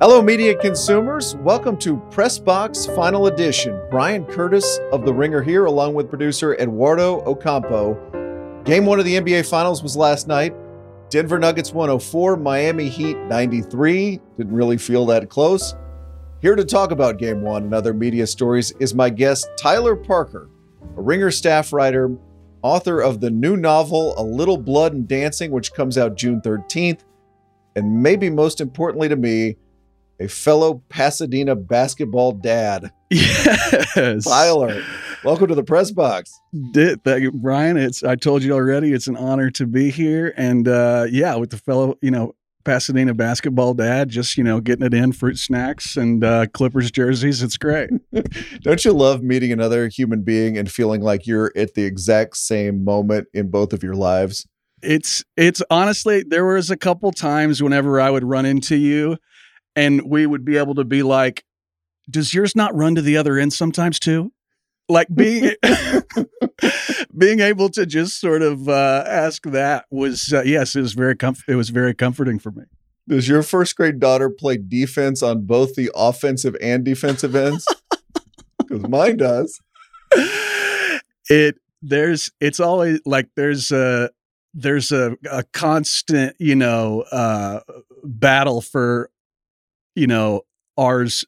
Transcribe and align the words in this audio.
Hello, 0.00 0.22
media 0.22 0.54
consumers. 0.54 1.34
Welcome 1.38 1.76
to 1.78 1.96
Press 2.12 2.38
Box 2.38 2.86
Final 2.86 3.26
Edition. 3.26 3.82
Bryan 3.90 4.24
Curtis 4.24 4.78
of 4.92 5.04
The 5.04 5.12
Ringer 5.12 5.42
here, 5.42 5.64
along 5.64 5.94
with 5.94 6.08
producer 6.08 6.54
Eduardo 6.54 7.20
Ocampo. 7.26 8.62
Game 8.64 8.86
one 8.86 9.00
of 9.00 9.04
the 9.04 9.16
NBA 9.16 9.50
Finals 9.50 9.82
was 9.82 9.96
last 9.96 10.28
night. 10.28 10.54
Denver 11.10 11.40
Nuggets 11.40 11.72
104, 11.72 12.36
Miami 12.36 12.88
Heat 12.88 13.16
93. 13.16 14.20
Didn't 14.36 14.54
really 14.54 14.78
feel 14.78 15.04
that 15.06 15.28
close. 15.30 15.74
Here 16.42 16.54
to 16.54 16.64
talk 16.64 16.92
about 16.92 17.18
game 17.18 17.42
one 17.42 17.64
and 17.64 17.74
other 17.74 17.92
media 17.92 18.28
stories 18.28 18.70
is 18.78 18.94
my 18.94 19.10
guest, 19.10 19.48
Tyler 19.58 19.96
Parker, 19.96 20.48
a 20.96 21.02
Ringer 21.02 21.32
staff 21.32 21.72
writer, 21.72 22.16
author 22.62 23.00
of 23.00 23.20
the 23.20 23.30
new 23.30 23.56
novel, 23.56 24.14
A 24.16 24.22
Little 24.22 24.58
Blood 24.58 24.92
and 24.92 25.08
Dancing, 25.08 25.50
which 25.50 25.72
comes 25.72 25.98
out 25.98 26.16
June 26.16 26.40
13th. 26.40 27.00
And 27.74 28.00
maybe 28.00 28.30
most 28.30 28.60
importantly 28.60 29.08
to 29.08 29.16
me, 29.16 29.56
a 30.20 30.28
fellow 30.28 30.82
Pasadena 30.88 31.54
basketball 31.54 32.32
dad. 32.32 32.92
Yes, 33.10 34.24
Tyler, 34.24 34.82
welcome 35.24 35.46
to 35.48 35.54
the 35.54 35.64
press 35.64 35.90
box. 35.90 36.30
Did 36.72 37.02
thank 37.04 37.22
you, 37.22 37.32
Bryan? 37.32 37.76
It's 37.76 38.04
I 38.04 38.16
told 38.16 38.42
you 38.42 38.52
already. 38.52 38.92
It's 38.92 39.06
an 39.06 39.16
honor 39.16 39.50
to 39.52 39.66
be 39.66 39.90
here, 39.90 40.34
and 40.36 40.68
uh, 40.68 41.06
yeah, 41.10 41.34
with 41.36 41.50
the 41.50 41.56
fellow, 41.56 41.96
you 42.02 42.10
know, 42.10 42.34
Pasadena 42.64 43.14
basketball 43.14 43.72
dad, 43.72 44.10
just 44.10 44.36
you 44.36 44.44
know, 44.44 44.60
getting 44.60 44.84
it 44.84 44.92
in, 44.92 45.12
fruit 45.12 45.38
snacks 45.38 45.96
and 45.96 46.22
uh, 46.22 46.46
Clippers 46.52 46.90
jerseys. 46.90 47.42
It's 47.42 47.56
great. 47.56 47.88
Don't 48.60 48.84
you 48.84 48.92
love 48.92 49.22
meeting 49.22 49.52
another 49.52 49.88
human 49.88 50.22
being 50.22 50.58
and 50.58 50.70
feeling 50.70 51.00
like 51.00 51.26
you're 51.26 51.52
at 51.56 51.74
the 51.74 51.84
exact 51.84 52.36
same 52.36 52.84
moment 52.84 53.28
in 53.32 53.50
both 53.50 53.72
of 53.72 53.82
your 53.82 53.94
lives? 53.94 54.46
It's 54.82 55.24
it's 55.36 55.62
honestly 55.70 56.24
there 56.28 56.44
was 56.44 56.70
a 56.70 56.76
couple 56.76 57.10
times 57.10 57.62
whenever 57.62 58.00
I 58.00 58.10
would 58.10 58.24
run 58.24 58.44
into 58.44 58.76
you 58.76 59.16
and 59.78 60.02
we 60.02 60.26
would 60.26 60.44
be 60.44 60.56
able 60.56 60.74
to 60.74 60.84
be 60.84 61.04
like, 61.04 61.44
does 62.10 62.34
yours 62.34 62.56
not 62.56 62.74
run 62.74 62.96
to 62.96 63.02
the 63.02 63.16
other 63.16 63.38
end 63.38 63.52
sometimes 63.52 64.00
too? 64.00 64.32
Like 64.88 65.06
being 65.14 65.52
being 67.16 67.38
able 67.40 67.68
to 67.70 67.86
just 67.86 68.20
sort 68.20 68.42
of 68.42 68.68
uh, 68.68 69.04
ask 69.06 69.44
that 69.44 69.84
was 69.90 70.32
uh, 70.32 70.42
yes, 70.42 70.74
it 70.74 70.80
was 70.80 70.94
very 70.94 71.14
comf- 71.14 71.44
it 71.46 71.54
was 71.54 71.70
very 71.70 71.94
comforting 71.94 72.40
for 72.40 72.50
me. 72.50 72.64
Does 73.06 73.28
your 73.28 73.42
first 73.42 73.76
grade 73.76 74.00
daughter 74.00 74.28
play 74.28 74.56
defense 74.56 75.22
on 75.22 75.46
both 75.46 75.76
the 75.76 75.90
offensive 75.94 76.56
and 76.60 76.84
defensive 76.84 77.34
ends? 77.34 77.66
Because 78.60 78.86
mine 78.86 79.16
does. 79.16 79.62
It 81.30 81.56
there's 81.80 82.30
it's 82.38 82.60
always 82.60 83.00
like 83.06 83.30
there's 83.34 83.70
a 83.70 84.10
there's 84.52 84.92
a, 84.92 85.16
a 85.30 85.42
constant 85.54 86.36
you 86.38 86.54
know 86.54 87.04
uh, 87.10 87.60
battle 88.04 88.60
for 88.60 89.10
you 89.98 90.06
know 90.06 90.42
ours 90.76 91.24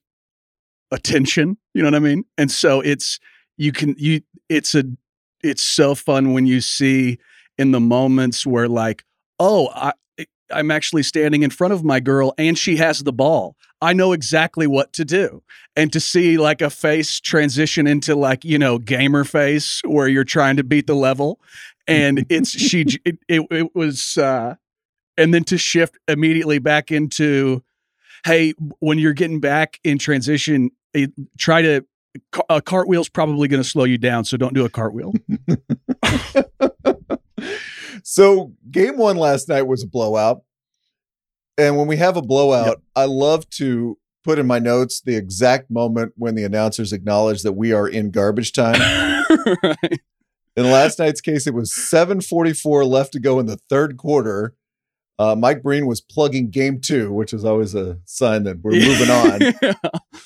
attention 0.93 1.57
you 1.75 1.83
know 1.83 1.89
what 1.89 1.95
i 1.95 2.01
mean? 2.01 2.25
And 2.37 2.51
so 2.51 2.81
it's 2.81 3.19
you 3.57 3.73
can 3.73 3.95
you 3.99 4.23
it's 4.49 4.75
a 4.75 4.85
it's 5.43 5.63
so 5.63 5.95
fun 5.95 6.33
when 6.33 6.47
you 6.47 6.61
see 6.61 7.19
in 7.59 7.73
the 7.73 7.81
moments 7.81 8.47
where 8.47 8.69
like 8.69 9.05
oh 9.39 9.69
i 9.75 9.93
i'm 10.53 10.71
actually 10.71 11.03
standing 11.03 11.43
in 11.43 11.51
front 11.51 11.73
of 11.73 11.85
my 11.85 12.01
girl 12.01 12.35
and 12.39 12.59
she 12.59 12.77
has 12.77 13.01
the 13.01 13.13
ball. 13.13 13.57
I 13.83 13.95
know 13.95 14.13
exactly 14.13 14.67
what 14.67 14.93
to 14.95 15.07
do. 15.07 15.43
And 15.75 15.91
to 15.95 16.01
see 16.01 16.37
like 16.37 16.61
a 16.61 16.69
face 16.69 17.19
transition 17.21 17.87
into 17.87 18.15
like 18.15 18.45
you 18.45 18.59
know 18.59 18.79
gamer 18.79 19.25
face 19.25 19.81
where 19.85 20.09
you're 20.09 20.25
trying 20.25 20.57
to 20.57 20.65
beat 20.65 20.87
the 20.87 20.95
level 20.95 21.41
and 21.87 22.27
it's 22.31 22.51
she 22.51 22.85
it, 23.05 23.19
it, 23.29 23.47
it 23.51 23.75
was 23.75 24.19
uh 24.19 24.57
and 25.17 25.33
then 25.33 25.45
to 25.45 25.59
shift 25.59 25.99
immediately 26.09 26.59
back 26.59 26.91
into 26.91 27.63
hey, 28.25 28.55
when 28.81 28.99
you're 28.99 29.13
getting 29.13 29.41
back 29.41 29.79
in 29.85 29.99
transition, 29.99 30.71
try 31.39 31.63
to 31.63 31.85
a 32.49 32.61
cartwheel's 32.61 33.09
probably 33.09 33.49
going 33.49 33.63
to 33.63 33.69
slow 33.69 33.85
you 33.85 33.99
down, 33.99 34.25
so 34.25 34.37
don't 34.37 34.55
do 34.55 34.65
a 34.65 34.69
cartwheel. 34.69 35.13
so, 38.03 38.53
game 38.71 38.97
one 38.97 39.17
last 39.17 39.49
night 39.49 39.63
was 39.63 39.83
a 39.83 39.87
blowout. 39.87 40.43
And 41.57 41.77
when 41.77 41.87
we 41.87 41.97
have 41.99 42.17
a 42.17 42.23
blowout, 42.23 42.67
yep. 42.67 42.79
I 42.97 43.05
love 43.05 43.49
to 43.51 43.99
put 44.25 44.39
in 44.39 44.47
my 44.47 44.59
notes 44.59 45.01
the 45.01 45.17
exact 45.17 45.71
moment 45.71 46.13
when 46.17 46.35
the 46.35 46.45
announcers 46.45 46.93
acknowledge 46.93 47.43
that 47.43 47.53
we 47.53 47.73
are 47.73 47.89
in 47.89 48.11
garbage 48.11 48.53
time. 48.55 48.81
right. 49.63 50.01
In 50.57 50.71
last 50.71 50.99
night's 50.99 51.21
case, 51.21 51.47
it 51.47 51.55
was 51.55 51.73
7:44 51.73 52.85
left 52.87 53.13
to 53.13 53.21
go 53.21 53.39
in 53.39 53.47
the 53.47 53.59
third 53.69 53.97
quarter. 53.97 54.55
Uh, 55.21 55.37
Mike 55.37 55.63
Breen 55.63 55.87
was 55.87 56.01
plugging 56.01 56.49
game 56.49 56.81
two, 56.81 57.13
which 57.13 57.35
is 57.35 57.45
always 57.45 57.75
a 57.75 57.99
sign 58.07 58.45
that 58.45 58.63
we're 58.63 58.71
moving 58.73 59.11
on. 59.11 59.41
yeah. 59.63 59.75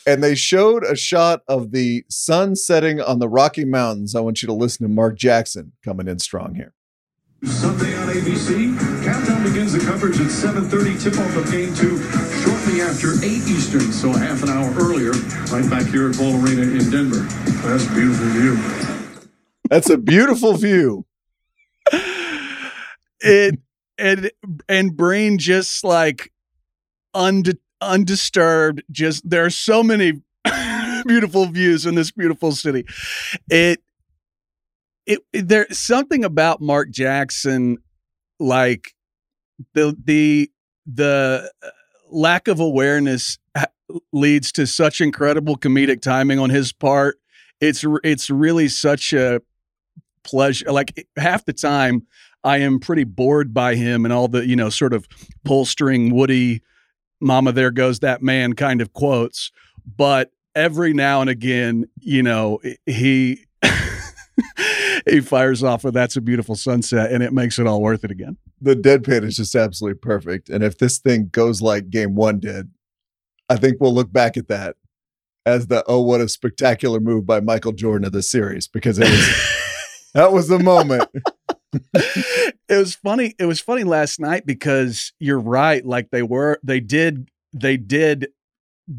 And 0.07 0.23
they 0.23 0.37
showed 0.37 0.85
a 0.85 0.95
shot 0.95 1.43
of 1.49 1.73
the 1.73 2.05
sun 2.09 2.55
setting 2.55 3.01
on 3.01 3.19
the 3.19 3.29
Rocky 3.29 3.65
Mountains. 3.65 4.15
I 4.15 4.21
want 4.21 4.41
you 4.41 4.47
to 4.47 4.53
listen 4.53 4.87
to 4.87 4.89
Mark 4.89 5.19
Jackson 5.19 5.73
coming 5.85 6.07
in 6.07 6.21
strong 6.21 6.55
here. 6.55 6.75
Sunday 7.43 7.97
on 7.97 8.07
ABC. 8.07 9.05
Countdown 9.05 9.43
begins 9.43 9.73
the 9.73 9.81
coverage 9.81 10.21
at 10.21 10.29
7.30. 10.29 11.03
Tip-off 11.03 11.37
of 11.39 11.51
game 11.51 11.75
two 11.75 11.99
shortly 12.45 12.81
after 12.81 13.15
8 13.15 13.25
Eastern, 13.25 13.91
so 13.91 14.13
half 14.13 14.45
an 14.45 14.49
hour 14.49 14.73
earlier, 14.79 15.11
right 15.51 15.69
back 15.69 15.87
here 15.87 16.09
at 16.11 16.17
Ball 16.17 16.41
Arena 16.41 16.63
in 16.63 16.89
Denver. 16.89 17.27
That's 17.67 17.85
a 17.85 17.95
beautiful 17.95 18.27
view. 18.29 19.31
That's 19.69 19.91
a 19.91 19.99
beautiful 19.99 20.53
view. 20.55 21.05
It 23.27 23.59
and 23.99 24.31
and 24.69 24.97
Breen 24.97 25.39
just 25.39 25.85
like 25.85 26.33
unde- 27.15 27.59
undisturbed 27.81 28.83
just 28.91 29.29
there 29.29 29.45
are 29.45 29.51
so 29.51 29.83
many 29.83 30.23
beautiful 31.07 31.47
views 31.47 31.87
in 31.87 31.95
this 31.95 32.11
beautiful 32.11 32.53
city. 32.53 32.85
It, 33.51 33.81
it 35.07 35.21
it 35.33 35.49
there's 35.49 35.79
something 35.79 36.25
about 36.25 36.63
mark 36.63 36.91
jackson 36.91 37.77
like 38.41 38.95
the 39.75 39.97
the 40.03 40.51
the 40.87 41.51
uh, 41.63 41.69
lack 42.11 42.49
of 42.49 42.61
awareness 42.61 43.39
leads 44.13 44.53
to 44.53 44.67
such 44.67 45.01
incredible 45.01 45.57
comedic 45.57 46.01
timing 46.01 46.39
on 46.39 46.51
his 46.51 46.73
part. 46.73 47.19
It's 47.61 47.85
it's 48.03 48.31
really 48.31 48.69
such 48.69 49.13
a 49.13 49.41
pleasure 50.23 50.71
like 50.73 51.07
half 51.17 51.45
the 51.45 51.53
time 51.53 52.07
I 52.45 52.59
am 52.59 52.79
pretty 52.79 53.05
bored 53.05 53.55
by 53.55 53.75
him 53.75 54.05
and 54.05 54.13
all 54.13 54.29
the, 54.29 54.47
you 54.47 54.55
know, 54.55 54.69
sort 54.69 54.93
of 54.93 55.09
pull 55.45 55.65
string 55.65 56.15
Woody, 56.15 56.63
mama, 57.21 57.53
there 57.53 57.71
goes 57.71 58.01
that 58.01 58.23
man 58.23 58.53
kind 58.53 58.81
of 58.81 58.93
quotes. 58.93 59.51
But 59.97 60.31
every 60.55 60.93
now 60.93 61.23
and 61.23 61.31
again, 61.31 61.87
you 62.01 62.23
know, 62.23 62.61
he. 62.87 63.47
he 65.07 65.21
fires 65.21 65.63
off 65.63 65.85
with 65.85 65.95
"That's 65.95 66.17
a 66.17 66.21
beautiful 66.21 66.57
sunset," 66.57 67.13
and 67.13 67.23
it 67.23 67.33
makes 67.33 67.59
it 67.59 67.67
all 67.67 67.81
worth 67.81 68.05
it 68.05 68.11
again. 68.11 68.37
The 68.61 68.75
deadpan 68.75 69.23
is 69.25 69.37
just 69.37 69.55
absolutely 69.55 69.99
perfect, 69.99 70.49
and 70.51 70.65
if 70.65 70.79
this 70.79 70.99
thing 70.99 71.29
goes 71.31 71.63
like 71.63 71.91
Game 71.91 72.15
One 72.15 72.41
did, 72.41 72.71
I 73.49 73.57
think 73.57 73.77
we'll 73.81 73.95
look 73.95 74.13
back 74.13 74.37
at 74.37 74.49
that 74.49 74.77
as 75.47 75.69
the 75.69 75.85
"Oh, 75.87 76.01
what 76.01 76.21
a 76.21 76.29
spectacular 76.29 77.01
move 77.01 77.27
by 77.27 77.41
Michael 77.41 77.73
Jordan 77.73 78.07
of 78.07 78.13
the 78.13 78.23
series," 78.23 78.67
because 78.67 78.99
it 78.99 79.09
was 79.09 79.57
that 80.15 80.33
was 80.33 80.49
the 80.49 80.59
moment 80.59 81.09
it 81.95 82.77
was 82.77 82.95
funny. 82.95 83.35
It 83.39 83.47
was 83.47 83.61
funny 83.61 83.85
last 83.85 84.21
night 84.21 84.47
because 84.47 85.13
you're 85.19 85.41
right. 85.41 85.85
Like 85.85 86.11
they 86.11 86.23
were, 86.23 86.59
they 86.63 86.81
did, 86.81 87.29
they 87.53 87.77
did 87.77 88.29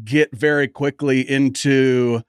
get 0.04 0.34
very 0.34 0.68
quickly 0.68 1.28
into 1.28 2.22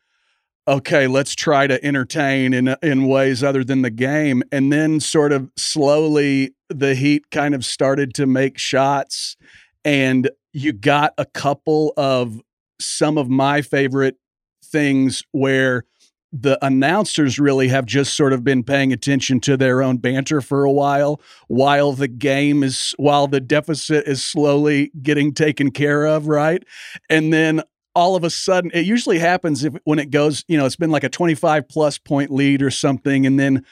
okay, 0.68 1.08
let's 1.08 1.34
try 1.34 1.66
to 1.66 1.84
entertain 1.84 2.54
in 2.54 2.76
in 2.82 3.08
ways 3.08 3.44
other 3.44 3.64
than 3.64 3.82
the 3.82 3.90
game, 3.90 4.44
and 4.52 4.72
then 4.72 5.00
sort 5.00 5.32
of 5.32 5.50
slowly 5.56 6.54
the 6.70 6.94
Heat 6.94 7.32
kind 7.32 7.56
of 7.56 7.64
started 7.64 8.14
to 8.16 8.26
make 8.26 8.58
shots, 8.58 9.38
and 9.86 10.30
you 10.54 10.74
got 10.74 11.14
a 11.18 11.26
couple 11.26 11.94
of 11.96 12.42
some 12.80 13.18
of 13.18 13.30
my 13.30 13.62
favorite 13.62 14.18
things 14.64 15.24
where 15.32 15.86
the 16.34 16.64
announcers 16.66 17.40
really 17.40 17.70
have 17.70 17.86
just 17.86 18.16
sort 18.16 18.34
of 18.34 18.44
been 18.44 18.64
paying 18.64 18.92
attention 18.92 19.40
to 19.40 19.56
their 19.56 19.82
own 19.82 19.98
banter 19.98 20.42
for 20.42 20.66
a 20.66 20.72
while 20.72 21.22
while 21.48 21.94
the 21.94 22.08
game 22.08 22.64
is 22.64 22.94
while 22.98 23.28
the 23.28 23.40
deficit 23.40 24.06
is 24.08 24.24
slowly 24.24 24.92
getting 25.02 25.34
taken 25.34 25.72
care 25.72 26.06
of 26.06 26.28
right? 26.28 26.64
And 27.10 27.32
then 27.32 27.64
all 27.96 28.16
of 28.16 28.24
a 28.24 28.30
sudden 28.30 28.70
it 28.74 28.86
usually 28.86 29.20
happens 29.20 29.64
if 29.64 29.74
when 29.86 30.00
it 30.00 30.12
goes 30.12 30.44
you 30.48 30.58
know 30.58 30.66
it's 30.66 30.76
been 30.76 30.92
like 30.92 31.04
a 31.04 31.10
25 31.10 31.68
plus 31.68 31.98
point 31.98 32.32
lead 32.32 32.62
or 32.62 32.70
something 32.70 33.26
and 33.26 33.40
then 33.40 33.66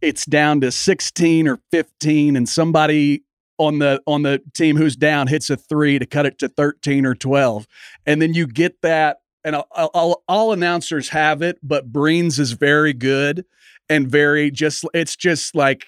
it's 0.00 0.24
down 0.24 0.60
to 0.60 0.72
16 0.72 1.46
or 1.46 1.60
15 1.70 2.36
and 2.36 2.48
somebody 2.48 3.22
on 3.58 3.78
the 3.78 4.00
on 4.06 4.22
the 4.22 4.42
team 4.54 4.76
who's 4.76 4.96
down 4.96 5.26
hits 5.26 5.50
a 5.50 5.56
3 5.56 5.98
to 5.98 6.06
cut 6.06 6.26
it 6.26 6.38
to 6.38 6.48
13 6.48 7.06
or 7.06 7.14
12 7.14 7.68
and 8.06 8.20
then 8.20 8.34
you 8.34 8.46
get 8.46 8.80
that 8.82 9.18
and 9.48 9.56
all, 9.56 9.90
all, 9.94 10.24
all 10.28 10.52
announcers 10.52 11.08
have 11.08 11.42
it, 11.42 11.58
but 11.62 11.90
Breen's 11.90 12.38
is 12.38 12.52
very 12.52 12.92
good 12.92 13.44
and 13.88 14.08
very 14.08 14.50
just. 14.50 14.84
It's 14.94 15.16
just 15.16 15.54
like 15.54 15.86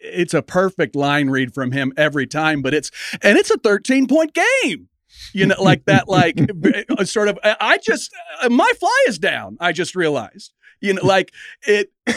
it's 0.00 0.32
a 0.32 0.42
perfect 0.42 0.94
line 0.94 1.28
read 1.28 1.52
from 1.52 1.72
him 1.72 1.92
every 1.96 2.26
time. 2.26 2.62
But 2.62 2.74
it's 2.74 2.90
and 3.20 3.36
it's 3.36 3.50
a 3.50 3.58
thirteen 3.58 4.06
point 4.06 4.32
game. 4.34 4.88
You 5.32 5.46
know, 5.46 5.60
like 5.60 5.84
that. 5.86 6.08
Like 6.08 6.38
uh, 6.98 7.04
sort 7.04 7.28
of. 7.28 7.38
I 7.42 7.78
just 7.82 8.14
uh, 8.42 8.48
my 8.48 8.70
fly 8.78 9.04
is 9.08 9.18
down. 9.18 9.56
I 9.60 9.72
just 9.72 9.94
realized. 9.94 10.54
You 10.80 10.94
know, 10.94 11.04
like 11.04 11.32
it. 11.66 11.90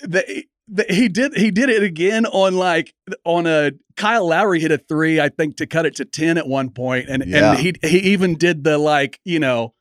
The, 0.00 0.44
the, 0.68 0.86
he 0.88 1.08
did 1.08 1.36
he 1.36 1.50
did 1.50 1.68
it 1.68 1.82
again 1.82 2.26
on 2.26 2.56
like 2.56 2.94
on 3.24 3.46
a 3.46 3.72
Kyle 3.96 4.26
Lowry 4.26 4.60
hit 4.60 4.72
a 4.72 4.78
three 4.78 5.20
I 5.20 5.28
think 5.28 5.56
to 5.58 5.66
cut 5.66 5.86
it 5.86 5.96
to 5.96 6.04
ten 6.04 6.38
at 6.38 6.46
one 6.46 6.70
point 6.70 7.06
and 7.08 7.24
yeah. 7.26 7.52
and 7.52 7.58
he 7.58 7.74
he 7.82 7.98
even 7.98 8.36
did 8.36 8.64
the 8.64 8.78
like 8.78 9.20
you 9.24 9.38
know 9.38 9.73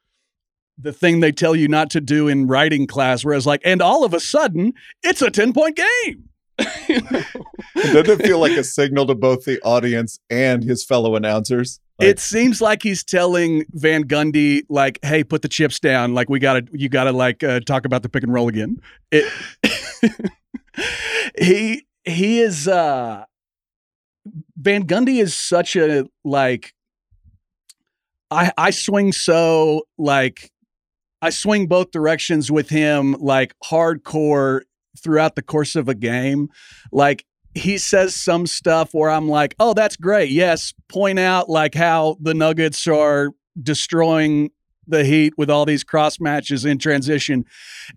the 0.77 0.93
thing 0.93 1.19
they 1.19 1.31
tell 1.31 1.55
you 1.55 1.67
not 1.67 1.89
to 1.89 2.01
do 2.01 2.27
in 2.27 2.47
writing 2.47 2.87
class 2.87 3.23
whereas 3.23 3.45
like 3.45 3.61
and 3.63 3.81
all 3.81 4.03
of 4.03 4.13
a 4.13 4.19
sudden 4.19 4.73
it's 5.03 5.21
a 5.21 5.29
10 5.29 5.53
point 5.53 5.75
game 5.75 6.29
doesn't 6.57 8.21
it 8.21 8.25
feel 8.25 8.39
like 8.39 8.51
a 8.51 8.63
signal 8.63 9.05
to 9.07 9.15
both 9.15 9.45
the 9.45 9.59
audience 9.61 10.19
and 10.29 10.63
his 10.63 10.83
fellow 10.83 11.15
announcers 11.15 11.79
like, 11.99 12.09
it 12.09 12.19
seems 12.19 12.59
like 12.59 12.81
he's 12.81 13.03
telling 13.03 13.65
Van 13.69 14.05
Gundy, 14.05 14.63
like, 14.67 14.97
"Hey, 15.03 15.23
put 15.23 15.43
the 15.43 15.47
chips 15.47 15.79
down. 15.79 16.15
Like, 16.15 16.27
we 16.27 16.39
gotta, 16.39 16.65
you 16.71 16.89
gotta, 16.89 17.11
like, 17.11 17.43
uh, 17.43 17.59
talk 17.59 17.85
about 17.85 18.01
the 18.01 18.09
pick 18.09 18.23
and 18.23 18.33
roll 18.33 18.47
again." 18.47 18.81
It, 19.11 19.31
he 21.37 21.85
he 22.03 22.39
is 22.39 22.67
uh 22.67 23.25
Van 24.57 24.85
Gundy 24.85 25.21
is 25.21 25.35
such 25.35 25.75
a 25.75 26.05
like 26.23 26.73
I 28.31 28.51
I 28.57 28.69
swing 28.71 29.11
so 29.11 29.83
like 29.97 30.51
I 31.23 31.29
swing 31.29 31.67
both 31.67 31.91
directions 31.91 32.51
with 32.51 32.67
him 32.67 33.13
like 33.13 33.55
hardcore 33.63 34.63
throughout 35.01 35.35
the 35.35 35.41
course 35.41 35.77
of 35.77 35.87
a 35.87 35.95
game. 35.95 36.49
Like 36.91 37.23
he 37.55 37.77
says 37.77 38.13
some 38.13 38.45
stuff 38.45 38.93
where 38.93 39.09
I'm 39.09 39.29
like, 39.29 39.55
"Oh, 39.57 39.73
that's 39.73 39.95
great. 39.95 40.31
Yes, 40.31 40.73
point 40.89 41.19
out 41.19 41.49
like 41.49 41.75
how 41.75 42.17
the 42.19 42.33
Nuggets 42.33 42.85
are 42.87 43.29
destroying 43.61 44.51
the 44.85 45.05
Heat 45.05 45.33
with 45.37 45.49
all 45.49 45.63
these 45.63 45.85
cross 45.85 46.19
matches 46.19 46.65
in 46.65 46.77
transition." 46.77 47.45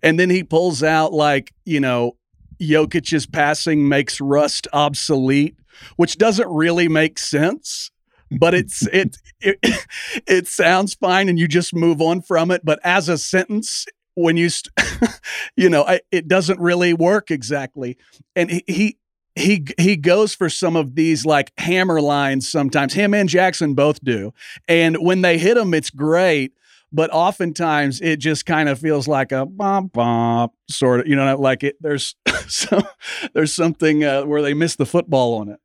And 0.04 0.20
then 0.20 0.30
he 0.30 0.44
pulls 0.44 0.84
out 0.84 1.12
like, 1.12 1.52
you 1.64 1.80
know, 1.80 2.16
Jokic's 2.62 3.26
passing 3.26 3.88
makes 3.88 4.20
Rust 4.20 4.68
obsolete, 4.72 5.56
which 5.96 6.16
doesn't 6.16 6.48
really 6.48 6.86
make 6.86 7.18
sense. 7.18 7.90
But 8.30 8.54
it's 8.54 8.86
it 8.88 9.16
it 9.40 9.58
it 10.26 10.46
sounds 10.48 10.94
fine, 10.94 11.28
and 11.28 11.38
you 11.38 11.48
just 11.48 11.74
move 11.74 12.00
on 12.00 12.22
from 12.22 12.50
it. 12.50 12.64
But 12.64 12.80
as 12.84 13.08
a 13.08 13.18
sentence, 13.18 13.86
when 14.14 14.36
you 14.36 14.48
st- 14.48 14.72
you 15.56 15.68
know 15.68 15.84
I, 15.84 16.00
it 16.10 16.28
doesn't 16.28 16.60
really 16.60 16.92
work 16.92 17.30
exactly. 17.30 17.96
And 18.34 18.50
he, 18.50 18.64
he 18.66 18.98
he 19.34 19.66
he 19.78 19.96
goes 19.96 20.34
for 20.34 20.48
some 20.48 20.76
of 20.76 20.94
these 20.94 21.24
like 21.24 21.52
hammer 21.58 22.00
lines 22.00 22.48
sometimes. 22.48 22.94
Him 22.94 23.14
and 23.14 23.28
Jackson 23.28 23.74
both 23.74 24.02
do, 24.02 24.32
and 24.66 24.96
when 24.96 25.22
they 25.22 25.38
hit 25.38 25.54
them, 25.54 25.74
it's 25.74 25.90
great 25.90 26.52
but 26.92 27.10
oftentimes 27.10 28.00
it 28.00 28.16
just 28.16 28.46
kind 28.46 28.68
of 28.68 28.78
feels 28.78 29.08
like 29.08 29.32
a 29.32 29.44
bump 29.44 29.92
bump 29.92 30.52
sort 30.68 31.00
of 31.00 31.06
you 31.06 31.16
know 31.16 31.36
like 31.36 31.62
it 31.62 31.76
there's 31.80 32.14
some 32.48 32.86
there's 33.34 33.52
something 33.52 34.04
uh, 34.04 34.22
where 34.22 34.42
they 34.42 34.54
miss 34.54 34.76
the 34.76 34.86
football 34.86 35.34
on 35.34 35.48
it 35.48 35.60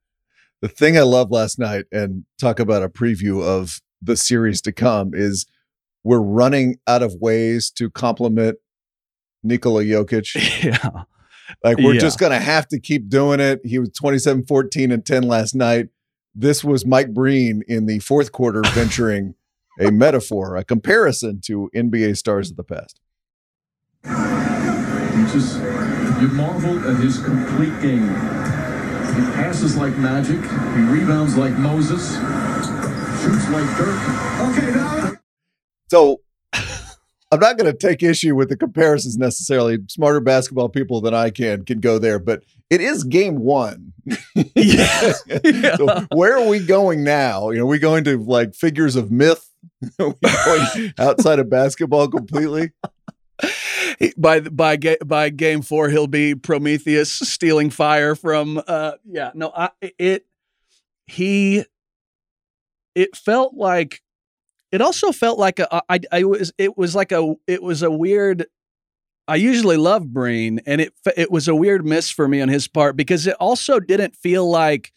the 0.61 0.67
thing 0.67 0.97
i 0.97 1.01
love 1.01 1.31
last 1.31 1.59
night 1.59 1.85
and 1.91 2.25
talk 2.39 2.59
about 2.59 2.83
a 2.83 2.89
preview 2.89 3.43
of 3.43 3.81
the 4.01 4.17
series 4.17 4.61
to 4.61 4.71
come 4.71 5.11
is 5.13 5.45
we're 6.03 6.19
running 6.19 6.77
out 6.87 7.03
of 7.03 7.15
ways 7.15 7.69
to 7.69 7.89
compliment 7.89 8.57
Nikola 9.43 9.83
Jokic. 9.83 10.63
Yeah. 10.63 11.03
Like 11.65 11.79
we're 11.79 11.95
yeah. 11.95 11.99
just 11.99 12.17
going 12.17 12.31
to 12.31 12.39
have 12.39 12.69
to 12.69 12.79
keep 12.79 13.09
doing 13.09 13.41
it. 13.41 13.59
He 13.65 13.77
was 13.77 13.89
27 13.89 14.45
14 14.45 14.89
and 14.89 15.05
10 15.05 15.23
last 15.23 15.53
night. 15.53 15.89
This 16.33 16.63
was 16.63 16.85
Mike 16.85 17.13
Breen 17.13 17.61
in 17.67 17.87
the 17.87 17.99
fourth 17.99 18.31
quarter 18.31 18.61
venturing 18.73 19.35
a 19.77 19.91
metaphor, 19.91 20.55
a 20.55 20.63
comparison 20.63 21.41
to 21.45 21.69
NBA 21.75 22.15
stars 22.15 22.51
of 22.51 22.55
the 22.55 22.63
past. 22.63 23.01
You 24.05 25.27
just 25.27 25.57
you 26.21 26.29
marvel 26.29 26.89
at 26.89 27.03
his 27.03 27.19
complete 27.19 27.81
game. 27.81 28.60
He 29.15 29.21
passes 29.33 29.77
like 29.77 29.97
magic. 29.97 30.39
He 30.39 30.81
rebounds 30.81 31.37
like 31.37 31.53
Moses. 31.57 32.15
Shoots 33.21 33.49
like 33.49 33.77
Dirk. 33.77 33.99
Okay, 34.49 34.71
now. 34.71 35.11
So 35.89 36.21
I'm 36.53 37.39
not 37.39 37.57
going 37.57 37.71
to 37.71 37.77
take 37.77 38.01
issue 38.03 38.35
with 38.35 38.49
the 38.49 38.57
comparisons 38.57 39.17
necessarily. 39.17 39.77
Smarter 39.87 40.19
basketball 40.19 40.69
people 40.69 41.01
than 41.01 41.13
I 41.13 41.29
can 41.29 41.65
can 41.65 41.79
go 41.79 41.99
there, 41.99 42.19
but 42.19 42.43
it 42.69 42.81
is 42.81 43.03
game 43.03 43.39
one. 43.39 43.93
yeah. 44.55 45.13
yeah. 45.43 45.75
So 45.77 46.07
where 46.13 46.37
are 46.37 46.47
we 46.47 46.59
going 46.59 47.03
now? 47.03 47.49
You 47.49 47.59
know, 47.59 47.65
are 47.65 47.67
we 47.67 47.79
going 47.79 48.03
to 48.05 48.17
like 48.17 48.55
figures 48.55 48.95
of 48.95 49.11
myth 49.11 49.49
outside 50.97 51.39
of 51.39 51.49
basketball 51.49 52.07
completely? 52.07 52.71
By 54.17 54.41
by 54.41 54.77
by 55.05 55.29
game 55.29 55.61
four, 55.61 55.89
he'll 55.89 56.07
be 56.07 56.35
Prometheus 56.35 57.11
stealing 57.11 57.69
fire 57.69 58.15
from. 58.15 58.61
uh 58.67 58.93
Yeah, 59.05 59.31
no, 59.33 59.51
I, 59.55 59.69
it 59.81 60.25
he. 61.07 61.65
It 62.95 63.15
felt 63.15 63.53
like. 63.53 64.01
It 64.71 64.81
also 64.81 65.11
felt 65.11 65.37
like 65.37 65.59
a. 65.59 65.81
I, 65.89 65.99
I 66.11 66.23
was. 66.23 66.51
It 66.57 66.77
was 66.77 66.95
like 66.95 67.11
a. 67.11 67.35
It 67.47 67.61
was 67.61 67.83
a 67.83 67.91
weird. 67.91 68.45
I 69.27 69.35
usually 69.35 69.77
love 69.77 70.11
Breen, 70.11 70.61
and 70.65 70.81
it 70.81 70.93
it 71.15 71.31
was 71.31 71.47
a 71.47 71.55
weird 71.55 71.85
miss 71.85 72.09
for 72.09 72.27
me 72.27 72.41
on 72.41 72.49
his 72.49 72.67
part 72.67 72.95
because 72.95 73.27
it 73.27 73.35
also 73.39 73.79
didn't 73.79 74.15
feel 74.15 74.49
like 74.49 74.91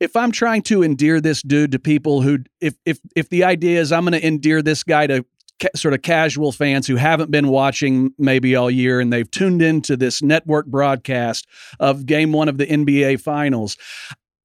if 0.00 0.14
I'm 0.14 0.30
trying 0.30 0.62
to 0.62 0.82
endear 0.82 1.20
this 1.20 1.42
dude 1.42 1.72
to 1.72 1.78
people 1.78 2.22
who, 2.22 2.38
if 2.60 2.74
if 2.84 2.98
if 3.14 3.28
the 3.28 3.44
idea 3.44 3.80
is 3.80 3.92
I'm 3.92 4.04
going 4.04 4.12
to 4.20 4.26
endear 4.26 4.62
this 4.62 4.82
guy 4.82 5.06
to 5.06 5.24
ca- 5.60 5.68
sort 5.74 5.94
of 5.94 6.02
casual 6.02 6.52
fans 6.52 6.86
who 6.86 6.96
haven't 6.96 7.30
been 7.30 7.48
watching 7.48 8.12
maybe 8.18 8.56
all 8.56 8.70
year 8.70 9.00
and 9.00 9.12
they've 9.12 9.30
tuned 9.30 9.62
into 9.62 9.96
this 9.96 10.22
network 10.22 10.66
broadcast 10.66 11.46
of 11.80 12.06
Game 12.06 12.32
One 12.32 12.48
of 12.48 12.58
the 12.58 12.66
NBA 12.66 13.20
Finals, 13.20 13.76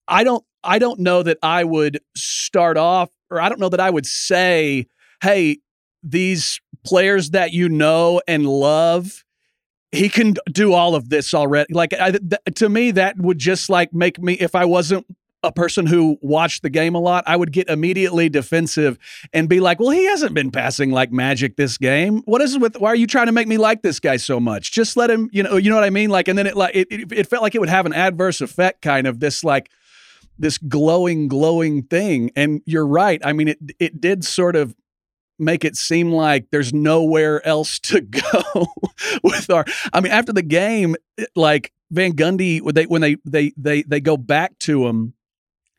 I 0.08 0.24
don't 0.24 0.44
I 0.64 0.80
don't 0.80 1.00
know 1.00 1.24
that 1.24 1.38
I 1.42 1.64
would 1.64 2.00
start 2.16 2.78
off, 2.78 3.10
or 3.30 3.42
I 3.42 3.50
don't 3.50 3.60
know 3.60 3.70
that 3.70 3.80
I 3.80 3.90
would 3.90 4.06
say, 4.06 4.86
hey, 5.22 5.58
these 6.04 6.60
players 6.86 7.32
that 7.32 7.54
you 7.54 7.70
know 7.70 8.22
and 8.28 8.48
love 8.48 9.24
he 9.92 10.08
can 10.08 10.36
do 10.50 10.74
all 10.74 10.96
of 10.96 11.10
this 11.10 11.34
already. 11.34 11.74
Like 11.74 11.94
I, 11.94 12.12
th- 12.12 12.42
to 12.56 12.70
me, 12.70 12.92
that 12.92 13.18
would 13.18 13.38
just 13.38 13.70
like 13.70 13.94
make 13.94 14.20
me 14.22 14.34
if 14.34 14.56
I 14.56 14.66
wasn't 14.66 15.06
a 15.44 15.52
person 15.52 15.86
who 15.86 16.18
watched 16.22 16.62
the 16.62 16.70
game 16.70 16.96
a 16.96 17.00
lot, 17.00 17.24
I 17.26 17.36
would 17.36 17.52
get 17.52 17.68
immediately 17.70 18.30
defensive 18.30 18.98
and 19.34 19.50
be 19.50 19.60
like, 19.60 19.80
"Well, 19.80 19.90
he 19.90 20.06
hasn't 20.06 20.34
been 20.34 20.52
passing 20.52 20.92
like 20.92 21.12
magic 21.12 21.56
this 21.58 21.78
game. 21.78 22.22
What 22.26 22.42
is 22.42 22.56
it 22.56 22.62
with? 22.62 22.80
Why 22.80 22.90
are 22.90 22.96
you 22.96 23.08
trying 23.08 23.26
to 23.26 23.32
make 23.32 23.48
me 23.48 23.58
like 23.58 23.82
this 23.82 24.00
guy 24.00 24.18
so 24.18 24.40
much? 24.40 24.72
Just 24.72 24.96
let 24.98 25.10
him, 25.10 25.30
you 25.32 25.44
know, 25.44 25.58
you 25.58 25.70
know 25.70 25.76
what 25.76 25.84
I 25.84 25.90
mean? 25.90 26.10
Like, 26.10 26.28
and 26.28 26.38
then 26.38 26.48
it 26.48 26.56
like 26.56 26.76
it, 26.76 26.88
it, 26.92 27.12
it 27.12 27.28
felt 27.28 27.42
like 27.42 27.56
it 27.56 27.60
would 27.60 27.70
have 27.70 27.86
an 27.86 27.94
adverse 27.94 28.42
effect, 28.42 28.82
kind 28.82 29.08
of 29.08 29.20
this 29.20 29.44
like 29.44 29.72
this 30.38 30.58
glowing, 30.58 31.28
glowing 31.28 31.84
thing. 31.84 32.32
And 32.36 32.62
you're 32.66 32.88
right. 32.88 33.22
I 33.24 33.34
mean, 33.34 33.48
it 33.48 33.60
it 33.80 34.02
did 34.02 34.24
sort 34.24 34.56
of 34.56 34.76
make 35.40 35.66
it 35.66 35.76
seem 35.76 36.12
like 36.12 36.48
there's 36.52 36.72
nowhere 36.72 37.46
else 37.46 37.80
to 37.80 38.02
go 38.02 38.68
with 39.24 39.50
our. 39.50 39.66
I 39.92 40.02
mean, 40.02 40.12
after 40.12 40.34
the 40.34 40.44
game, 40.44 40.96
like 41.36 41.74
Van 41.90 42.14
Gundy, 42.14 42.62
when 42.62 42.76
they 42.76 42.86
when 42.86 43.02
they 43.02 43.18
they 43.26 43.54
they 43.58 43.82
they 43.82 44.00
go 44.00 44.18
back 44.18 44.58
to 44.60 44.88
him 44.88 45.16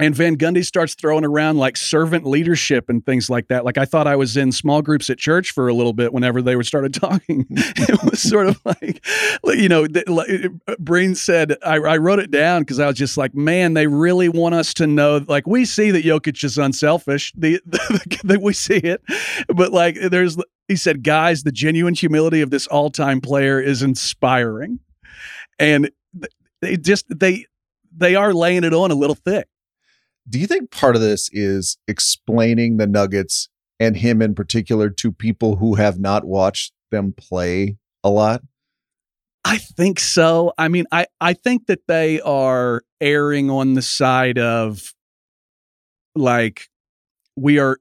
and 0.02 0.16
Van 0.16 0.36
Gundy 0.36 0.66
starts 0.66 0.96
throwing 0.96 1.24
around 1.24 1.58
like 1.58 1.76
servant 1.76 2.26
leadership 2.26 2.90
and 2.90 3.06
things 3.06 3.30
like 3.30 3.46
that. 3.46 3.64
Like 3.64 3.78
I 3.78 3.84
thought 3.84 4.08
I 4.08 4.16
was 4.16 4.36
in 4.36 4.50
small 4.50 4.82
groups 4.82 5.08
at 5.10 5.16
church 5.18 5.52
for 5.52 5.68
a 5.68 5.74
little 5.74 5.92
bit 5.92 6.12
whenever 6.12 6.42
they 6.42 6.56
were 6.56 6.64
started 6.64 6.92
talking. 7.00 7.46
it 7.48 8.02
was 8.02 8.20
sort 8.20 8.48
of 8.48 8.60
like, 8.64 9.00
you 9.44 9.68
know, 9.68 9.86
uh, 9.86 10.74
Breen 10.80 11.14
said, 11.14 11.56
I, 11.64 11.76
I 11.76 11.98
wrote 11.98 12.18
it 12.18 12.32
down 12.32 12.62
because 12.62 12.80
I 12.80 12.88
was 12.88 12.96
just 12.96 13.16
like, 13.16 13.32
man, 13.36 13.74
they 13.74 13.86
really 13.86 14.28
want 14.28 14.56
us 14.56 14.74
to 14.74 14.88
know. 14.88 15.24
Like 15.28 15.46
we 15.46 15.64
see 15.64 15.92
that 15.92 16.04
Jokic 16.04 16.42
is 16.42 16.58
unselfish. 16.58 17.32
The, 17.42 17.60
the 18.22 18.38
we 18.38 18.52
see 18.52 18.76
it, 18.76 19.02
but 19.48 19.72
like 19.72 19.96
there's, 20.00 20.36
he 20.68 20.76
said, 20.76 21.02
guys, 21.02 21.42
the 21.42 21.50
genuine 21.50 21.94
humility 21.94 22.40
of 22.40 22.50
this 22.50 22.66
all-time 22.68 23.20
player 23.20 23.60
is 23.60 23.82
inspiring, 23.82 24.78
and 25.58 25.90
they 26.60 26.76
just 26.76 27.06
they 27.08 27.46
they 27.96 28.14
are 28.14 28.32
laying 28.32 28.64
it 28.64 28.72
on 28.72 28.90
a 28.90 28.94
little 28.94 29.16
thick. 29.16 29.48
Do 30.28 30.38
you 30.38 30.46
think 30.46 30.70
part 30.70 30.94
of 30.94 31.02
this 31.02 31.28
is 31.32 31.78
explaining 31.88 32.76
the 32.76 32.86
Nuggets 32.86 33.48
and 33.80 33.96
him 33.96 34.22
in 34.22 34.34
particular 34.34 34.88
to 34.90 35.10
people 35.10 35.56
who 35.56 35.74
have 35.74 35.98
not 35.98 36.24
watched 36.24 36.72
them 36.90 37.12
play 37.16 37.76
a 38.04 38.10
lot? 38.10 38.42
I 39.44 39.58
think 39.58 39.98
so. 39.98 40.52
I 40.56 40.68
mean, 40.68 40.86
I, 40.92 41.06
I 41.20 41.32
think 41.32 41.66
that 41.66 41.86
they 41.88 42.20
are 42.20 42.82
erring 43.00 43.50
on 43.50 43.74
the 43.74 43.82
side 43.82 44.38
of 44.38 44.94
like 46.14 46.68
we 47.36 47.58
are 47.58 47.78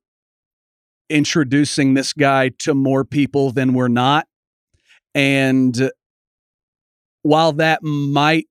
introducing 1.09 1.93
this 1.93 2.13
guy 2.13 2.49
to 2.59 2.73
more 2.73 3.05
people 3.05 3.51
than 3.51 3.73
we're 3.73 3.89
not. 3.89 4.27
And 5.13 5.91
while 7.21 7.51
that 7.53 7.83
might 7.83 8.47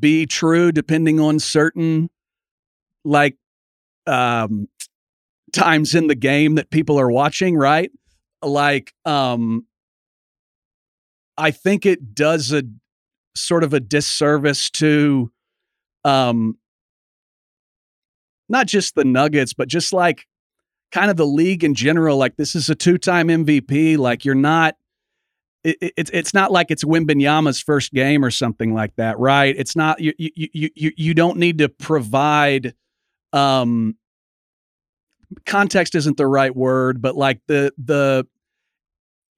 be 0.00 0.26
true 0.26 0.70
depending 0.70 1.18
on 1.18 1.38
certain 1.38 2.08
like 3.04 3.36
um 4.06 4.68
times 5.52 5.94
in 5.94 6.06
the 6.06 6.14
game 6.14 6.56
that 6.56 6.70
people 6.70 6.98
are 6.98 7.10
watching, 7.10 7.56
right? 7.56 7.90
Like 8.42 8.92
um 9.04 9.66
I 11.36 11.50
think 11.50 11.86
it 11.86 12.14
does 12.14 12.52
a 12.52 12.62
sort 13.36 13.62
of 13.64 13.72
a 13.72 13.80
disservice 13.80 14.70
to 14.70 15.30
um 16.04 16.58
not 18.48 18.66
just 18.66 18.94
the 18.94 19.04
Nuggets, 19.04 19.52
but 19.52 19.68
just 19.68 19.92
like 19.92 20.26
kind 20.90 21.10
of 21.10 21.16
the 21.16 21.26
league 21.26 21.64
in 21.64 21.74
general. 21.74 22.16
Like 22.16 22.36
this 22.36 22.54
is 22.54 22.70
a 22.70 22.74
two-time 22.74 23.28
MVP. 23.28 23.98
Like 23.98 24.24
you're 24.24 24.34
not 24.34 24.74
it, 25.64 25.76
it, 25.80 26.10
it's 26.12 26.32
not 26.32 26.52
like 26.52 26.70
it's 26.70 26.84
Wembanyama's 26.84 27.60
first 27.60 27.92
game 27.92 28.24
or 28.24 28.30
something 28.30 28.74
like 28.74 28.94
that, 28.96 29.18
right? 29.18 29.54
It's 29.56 29.74
not 29.74 30.00
you 30.00 30.14
you 30.16 30.30
you 30.34 30.70
you, 30.74 30.92
you 30.96 31.14
don't 31.14 31.36
need 31.36 31.58
to 31.58 31.68
provide 31.68 32.74
um 33.32 33.96
context 35.44 35.94
isn't 35.94 36.16
the 36.16 36.26
right 36.26 36.54
word, 36.54 37.02
but 37.02 37.16
like 37.16 37.40
the 37.46 37.72
the 37.78 38.26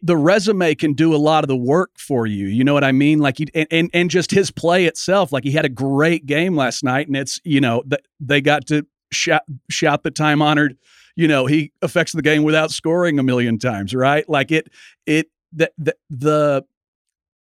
the 0.02 0.16
resume 0.16 0.74
can 0.74 0.94
do 0.94 1.14
a 1.14 1.18
lot 1.18 1.44
of 1.44 1.48
the 1.48 1.56
work 1.56 1.90
for 1.98 2.26
you. 2.26 2.46
You 2.46 2.64
know 2.64 2.72
what 2.72 2.84
I 2.84 2.92
mean? 2.92 3.18
Like, 3.18 3.38
he, 3.38 3.48
and, 3.54 3.66
and 3.70 3.90
and 3.92 4.10
just 4.10 4.30
his 4.30 4.50
play 4.50 4.86
itself. 4.86 5.32
Like, 5.32 5.44
he 5.44 5.50
had 5.50 5.64
a 5.64 5.70
great 5.70 6.26
game 6.26 6.56
last 6.56 6.82
night, 6.82 7.06
and 7.06 7.16
it's 7.16 7.40
you 7.44 7.60
know 7.60 7.82
they 8.18 8.40
got 8.40 8.66
to 8.68 8.86
shout 9.12 9.42
shout 9.68 10.02
the 10.02 10.10
time 10.10 10.42
honored. 10.42 10.76
You 11.16 11.28
know, 11.28 11.46
he 11.46 11.72
affects 11.82 12.12
the 12.12 12.22
game 12.22 12.44
without 12.44 12.70
scoring 12.70 13.18
a 13.18 13.22
million 13.22 13.58
times, 13.58 13.94
right? 13.94 14.26
Like 14.28 14.50
it 14.50 14.68
it 15.06 15.28
the 15.52 15.70
the, 15.76 15.96
the 16.08 16.64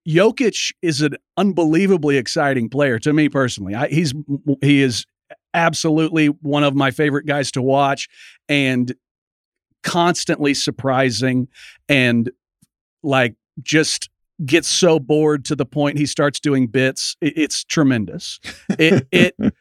Jokic 0.07 0.73
is 0.83 1.03
an 1.03 1.17
unbelievably 1.37 2.17
exciting 2.17 2.69
player 2.69 2.99
to 3.01 3.13
me 3.13 3.29
personally. 3.29 3.75
I, 3.75 3.89
he's 3.89 4.15
he 4.61 4.83
is 4.83 5.05
absolutely 5.57 6.27
one 6.27 6.63
of 6.63 6.77
my 6.77 6.93
favorite 6.93 7.27
guys 7.27 7.51
to 7.53 7.63
watch 7.63 8.09
and 8.49 8.95
constantly 9.83 10.55
surprising 10.55 11.49
and 11.89 12.31
like 13.03 13.35
just 13.63 14.11
gets 14.45 14.69
so 14.69 14.99
bored 14.99 15.45
to 15.47 15.57
the 15.57 15.65
point 15.65 15.99
he 15.99 16.07
starts 16.07 16.39
doing 16.39 16.67
bits. 16.67 17.17
It, 17.21 17.33
it's 17.37 17.65
tremendous. 17.65 18.39
It 18.79 19.07
it 19.11 19.35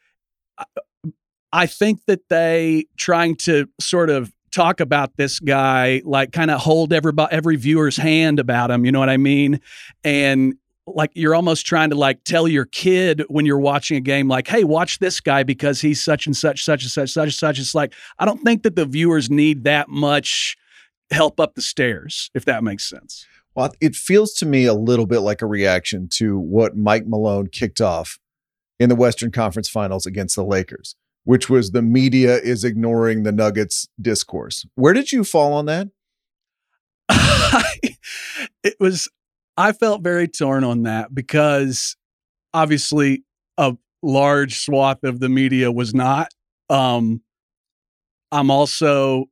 I 1.52 1.66
think 1.66 2.00
that 2.06 2.28
they 2.28 2.86
trying 2.98 3.36
to 3.36 3.66
sort 3.80 4.10
of 4.10 4.32
talk 4.52 4.80
about 4.80 5.16
this 5.16 5.40
guy 5.40 6.02
like 6.04 6.32
kind 6.32 6.50
of 6.50 6.60
hold 6.60 6.92
every 6.92 7.12
every 7.30 7.56
viewer's 7.56 7.96
hand 7.96 8.38
about 8.38 8.70
him, 8.70 8.84
you 8.84 8.92
know 8.92 9.00
what 9.00 9.08
I 9.08 9.16
mean? 9.16 9.60
And 10.04 10.54
like 10.86 11.10
you're 11.14 11.34
almost 11.34 11.66
trying 11.66 11.90
to 11.90 11.96
like 11.96 12.22
tell 12.24 12.46
your 12.46 12.64
kid 12.66 13.24
when 13.28 13.44
you're 13.44 13.58
watching 13.58 13.96
a 13.96 14.00
game 14.00 14.28
like 14.28 14.46
hey 14.48 14.64
watch 14.64 14.98
this 14.98 15.20
guy 15.20 15.42
because 15.42 15.80
he's 15.80 16.02
such 16.02 16.26
and 16.26 16.36
such 16.36 16.64
such 16.64 16.82
and 16.82 16.90
such 16.90 17.10
such 17.10 17.24
and 17.24 17.34
such. 17.34 17.58
It's 17.58 17.74
like 17.74 17.92
i 18.18 18.24
don't 18.24 18.42
think 18.42 18.62
that 18.62 18.76
the 18.76 18.86
viewers 18.86 19.30
need 19.30 19.64
that 19.64 19.88
much 19.88 20.56
help 21.10 21.40
up 21.40 21.54
the 21.54 21.62
stairs 21.62 22.30
if 22.34 22.44
that 22.44 22.64
makes 22.64 22.88
sense. 22.88 23.26
Well 23.54 23.72
it 23.80 23.94
feels 23.96 24.32
to 24.34 24.46
me 24.46 24.66
a 24.66 24.74
little 24.74 25.06
bit 25.06 25.20
like 25.20 25.42
a 25.42 25.46
reaction 25.46 26.08
to 26.14 26.38
what 26.38 26.76
mike 26.76 27.06
malone 27.06 27.48
kicked 27.48 27.80
off 27.80 28.18
in 28.78 28.88
the 28.88 28.96
western 28.96 29.32
conference 29.32 29.68
finals 29.68 30.06
against 30.06 30.36
the 30.36 30.44
lakers 30.44 30.94
which 31.26 31.50
was 31.50 31.72
the 31.72 31.82
media 31.82 32.36
is 32.36 32.62
ignoring 32.62 33.24
the 33.24 33.32
nuggets 33.32 33.88
discourse. 34.00 34.64
Where 34.76 34.92
did 34.92 35.10
you 35.10 35.24
fall 35.24 35.52
on 35.52 35.66
that? 35.66 35.88
It 38.62 38.74
was 38.80 39.08
I 39.56 39.72
felt 39.72 40.02
very 40.02 40.28
torn 40.28 40.64
on 40.64 40.82
that 40.82 41.14
because 41.14 41.96
obviously 42.52 43.24
a 43.56 43.76
large 44.02 44.58
swath 44.58 45.02
of 45.04 45.20
the 45.20 45.28
media 45.28 45.72
was 45.72 45.94
not. 45.94 46.28
Um, 46.68 47.22
I'm 48.32 48.50
also 48.50 49.26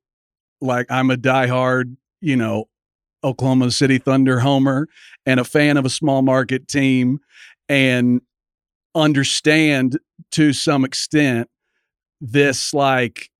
like 0.60 0.86
I'm 0.90 1.10
a 1.10 1.16
diehard, 1.16 1.96
you 2.20 2.36
know, 2.36 2.66
Oklahoma 3.22 3.70
City 3.70 3.98
Thunder 3.98 4.40
homer 4.40 4.88
and 5.26 5.40
a 5.40 5.44
fan 5.44 5.76
of 5.76 5.84
a 5.84 5.90
small 5.90 6.22
market 6.22 6.68
team 6.68 7.20
and 7.68 8.20
understand 8.94 9.98
to 10.32 10.52
some 10.52 10.84
extent 10.84 11.48
this 12.20 12.72
like 12.72 13.30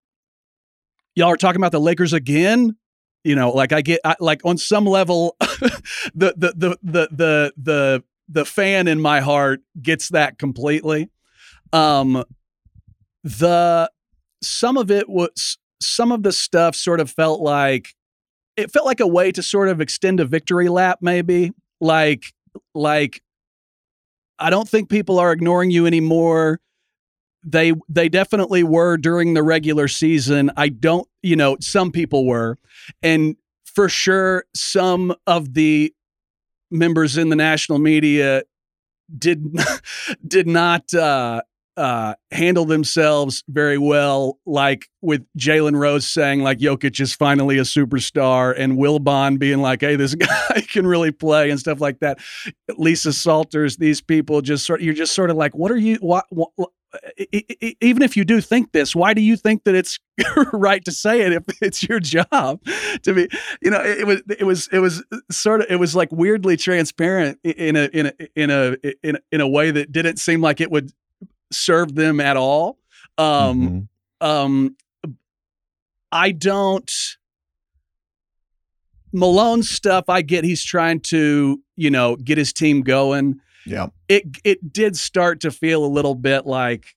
y'all 1.15 1.29
are 1.29 1.37
talking 1.37 1.61
about 1.61 1.73
the 1.73 1.81
Lakers 1.81 2.13
again 2.13 2.77
you 3.25 3.35
know 3.35 3.51
like 3.51 3.73
i 3.73 3.81
get 3.81 4.01
I, 4.05 4.15
like 4.21 4.41
on 4.45 4.59
some 4.59 4.85
level 4.85 5.37
the, 5.41 6.35
the 6.37 6.55
the 6.57 6.79
the 6.83 7.09
the 7.11 7.53
the 7.57 8.05
the 8.29 8.45
fan 8.45 8.89
in 8.89 9.01
my 9.01 9.21
heart 9.21 9.61
gets 9.81 10.11
that 10.11 10.39
completely. 10.39 11.11
Um 11.73 12.25
the 13.23 13.91
some 14.43 14.77
of 14.77 14.91
it 14.91 15.09
was 15.09 15.59
some 15.81 16.13
of 16.13 16.23
the 16.23 16.33
stuff 16.33 16.75
sort 16.75 17.01
of 17.01 17.11
felt 17.11 17.41
like 17.41 17.95
it 18.57 18.71
felt 18.71 18.87
like 18.87 19.01
a 19.01 19.07
way 19.07 19.33
to 19.33 19.43
sort 19.43 19.69
of 19.69 19.81
extend 19.81 20.21
a 20.21 20.25
victory 20.25 20.69
lap 20.69 20.99
maybe. 21.01 21.53
Like 21.81 22.33
like 22.73 23.21
i 24.39 24.49
don't 24.49 24.69
think 24.69 24.89
people 24.89 25.19
are 25.19 25.33
ignoring 25.33 25.71
you 25.71 25.87
anymore 25.87 26.61
they 27.45 27.73
they 27.89 28.09
definitely 28.09 28.63
were 28.63 28.97
during 28.97 29.35
the 29.35 29.43
regular 29.43 29.89
season. 29.89 30.51
I 30.57 30.69
don't, 30.71 31.07
you 31.23 31.37
know, 31.37 31.57
some 31.61 31.91
people 31.91 32.27
were, 32.27 32.59
and 33.03 33.37
for 33.65 33.89
sure, 33.89 34.45
some 34.55 35.15
of 35.27 35.55
the 35.55 35.93
members 36.71 37.17
in 37.17 37.29
the 37.29 37.37
national 37.37 37.79
media 37.79 38.43
did 39.17 39.45
did 40.27 40.47
not 40.47 40.93
uh, 40.95 41.43
uh, 41.77 42.15
handle 42.31 42.65
themselves 42.65 43.43
very 43.49 43.79
well, 43.79 44.39
like 44.47 44.89
with 45.03 45.25
Jalen 45.39 45.77
Rose 45.79 46.07
saying 46.07 46.43
like 46.43 46.59
Jokic 46.59 47.01
is 47.01 47.15
finally 47.15 47.59
a 47.59 47.63
superstar, 47.63 48.55
and 48.57 48.79
Wilbon 48.79 49.39
being 49.39 49.61
like, 49.61 49.81
"Hey, 49.81 49.97
this 49.97 50.15
guy 50.15 50.63
can 50.73 50.87
really 50.87 51.13
play" 51.13 51.51
and 51.51 51.61
stuff 51.61 51.81
like 51.81 52.01
that. 52.01 52.19
Lisa 52.77 53.13
Salters, 53.13 53.77
these 53.77 54.01
people 54.01 54.41
just 54.41 54.65
sort 54.65 54.81
you're 54.81 54.95
just 54.95 55.15
sort 55.15 55.31
of 55.31 55.37
like, 55.37 55.55
"What 55.55 55.71
are 55.71 55.77
you? 55.77 55.97
What, 55.97 56.27
what 56.31 56.51
even 57.81 58.03
if 58.03 58.17
you 58.17 58.25
do 58.25 58.41
think 58.41 58.73
this, 58.73 58.95
why 58.95 59.15
do 59.15 59.21
you 59.21 59.37
think 59.37 59.65
that 59.65 59.75
it's 59.75 59.99
right 60.53 60.85
to 60.85 60.93
say 60.93 61.23
it 61.23 61.33
if 61.33 61.43
it's 61.63 61.83
your 61.83 62.01
job 62.01 62.61
to 63.03 63.15
be? 63.15 63.29
You 63.63 63.71
know, 63.71 63.81
it, 63.81 64.01
it, 64.01 64.07
was 64.07 64.23
it 64.39 64.45
was 64.45 64.69
it 64.73 64.79
was 64.79 65.05
sort 65.31 65.63
of 65.63 65.67
it 65.71 65.77
was 65.77 65.95
like 65.97 66.11
weirdly 66.13 66.57
transparent 66.57 67.39
in 67.45 67.77
a 67.77 67.85
in 67.93 68.07
a 68.07 68.13
in 68.35 68.51
a 68.51 68.77
in 69.03 69.17
a, 69.17 69.19
in 69.33 69.41
a 69.41 69.49
way 69.49 69.71
that 69.71 69.93
didn't 69.93 70.19
seem 70.19 70.41
like 70.41 70.61
it 70.61 70.71
would 70.71 70.93
serve 71.53 71.95
them 71.95 72.21
at 72.21 72.37
all. 72.37 72.79
Um, 73.19 73.89
mm-hmm. 74.23 74.27
um, 74.27 74.77
I 76.11 76.33
don't. 76.33 76.91
Malone 79.17 79.63
stuff, 79.63 80.09
I 80.09 80.23
get 80.23 80.43
he's 80.43 80.65
trying 80.65 80.99
to, 80.99 81.63
you 81.77 81.89
know, 81.89 82.17
get 82.17 82.37
his 82.37 82.53
team 82.53 82.83
going. 82.83 83.41
Yeah. 83.67 83.89
It 84.09 84.25
it 84.45 84.73
did 84.73 84.97
start 84.97 85.41
to 85.41 85.51
feel 85.51 85.85
a 85.85 85.87
little 85.87 86.15
bit 86.15 86.47
like 86.47 86.95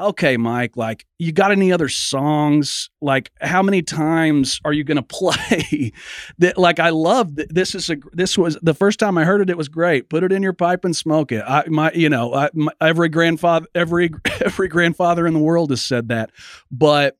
okay, 0.00 0.36
Mike, 0.36 0.76
like 0.76 1.04
you 1.18 1.30
got 1.30 1.52
any 1.52 1.72
other 1.72 1.88
songs? 1.88 2.88
Like 3.00 3.30
how 3.40 3.62
many 3.62 3.82
times 3.82 4.60
are 4.64 4.72
you 4.72 4.82
going 4.82 4.96
to 4.96 5.02
play 5.02 5.92
that 6.38 6.58
like 6.58 6.78
I 6.80 6.90
love 6.90 7.36
th- 7.36 7.48
this 7.50 7.74
is 7.74 7.90
a 7.90 7.96
this 8.12 8.36
was 8.36 8.58
the 8.62 8.74
first 8.74 8.98
time 8.98 9.18
I 9.18 9.24
heard 9.24 9.40
it 9.40 9.50
it 9.50 9.56
was 9.56 9.68
great. 9.68 10.08
Put 10.08 10.24
it 10.24 10.32
in 10.32 10.42
your 10.42 10.52
pipe 10.52 10.84
and 10.84 10.96
smoke 10.96 11.32
it. 11.32 11.44
I 11.46 11.64
my 11.68 11.92
you 11.92 12.08
know, 12.08 12.34
I, 12.34 12.50
my, 12.54 12.72
every 12.80 13.08
grandfather 13.08 13.66
every 13.74 14.10
every 14.40 14.68
grandfather 14.68 15.26
in 15.26 15.34
the 15.34 15.40
world 15.40 15.70
has 15.70 15.82
said 15.82 16.08
that. 16.08 16.30
But 16.70 17.16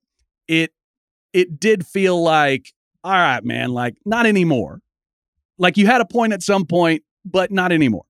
it 0.48 0.72
it 1.32 1.60
did 1.60 1.86
feel 1.86 2.20
like 2.22 2.72
all 3.02 3.12
right, 3.12 3.44
man, 3.44 3.70
like 3.70 3.96
not 4.04 4.26
anymore. 4.26 4.80
Like 5.58 5.76
you 5.76 5.86
had 5.86 6.00
a 6.00 6.06
point 6.06 6.32
at 6.32 6.42
some 6.42 6.64
point, 6.64 7.02
but 7.24 7.50
not 7.50 7.72
anymore. 7.72 8.04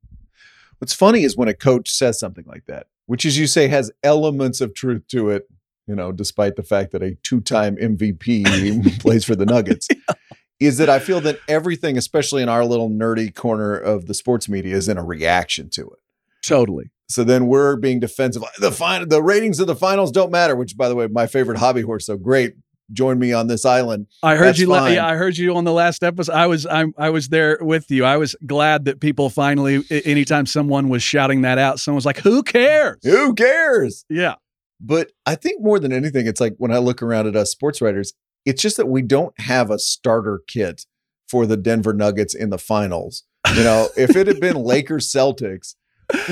What's 0.81 0.95
funny 0.95 1.25
is 1.25 1.37
when 1.37 1.49
a 1.49 1.55
coach 1.55 1.91
says 1.91 2.19
something 2.19 2.47
like 2.47 2.65
that, 2.67 2.87
which, 3.05 3.27
as 3.27 3.39
you 3.39 3.47
say, 3.47 3.69
has 3.69 3.93
elements 4.03 4.63
of 4.63 4.75
truth 4.75 5.07
to 5.09 5.29
it, 5.29 5.47
you 5.87 5.95
know, 5.95 6.11
despite 6.11 6.57
the 6.57 6.63
fact 6.63 6.93
that 6.93 7.03
a 7.03 7.17
two 7.23 7.43
time 7.43 7.77
MVP 7.77 8.99
plays 9.01 9.25
for 9.25 9.37
the 9.37 9.45
Nuggets, 9.45 9.89
yeah. 9.95 10.15
is 10.59 10.79
that 10.79 10.89
I 10.89 10.99
feel 10.99 11.21
that 11.21 11.39
everything, 11.49 11.99
especially 11.99 12.43
in 12.43 12.49
our 12.49 12.65
little 12.65 12.89
nerdy 12.89 13.35
corner 13.35 13.77
of 13.77 14.07
the 14.07 14.15
sports 14.15 14.49
media, 14.49 14.75
is 14.75 14.89
in 14.89 14.97
a 14.97 15.05
reaction 15.05 15.69
to 15.71 15.83
it. 15.83 15.99
Totally. 16.43 16.91
So 17.11 17.25
then 17.25 17.47
we're 17.47 17.77
being 17.77 18.01
defensive. 18.01 18.43
The 18.59 18.73
final, 18.73 19.07
the 19.07 19.23
ratings 19.23 19.61
of 19.61 19.67
the 19.67 19.77
finals 19.77 20.11
don't 20.11 20.31
matter. 20.31 20.57
Which, 20.57 20.79
by 20.79 20.89
the 20.89 20.95
way, 20.95 21.09
my 21.09 21.27
favorite 21.27 21.59
hobby 21.59 21.83
horse. 21.83 22.07
So 22.07 22.17
great 22.17 22.55
join 22.92 23.18
me 23.18 23.32
on 23.32 23.47
this 23.47 23.64
island. 23.64 24.06
I 24.23 24.37
heard 24.37 24.49
That's 24.49 24.59
you. 24.59 24.66
La- 24.66 24.87
yeah, 24.87 25.06
I 25.06 25.16
heard 25.16 25.37
you 25.37 25.56
on 25.56 25.64
the 25.64 25.73
last 25.73 26.02
episode. 26.02 26.35
I 26.35 26.47
was 26.47 26.66
I, 26.66 26.87
I 26.97 27.11
was 27.11 27.28
there 27.28 27.59
with 27.61 27.90
you. 27.90 28.04
I 28.04 28.16
was 28.16 28.37
glad 28.47 28.85
that 28.87 29.00
people 29.00 29.30
finally, 29.30 29.85
anytime 30.04 30.47
someone 30.47 30.88
was 30.88 31.02
shouting 31.02 31.42
that 31.42 31.59
out, 31.59 31.80
someone 31.80 31.97
was 31.97 32.06
like, 32.06 32.18
"Who 32.18 32.42
cares? 32.42 32.99
Who 33.04 33.35
cares?" 33.35 34.04
Yeah. 34.09 34.37
But 34.80 35.12
I 35.26 35.35
think 35.35 35.62
more 35.62 35.78
than 35.78 35.92
anything, 35.92 36.26
it's 36.26 36.40
like 36.40 36.54
when 36.56 36.73
I 36.73 36.78
look 36.78 37.02
around 37.02 37.26
at 37.26 37.37
us 37.37 37.50
sports 37.50 37.82
writers, 37.82 38.14
it's 38.47 38.62
just 38.62 38.78
that 38.78 38.88
we 38.88 39.02
don't 39.02 39.38
have 39.40 39.70
a 39.70 39.78
starter 39.78 40.42
kit 40.47 40.87
for 41.28 41.47
the 41.47 41.56
Denver 41.56 41.92
Nuggets 41.92 42.35
in 42.35 42.50
the 42.50 42.59
finals. 42.59 43.25
You 43.54 43.62
know, 43.62 43.88
if 43.97 44.16
it 44.16 44.26
had 44.26 44.40
been 44.40 44.56
Lakers 44.56 45.12
Celtics, 45.12 45.75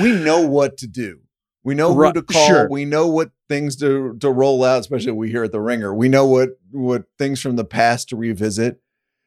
we 0.01 0.11
know 0.11 0.41
what 0.41 0.77
to 0.77 0.87
do. 0.87 1.19
We 1.63 1.75
know 1.75 1.93
who 1.93 2.11
to 2.13 2.23
call. 2.23 2.47
Sure. 2.47 2.67
We 2.69 2.85
know 2.85 3.07
what 3.07 3.31
things 3.49 3.75
to 3.77 4.15
to 4.21 4.31
roll 4.31 4.63
out, 4.63 4.79
especially 4.79 5.11
we 5.11 5.29
here 5.29 5.43
at 5.43 5.51
the 5.51 5.59
Ringer. 5.59 5.93
We 5.93 6.07
know 6.07 6.25
what 6.25 6.51
what 6.71 7.05
things 7.17 7.41
from 7.41 7.57
the 7.57 7.65
past 7.65 8.09
to 8.09 8.15
revisit. 8.15 8.79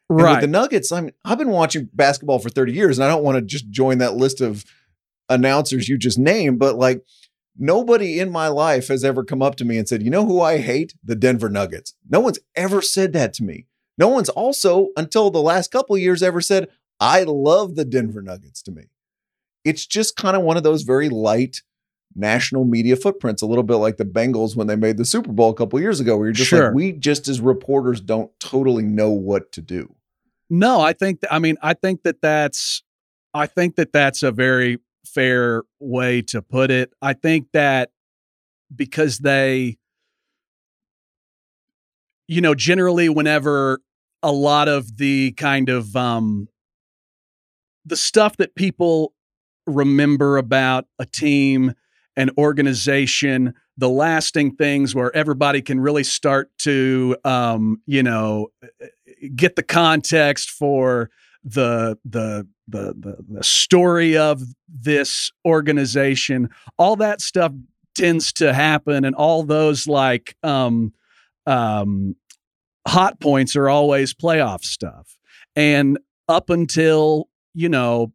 And 0.09 0.21
right. 0.21 0.33
with 0.33 0.41
the 0.41 0.47
Nuggets, 0.47 0.93
I'm 0.93 1.11
I've 1.25 1.39
been 1.39 1.51
watching 1.51 1.91
basketball 1.93 2.39
for 2.39 2.49
30 2.49 2.73
years, 2.73 2.99
and 2.99 3.05
I 3.05 3.09
don't 3.09 3.25
want 3.25 3.37
to 3.37 3.43
just 3.43 3.69
join 3.71 3.99
that 3.99 4.15
list 4.15 4.41
of 4.41 4.65
announcers 5.29 5.89
you 5.89 5.99
just 5.99 6.19
named, 6.19 6.59
but 6.59 6.77
like 6.77 7.05
nobody 7.59 8.21
in 8.21 8.31
my 8.31 8.49
life 8.49 8.89
has 8.89 9.05
ever 9.05 9.25
come 9.25 9.43
up 9.43 9.57
to 9.57 9.65
me 9.65 9.77
and 9.77 9.89
said, 9.89 10.03
"You 10.03 10.11
know 10.11 10.25
who 10.25 10.41
I 10.41 10.59
hate? 10.59 10.95
The 11.05 11.17
Denver 11.17 11.51
Nuggets." 11.51 11.95
No 12.09 12.21
one's 12.21 12.39
ever 12.55 12.81
said 12.81 13.13
that 13.15 13.35
to 13.35 13.45
me. 13.45 13.67
No 13.99 14.09
one's 14.09 14.29
also 14.29 14.89
until 14.97 15.31
the 15.31 15.43
last 15.43 15.71
couple 15.71 15.97
of 15.97 16.03
years 16.03 16.23
ever 16.23 16.41
said, 16.41 16.69
"I 17.01 17.25
love 17.25 17.75
the 17.75 17.85
Denver 17.85 18.23
Nuggets." 18.23 18.63
To 18.63 18.71
me, 18.71 18.85
it's 19.65 19.87
just 19.87 20.17
kind 20.17 20.37
of 20.37 20.43
one 20.43 20.57
of 20.57 20.63
those 20.63 20.83
very 20.83 21.09
light 21.09 21.63
national 22.15 22.65
media 22.65 22.97
footprints, 22.97 23.43
a 23.43 23.47
little 23.47 23.63
bit 23.63 23.77
like 23.77 23.97
the 23.97 24.05
Bengals 24.05 24.57
when 24.57 24.67
they 24.67 24.77
made 24.77 24.97
the 24.97 25.05
Super 25.05 25.33
Bowl 25.33 25.51
a 25.51 25.55
couple 25.55 25.81
years 25.81 26.01
ago, 26.01 26.17
where 26.17 26.27
you're 26.27 26.33
just 26.33 26.51
sure. 26.51 26.67
like, 26.67 26.75
we 26.75 26.93
just 26.93 27.29
as 27.29 27.41
reporters 27.41 28.01
don't 28.01 28.31
totally 28.41 28.85
know 28.85 29.11
what 29.11 29.53
to 29.53 29.61
do. 29.61 29.95
No, 30.51 30.81
I 30.81 30.93
think, 30.93 31.21
th- 31.21 31.33
I 31.33 31.39
mean, 31.39 31.57
I 31.63 31.75
think 31.75 32.03
that 32.03 32.21
that's, 32.21 32.83
I 33.33 33.47
think 33.47 33.77
that 33.77 33.93
that's 33.93 34.23
a 34.23 34.31
very 34.31 34.79
fair 35.07 35.63
way 35.81 36.23
to 36.23 36.43
put 36.43 36.71
it. 36.71 36.93
I 37.01 37.15
think 37.15 37.49
that 37.53 37.91
because 38.75 39.19
they, 39.19 39.79
you 42.29 42.41
know, 42.41 42.55
generally, 42.55 43.09
whenever 43.09 43.81
a 44.23 44.33
lot 44.33 44.69
of 44.69 44.99
the 44.99 45.33
kind 45.33 45.69
of, 45.69 45.97
um, 45.97 46.49
the 47.85 47.97
stuff 47.97 48.37
that 48.37 48.55
people 48.55 49.13
remember 49.67 50.37
about 50.37 50.87
a 50.99 51.07
team 51.07 51.73
an 52.17 52.31
organization, 52.37 53.55
the 53.77 53.89
lasting 53.89 54.55
things 54.57 54.95
where 54.95 55.15
everybody 55.17 55.63
can 55.63 55.81
really 55.81 56.05
start 56.05 56.51
to, 56.59 57.17
um, 57.25 57.81
you 57.87 58.03
know, 58.03 58.49
get 59.35 59.57
the 59.57 59.63
context 59.63 60.51
for 60.51 61.11
the, 61.45 61.99
the 62.05 62.47
the 62.69 62.95
the 62.99 63.17
the 63.29 63.45
story 63.45 64.17
of 64.17 64.43
this 64.69 65.33
organization. 65.45 66.49
All 66.79 66.97
that 66.97 67.21
stuff 67.21 67.53
tends 67.95 68.33
to 68.35 68.53
happen, 68.53 69.05
and 69.05 69.15
all 69.15 69.43
those 69.43 69.87
like 69.87 70.37
um, 70.43 70.93
um, 71.47 72.17
hot 72.87 73.21
points 73.21 73.57
are 73.57 73.69
always 73.69 74.15
playoff 74.15 74.65
stuff. 74.65 75.19
And 75.55 75.99
up 76.29 76.51
until 76.51 77.29
you 77.55 77.69
know 77.69 78.13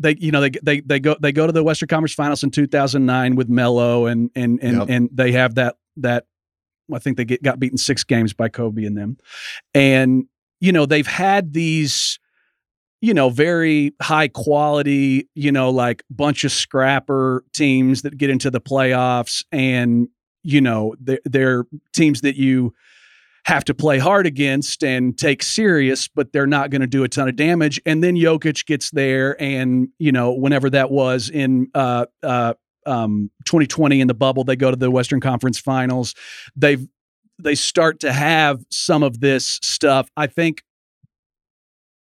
they 0.00 0.16
you 0.18 0.32
know 0.32 0.40
they 0.40 0.50
they 0.62 0.80
they 0.80 0.98
go 0.98 1.16
they 1.20 1.32
go 1.32 1.46
to 1.46 1.52
the 1.52 1.62
Western 1.62 1.88
Conference 1.88 2.14
Finals 2.14 2.42
in 2.42 2.50
2009 2.50 3.36
with 3.36 3.48
Melo 3.48 4.06
and 4.06 4.30
and 4.34 4.58
and 4.62 4.78
yep. 4.78 4.86
and 4.88 5.10
they 5.12 5.32
have 5.32 5.54
that 5.56 5.76
that 5.98 6.26
I 6.92 6.98
think 6.98 7.16
they 7.16 7.24
get, 7.24 7.42
got 7.42 7.60
beaten 7.60 7.78
six 7.78 8.02
games 8.02 8.32
by 8.32 8.48
Kobe 8.48 8.84
and 8.84 8.96
them, 8.96 9.18
and 9.74 10.24
you 10.60 10.72
know 10.72 10.86
they've 10.86 11.06
had 11.06 11.52
these 11.52 12.18
you 13.00 13.14
know 13.14 13.30
very 13.30 13.92
high 14.00 14.28
quality 14.28 15.28
you 15.34 15.52
know 15.52 15.70
like 15.70 16.02
bunch 16.10 16.44
of 16.44 16.52
scrapper 16.52 17.44
teams 17.52 18.02
that 18.02 18.16
get 18.16 18.30
into 18.30 18.50
the 18.50 18.60
playoffs 18.60 19.44
and 19.52 20.08
you 20.42 20.60
know 20.60 20.94
they're, 21.00 21.20
they're 21.24 21.66
teams 21.92 22.22
that 22.22 22.36
you 22.36 22.74
have 23.44 23.64
to 23.64 23.74
play 23.74 23.98
hard 23.98 24.26
against 24.26 24.84
and 24.84 25.16
take 25.16 25.42
serious, 25.42 26.08
but 26.08 26.32
they're 26.32 26.46
not 26.46 26.70
going 26.70 26.80
to 26.80 26.86
do 26.86 27.04
a 27.04 27.08
ton 27.08 27.28
of 27.28 27.36
damage. 27.36 27.80
And 27.86 28.02
then 28.02 28.14
Jokic 28.14 28.66
gets 28.66 28.90
there, 28.90 29.40
and 29.40 29.88
you 29.98 30.12
know, 30.12 30.32
whenever 30.32 30.70
that 30.70 30.90
was 30.90 31.30
in 31.30 31.68
uh, 31.74 32.06
uh, 32.22 32.54
um, 32.86 33.30
2020 33.46 34.00
in 34.00 34.08
the 34.08 34.14
bubble, 34.14 34.44
they 34.44 34.56
go 34.56 34.70
to 34.70 34.76
the 34.76 34.90
Western 34.90 35.20
Conference 35.20 35.58
Finals. 35.58 36.14
They've 36.56 36.86
they 37.42 37.54
start 37.54 38.00
to 38.00 38.12
have 38.12 38.62
some 38.70 39.02
of 39.02 39.20
this 39.20 39.58
stuff. 39.62 40.10
I 40.16 40.26
think 40.26 40.62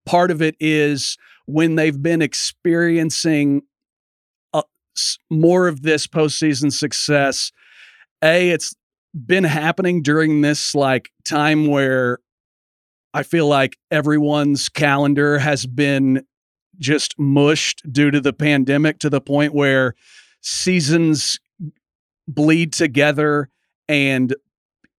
part 0.05 0.31
of 0.31 0.41
it 0.41 0.55
is 0.59 1.17
when 1.45 1.75
they've 1.75 2.01
been 2.01 2.21
experiencing 2.21 3.63
uh, 4.53 4.61
more 5.29 5.67
of 5.67 5.81
this 5.81 6.07
postseason 6.07 6.71
success. 6.71 7.51
A, 8.23 8.51
it's 8.51 8.75
been 9.13 9.43
happening 9.43 10.01
during 10.01 10.41
this 10.41 10.73
like 10.73 11.11
time 11.23 11.67
where 11.67 12.19
I 13.13 13.23
feel 13.23 13.47
like 13.47 13.77
everyone's 13.91 14.69
calendar 14.69 15.37
has 15.37 15.65
been 15.65 16.25
just 16.79 17.19
mushed 17.19 17.83
due 17.91 18.09
to 18.09 18.19
the 18.19 18.33
pandemic 18.33 18.99
to 18.99 19.09
the 19.09 19.21
point 19.21 19.53
where 19.53 19.93
seasons 20.41 21.39
bleed 22.27 22.73
together 22.73 23.49
and 23.87 24.35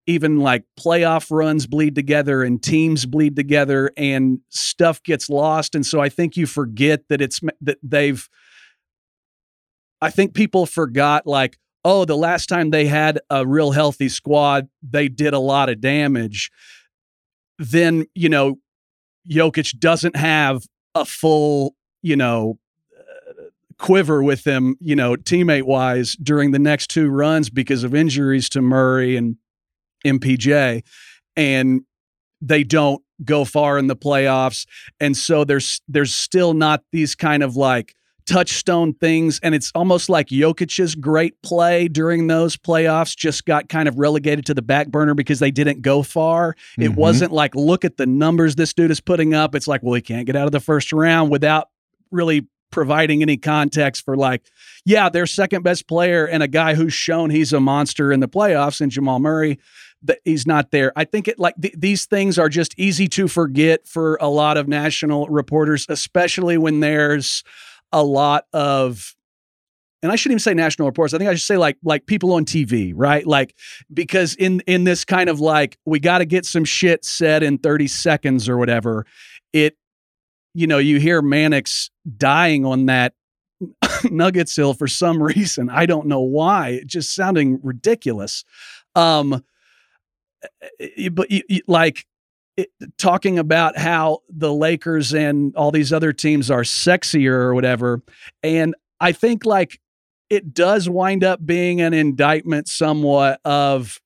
even 0.07 0.39
like 0.39 0.65
playoff 0.79 1.31
runs 1.31 1.67
bleed 1.67 1.95
together 1.95 2.43
and 2.43 2.63
teams 2.63 3.07
bleed 3.07 3.35
together 3.35 3.91
and 3.97 4.39
stuff 4.51 5.03
gets 5.03 5.29
lost. 5.29 5.75
And 5.75 5.85
so 5.85 6.01
i 6.01 6.09
think 6.09 6.37
you 6.37 6.47
forget 6.47 7.09
that 7.09 7.21
it's 7.21 7.41
that 7.63 7.79
they've 7.83 8.29
i 10.01 10.11
think 10.11 10.35
people 10.35 10.67
forgot 10.67 11.27
like 11.27 11.59
oh, 11.85 12.05
the 12.05 12.17
last 12.17 12.49
time 12.49 12.71
they 12.71 12.87
had 12.87 13.21
a 13.31 13.47
real 13.47 13.73
healthy 13.73 14.09
squad, 14.09 14.69
they 14.83 15.09
did 15.09 15.35
a 15.35 15.39
lot 15.39 15.69
of 15.69 15.81
damage. 15.81 16.51
Then, 17.59 18.07
you 18.15 18.29
know, 18.29 18.57
Jokic 19.31 19.79
doesn't 19.79 20.17
have 20.17 20.65
a 20.95 21.05
full, 21.05 21.77
you 22.03 22.17
know, 22.17 22.59
uh, 22.99 23.45
quiver 23.79 24.23
with 24.23 24.45
them, 24.45 24.77
you 24.81 24.97
know, 24.97 25.15
teammate 25.15 25.65
wise 25.65 26.17
during 26.17 26.53
the 26.53 26.59
next 26.59 26.89
two 26.89 27.09
runs 27.09 27.51
because 27.51 27.85
of 27.85 27.95
injuries 27.95 28.49
to 28.51 28.63
Murray 28.63 29.17
and 29.17 29.37
MPJ. 30.07 30.83
And 31.37 31.83
they 32.41 32.65
don't 32.65 33.03
go 33.25 33.45
far 33.45 33.79
in 33.79 33.87
the 33.87 33.97
playoffs. 33.97 34.67
And 35.01 35.17
so 35.17 35.45
there's 35.45 35.81
there's 35.89 36.15
still 36.15 36.55
not 36.55 36.83
these 36.93 37.15
kind 37.15 37.43
of 37.43 37.57
like 37.57 37.95
touchstone 38.27 38.95
things. 38.95 39.39
And 39.43 39.55
it's 39.55 39.71
almost 39.75 40.09
like 40.09 40.29
Jokic's 40.29 40.95
great 40.95 41.41
play 41.43 41.89
during 41.89 42.27
those 42.27 42.57
playoffs 42.57 43.17
just 43.17 43.45
got 43.45 43.69
kind 43.69 43.89
of 43.89 43.99
relegated 43.99 44.47
to 44.47 44.55
the 44.55 44.63
back 44.63 44.89
burner 44.89 45.15
because 45.15 45.39
they 45.39 45.51
didn't 45.51 45.83
go 45.83 46.03
far. 46.03 46.57
It 46.79 46.91
mm-hmm. 46.91 46.95
wasn't 46.95 47.33
like, 47.33 47.55
look 47.55 47.85
at 47.85 47.97
the 47.97 48.07
numbers 48.07 48.55
this 48.55 48.73
dude 48.73 48.91
is 48.91 49.01
putting 49.01 49.35
up. 49.35 49.55
It's 49.55 49.69
like, 49.69 49.83
well, 49.83 49.95
he 49.95 50.01
can't 50.03 50.27
get 50.27 50.37
out 50.37 50.47
of 50.47 50.53
the 50.53 50.61
first 50.61 50.93
round 50.93 51.31
without 51.31 51.69
really 52.11 52.47
providing 52.71 53.23
any 53.23 53.37
context 53.37 54.05
for 54.05 54.17
like, 54.17 54.43
yeah, 54.85 55.09
their 55.09 55.27
second 55.27 55.63
best 55.63 55.87
player 55.87 56.27
and 56.27 56.43
a 56.43 56.49
guy 56.49 56.75
who's 56.75 56.93
shown 56.93 57.31
he's 57.31 57.53
a 57.53 57.61
monster 57.61 58.11
in 58.11 58.21
the 58.21 58.29
playoffs 58.29 58.81
and 58.81 58.91
Jamal 58.91 59.21
Murray 59.21 59.61
that 60.03 60.19
he's 60.25 60.47
not 60.47 60.71
there. 60.71 60.93
I 60.97 61.05
think 61.05 61.29
it 61.29 61.39
like 61.39 61.55
th- 61.61 61.75
these 61.77 62.05
things 62.05 62.39
are 62.39 62.49
just 62.49 62.75
easy 62.79 63.09
to 63.09 63.29
forget 63.29 63.87
for 63.87 64.17
a 64.21 64.29
lot 64.29 64.57
of 64.57 64.69
national 64.69 65.27
reporters, 65.29 65.87
especially 65.89 66.59
when 66.59 66.81
there's 66.81 67.43
a 67.95 68.03
lot 68.03 68.45
of 68.53 69.15
and 70.03 70.13
I 70.13 70.17
shouldn't 70.17 70.33
even 70.35 70.41
say 70.41 70.53
national 70.53 70.87
reports. 70.87 71.15
I 71.15 71.19
think 71.19 71.31
I 71.31 71.35
should 71.35 71.47
say 71.47 71.57
like 71.57 71.79
like 71.83 72.05
people 72.05 72.35
on 72.35 72.45
TV, 72.45 72.93
right? 72.95 73.27
Like 73.27 73.55
because 73.93 74.35
in 74.35 74.61
in 74.67 74.85
this 74.85 75.03
kind 75.03 75.31
of 75.31 75.41
like 75.41 75.79
we 75.87 75.99
got 75.99 76.19
to 76.19 76.27
get 76.27 76.45
some 76.45 76.67
shit 76.67 77.07
said 77.07 77.43
in 77.43 77.57
30 77.57 77.87
seconds 77.87 78.47
or 78.47 78.59
whatever, 78.59 79.07
it 79.55 79.79
you 80.53 80.67
know, 80.67 80.77
you 80.77 81.01
hear 81.01 81.23
Mannix 81.23 81.91
dying 82.19 82.67
on 82.67 82.87
that 82.87 83.15
Nuggets 84.11 84.55
hill 84.55 84.75
for 84.75 84.87
some 84.87 85.23
reason. 85.23 85.71
I 85.71 85.87
don't 85.87 86.07
know 86.07 86.21
why. 86.21 86.71
It 86.71 86.87
just 86.87 87.15
sounding 87.15 87.61
ridiculous. 87.63 88.45
Um 88.95 89.43
but 91.13 91.29
like 91.67 92.05
it, 92.57 92.71
talking 92.99 93.39
about 93.39 93.77
how 93.77 94.21
the 94.29 94.53
Lakers 94.53 95.13
and 95.13 95.55
all 95.57 95.71
these 95.71 95.93
other 95.93 96.13
teams 96.13 96.51
are 96.51 96.63
sexier 96.63 97.33
or 97.33 97.55
whatever. 97.55 98.03
And 98.43 98.75
I 99.01 99.13
think 99.13 99.45
like 99.45 99.81
it 100.31 100.55
does 100.55 100.89
wind 100.89 101.25
up 101.25 101.45
being 101.45 101.81
an 101.81 101.95
indictment 101.95 102.69
somewhat 102.69 103.41
of 103.45 104.01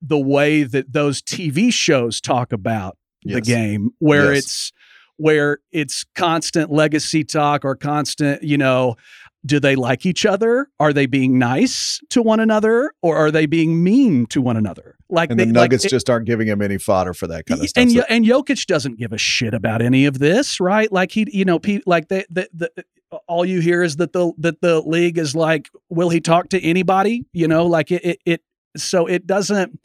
the 0.00 0.18
way 0.18 0.62
that 0.62 0.92
those 0.92 1.20
TV 1.20 1.72
shows 1.72 2.20
talk 2.20 2.52
about 2.52 2.96
yes. 3.22 3.34
the 3.34 3.40
game, 3.40 3.90
where 3.98 4.32
yes. 4.34 4.44
it's 4.44 4.72
where 5.16 5.58
it's 5.72 6.04
constant 6.14 6.70
legacy 6.70 7.24
talk 7.24 7.64
or 7.64 7.74
constant, 7.74 8.42
you 8.42 8.56
know, 8.56 8.96
do 9.44 9.58
they 9.58 9.74
like 9.74 10.06
each 10.06 10.24
other? 10.24 10.68
Are 10.78 10.92
they 10.92 11.06
being 11.06 11.38
nice 11.38 12.00
to 12.10 12.22
one 12.22 12.40
another 12.40 12.92
or 13.02 13.16
are 13.16 13.30
they 13.30 13.46
being 13.46 13.82
mean 13.82 14.26
to 14.26 14.40
one 14.40 14.56
another? 14.56 14.97
Like 15.10 15.30
and 15.30 15.40
they, 15.40 15.46
the 15.46 15.52
Nuggets 15.52 15.84
like, 15.84 15.90
just 15.90 16.10
aren't 16.10 16.26
giving 16.26 16.46
him 16.46 16.60
any 16.60 16.76
fodder 16.76 17.14
for 17.14 17.26
that 17.28 17.46
kind 17.46 17.60
of 17.62 17.68
stuff. 17.68 17.82
And 17.82 17.92
so. 17.92 18.04
and 18.08 18.24
Jokic 18.24 18.66
doesn't 18.66 18.98
give 18.98 19.12
a 19.12 19.18
shit 19.18 19.54
about 19.54 19.80
any 19.80 20.04
of 20.04 20.18
this, 20.18 20.60
right? 20.60 20.90
Like 20.92 21.12
he, 21.12 21.26
you 21.32 21.44
know, 21.44 21.60
like 21.86 22.08
the, 22.08 22.26
the, 22.28 22.48
the 22.52 22.84
all 23.26 23.44
you 23.44 23.60
hear 23.60 23.82
is 23.82 23.96
that 23.96 24.12
the 24.12 24.32
that 24.38 24.60
the 24.60 24.80
league 24.80 25.16
is 25.18 25.34
like, 25.34 25.70
will 25.88 26.10
he 26.10 26.20
talk 26.20 26.50
to 26.50 26.62
anybody? 26.62 27.24
You 27.32 27.48
know, 27.48 27.66
like 27.66 27.90
it, 27.90 28.04
it, 28.04 28.18
it 28.26 28.42
so 28.76 29.06
it 29.06 29.26
doesn't. 29.26 29.80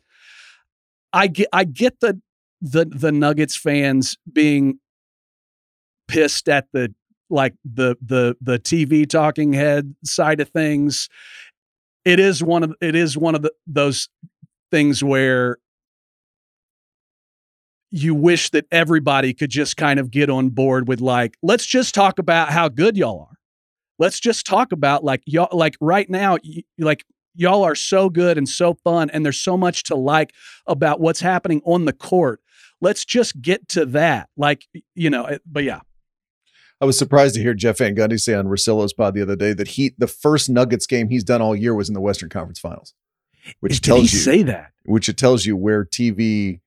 I 1.13 1.27
get 1.27 1.47
I 1.53 1.63
get 1.63 1.99
the 2.01 2.19
the 2.61 2.85
the 2.85 3.11
Nuggets 3.11 3.55
fans 3.55 4.17
being 4.31 4.79
pissed 6.07 6.49
at 6.49 6.67
the 6.73 6.93
like 7.29 7.55
the 7.63 7.95
the 8.01 8.35
the 8.41 8.59
TV 8.59 9.09
talking 9.09 9.53
head 9.53 9.95
side 10.03 10.39
of 10.41 10.49
things, 10.49 11.09
it 12.05 12.19
is 12.19 12.43
one 12.43 12.63
of 12.63 12.75
it 12.81 12.95
is 12.95 13.17
one 13.17 13.35
of 13.35 13.41
the, 13.41 13.53
those 13.65 14.09
things 14.73 15.03
where 15.03 15.59
you 17.91 18.15
wish 18.15 18.49
that 18.49 18.65
everybody 18.71 19.35
could 19.35 19.51
just 19.51 19.77
kind 19.77 19.99
of 19.99 20.09
get 20.09 20.27
on 20.27 20.49
board 20.49 20.87
with 20.87 20.99
like 20.99 21.37
let's 21.43 21.63
just 21.63 21.93
talk 21.93 22.17
about 22.17 22.49
how 22.49 22.67
good 22.67 22.97
y'all 22.97 23.27
are. 23.29 23.37
Let's 23.99 24.19
just 24.19 24.47
talk 24.47 24.71
about 24.71 25.03
like 25.03 25.21
y'all 25.27 25.55
like 25.55 25.75
right 25.79 26.09
now 26.09 26.37
y- 26.43 26.63
like 26.79 27.05
y'all 27.35 27.63
are 27.63 27.75
so 27.75 28.09
good 28.09 28.35
and 28.35 28.49
so 28.49 28.73
fun 28.83 29.11
and 29.11 29.23
there's 29.23 29.39
so 29.39 29.55
much 29.55 29.83
to 29.83 29.95
like 29.95 30.33
about 30.65 30.99
what's 30.99 31.21
happening 31.21 31.61
on 31.65 31.85
the 31.85 31.93
court. 31.93 32.41
Let's 32.81 33.05
just 33.05 33.39
get 33.39 33.67
to 33.69 33.85
that. 33.85 34.29
Like 34.35 34.65
you 34.95 35.11
know 35.11 35.25
eh, 35.25 35.37
but 35.45 35.63
yeah. 35.63 35.81
I 36.81 36.85
was 36.85 36.97
surprised 36.97 37.35
to 37.35 37.41
hear 37.41 37.53
Jeff 37.53 37.77
Van 37.77 37.95
Gundy 37.95 38.19
say 38.19 38.33
on 38.33 38.47
Russillo's 38.47 38.91
pod 38.91 39.13
the 39.13 39.21
other 39.21 39.35
day 39.35 39.53
that 39.53 39.67
he 39.67 39.93
the 39.99 40.07
first 40.07 40.49
Nuggets 40.49 40.87
game 40.87 41.09
he's 41.09 41.23
done 41.23 41.43
all 41.43 41.55
year 41.55 41.75
was 41.75 41.89
in 41.89 41.93
the 41.93 42.01
Western 42.01 42.29
Conference 42.29 42.59
Finals, 42.59 42.95
which 43.59 43.75
Did 43.75 43.83
tells 43.83 44.13
you 44.13 44.19
say 44.19 44.43
that, 44.43 44.71
which 44.85 45.09
it 45.09 45.17
tells 45.17 45.45
you 45.45 45.55
where 45.55 45.85
TV 45.85 46.59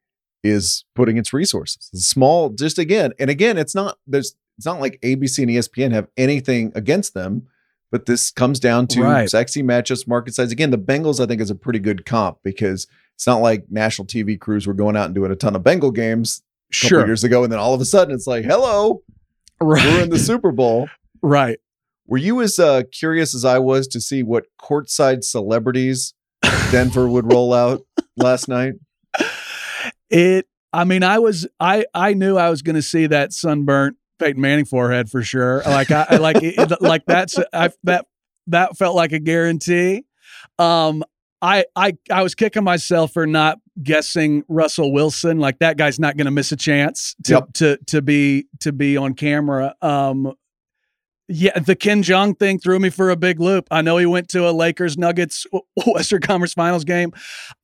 is 0.42 0.84
putting 0.94 1.16
its 1.16 1.32
resources. 1.32 1.90
It's 1.92 2.06
small, 2.06 2.50
just 2.50 2.78
again 2.78 3.12
and 3.18 3.30
again, 3.30 3.58
it's 3.58 3.74
not 3.74 3.98
there's 4.06 4.36
it's 4.56 4.66
not 4.66 4.80
like 4.80 5.00
ABC 5.02 5.38
and 5.40 5.50
ESPN 5.50 5.92
have 5.92 6.08
anything 6.16 6.72
against 6.74 7.14
them, 7.14 7.46
but 7.90 8.06
this 8.06 8.30
comes 8.30 8.58
down 8.58 8.86
to 8.88 9.02
right. 9.02 9.30
sexy 9.30 9.62
matchups, 9.62 10.08
market 10.08 10.34
size. 10.34 10.50
Again, 10.50 10.70
the 10.70 10.78
Bengals 10.78 11.22
I 11.22 11.26
think 11.26 11.40
is 11.40 11.50
a 11.50 11.54
pretty 11.54 11.78
good 11.78 12.06
comp 12.06 12.38
because 12.42 12.86
it's 13.14 13.26
not 13.26 13.40
like 13.40 13.64
national 13.70 14.06
TV 14.06 14.38
crews 14.38 14.66
were 14.66 14.74
going 14.74 14.96
out 14.96 15.06
and 15.06 15.14
doing 15.14 15.32
a 15.32 15.36
ton 15.36 15.56
of 15.56 15.62
Bengal 15.62 15.90
games 15.90 16.42
sure. 16.70 17.06
years 17.06 17.24
ago, 17.24 17.42
and 17.42 17.52
then 17.52 17.58
all 17.58 17.74
of 17.74 17.80
a 17.80 17.84
sudden 17.84 18.14
it's 18.14 18.26
like, 18.26 18.44
hello, 18.44 19.02
right. 19.60 19.84
we're 19.84 20.02
in 20.02 20.10
the 20.10 20.18
Super 20.18 20.52
Bowl. 20.52 20.88
Right. 21.22 21.58
Were 22.06 22.18
you 22.18 22.40
as 22.40 22.58
uh, 22.58 22.82
curious 22.92 23.34
as 23.34 23.44
I 23.44 23.58
was 23.58 23.88
to 23.88 24.00
see 24.00 24.22
what 24.22 24.46
courtside 24.60 25.24
celebrities 25.24 26.14
Denver 26.70 27.08
would 27.08 27.30
roll 27.30 27.52
out 27.52 27.82
last 28.16 28.48
night? 28.48 28.74
It. 30.10 30.46
I 30.72 30.84
mean, 30.84 31.02
I 31.02 31.18
was. 31.18 31.46
I. 31.58 31.86
I 31.94 32.14
knew 32.14 32.36
I 32.36 32.50
was 32.50 32.62
going 32.62 32.76
to 32.76 32.82
see 32.82 33.06
that 33.06 33.32
sunburnt 33.32 33.96
Peyton 34.18 34.40
Manning 34.40 34.64
forehead 34.64 35.10
for 35.10 35.22
sure. 35.22 35.62
Like 35.64 35.90
I. 35.90 36.16
like. 36.16 36.38
It, 36.42 36.80
like 36.80 37.04
that's. 37.06 37.38
I. 37.52 37.70
That. 37.84 38.06
That 38.48 38.76
felt 38.76 38.94
like 38.94 39.12
a 39.12 39.18
guarantee. 39.18 40.04
Um. 40.58 41.04
I. 41.42 41.64
I. 41.74 41.96
I 42.10 42.22
was 42.22 42.34
kicking 42.34 42.64
myself 42.64 43.12
for 43.12 43.26
not 43.26 43.58
guessing 43.82 44.44
Russell 44.48 44.92
Wilson. 44.92 45.38
Like 45.38 45.58
that 45.58 45.76
guy's 45.76 45.98
not 45.98 46.16
going 46.16 46.26
to 46.26 46.30
miss 46.30 46.52
a 46.52 46.56
chance 46.56 47.14
to 47.24 47.32
yep. 47.34 47.52
to 47.54 47.78
to 47.86 48.02
be 48.02 48.46
to 48.60 48.72
be 48.72 48.96
on 48.96 49.14
camera. 49.14 49.74
Um, 49.82 50.34
yeah, 51.28 51.58
the 51.58 51.74
Ken 51.74 52.02
Jeong 52.02 52.38
thing 52.38 52.58
threw 52.58 52.78
me 52.78 52.90
for 52.90 53.10
a 53.10 53.16
big 53.16 53.40
loop. 53.40 53.66
I 53.70 53.82
know 53.82 53.96
he 53.96 54.06
went 54.06 54.28
to 54.30 54.48
a 54.48 54.52
Lakers 54.52 54.96
Nuggets 54.96 55.46
Western 55.86 56.20
Conference 56.20 56.54
Finals 56.54 56.84
game. 56.84 57.12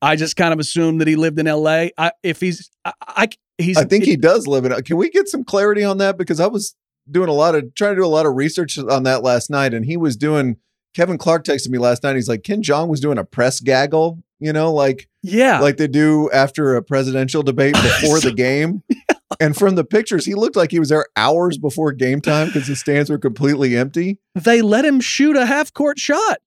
I 0.00 0.16
just 0.16 0.36
kind 0.36 0.52
of 0.52 0.58
assumed 0.58 1.00
that 1.00 1.08
he 1.08 1.16
lived 1.16 1.38
in 1.38 1.46
L.A. 1.46 1.92
I, 1.96 2.12
if 2.22 2.40
he's, 2.40 2.70
I, 2.84 2.92
I 3.00 3.28
he's. 3.58 3.76
I 3.76 3.84
think 3.84 4.04
he 4.04 4.16
does 4.16 4.46
live 4.46 4.64
in. 4.64 4.72
Can 4.82 4.96
we 4.96 5.10
get 5.10 5.28
some 5.28 5.44
clarity 5.44 5.84
on 5.84 5.98
that? 5.98 6.18
Because 6.18 6.40
I 6.40 6.46
was 6.46 6.74
doing 7.10 7.28
a 7.28 7.32
lot 7.34 7.54
of 7.54 7.74
trying 7.74 7.92
to 7.92 8.00
do 8.00 8.04
a 8.04 8.08
lot 8.08 8.26
of 8.26 8.34
research 8.34 8.78
on 8.78 9.04
that 9.04 9.22
last 9.22 9.50
night, 9.50 9.74
and 9.74 9.84
he 9.84 9.96
was 9.96 10.16
doing. 10.16 10.56
Kevin 10.94 11.16
Clark 11.16 11.44
texted 11.44 11.70
me 11.70 11.78
last 11.78 12.02
night. 12.02 12.16
He's 12.16 12.28
like, 12.28 12.42
Ken 12.42 12.62
Jeong 12.62 12.88
was 12.88 13.00
doing 13.00 13.16
a 13.16 13.24
press 13.24 13.60
gaggle 13.60 14.22
you 14.42 14.52
know, 14.52 14.72
like 14.72 15.08
yeah, 15.22 15.60
like 15.60 15.76
they 15.76 15.86
do 15.86 16.28
after 16.32 16.74
a 16.74 16.82
presidential 16.82 17.44
debate 17.44 17.74
before 17.82 18.18
the 18.18 18.32
game. 18.32 18.82
And 19.40 19.56
from 19.56 19.74
the 19.74 19.84
pictures, 19.84 20.24
he 20.24 20.34
looked 20.34 20.56
like 20.56 20.70
he 20.70 20.78
was 20.78 20.88
there 20.88 21.06
hours 21.16 21.58
before 21.58 21.92
game 21.92 22.20
time 22.20 22.48
because 22.48 22.66
the 22.66 22.76
stands 22.76 23.10
were 23.10 23.18
completely 23.18 23.76
empty. 23.76 24.18
They 24.34 24.62
let 24.62 24.84
him 24.84 25.00
shoot 25.00 25.36
a 25.36 25.46
half 25.46 25.72
court 25.72 25.98
shot 25.98 26.38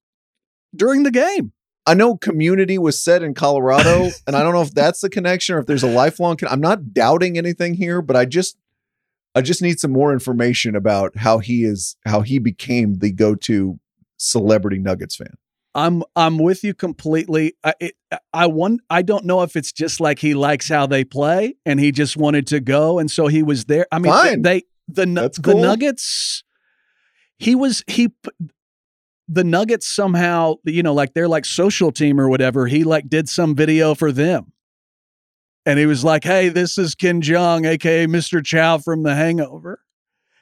during 0.76 1.04
the 1.04 1.12
game. 1.12 1.52
I 1.88 1.94
know 1.94 2.18
community 2.18 2.78
was 2.78 3.02
set 3.02 3.22
in 3.22 3.34
Colorado, 3.34 4.10
and 4.28 4.36
I 4.36 4.44
don't 4.44 4.54
know 4.54 4.62
if 4.62 4.74
that's 4.74 5.02
the 5.02 5.10
connection 5.10 5.56
or 5.56 5.60
if 5.60 5.68
there's 5.68 5.84
a 5.84 5.90
lifelong. 5.90 6.38
Con- 6.38 6.50
I'm 6.50 6.62
not 6.62 6.94
doubting 6.94 7.38
anything 7.38 7.76
here, 7.76 8.02
but 8.02 8.16
I 8.16 8.26
just, 8.26 8.58
I 9.36 9.42
just 9.42 9.62
need 9.62 9.80
some 9.80 9.92
more 9.92 10.12
information 10.12 10.76
about 10.76 11.18
how 11.18 11.40
he 11.40 11.64
is, 11.64 11.96
how 12.06 12.22
he 12.22 12.40
became 12.40 13.00
the 13.00 13.12
go-to 13.12 13.80
celebrity 14.18 14.80
Nuggets 14.80 15.16
fan. 15.16 15.36
I'm 15.76 16.04
I'm 16.16 16.38
with 16.40 16.64
you 16.64 16.74
completely. 16.74 17.54
I 17.64 17.74
it, 17.80 17.96
I 18.34 18.48
want 18.48 18.82
I 18.90 19.02
don't 19.02 19.26
know 19.26 19.42
if 19.42 19.56
it's 19.56 19.74
just 19.74 20.00
like 20.00 20.20
he 20.20 20.34
likes 20.34 20.70
how 20.70 20.88
they 20.88 21.04
play 21.04 21.56
and 21.66 21.80
he 21.80 21.92
just 21.92 22.16
wanted 22.16 22.48
to 22.48 22.62
go 22.62 22.98
and 22.98 23.12
so 23.12 23.28
he 23.28 23.44
was 23.44 23.66
there. 23.66 23.86
I 23.92 24.00
mean 24.00 24.14
Fine. 24.14 24.42
they 24.42 24.64
the 24.88 25.06
That's 25.06 25.38
the 25.38 25.52
cool. 25.52 25.62
Nuggets 25.62 26.44
he 27.38 27.56
was 27.56 27.84
he 27.88 28.10
the 29.28 29.44
Nuggets 29.44 29.88
somehow 29.88 30.56
you 30.64 30.82
know 30.82 30.94
like 30.94 31.14
they're 31.14 31.28
like 31.28 31.46
social 31.46 31.92
team 31.92 32.20
or 32.20 32.30
whatever. 32.30 32.68
He 32.68 32.86
like 32.86 33.10
did 33.10 33.28
some 33.28 33.54
video 33.54 33.94
for 33.96 34.12
them. 34.12 34.54
And 35.68 35.80
he 35.80 35.88
was 35.88 36.04
like, 36.04 36.24
"Hey, 36.24 36.50
this 36.50 36.78
is 36.78 36.94
Ken 36.94 37.24
Jeong, 37.24 37.68
aka 37.68 38.06
Mr. 38.06 38.46
Chow 38.46 38.78
from 38.78 39.02
The 39.02 39.16
Hangover." 39.16 39.80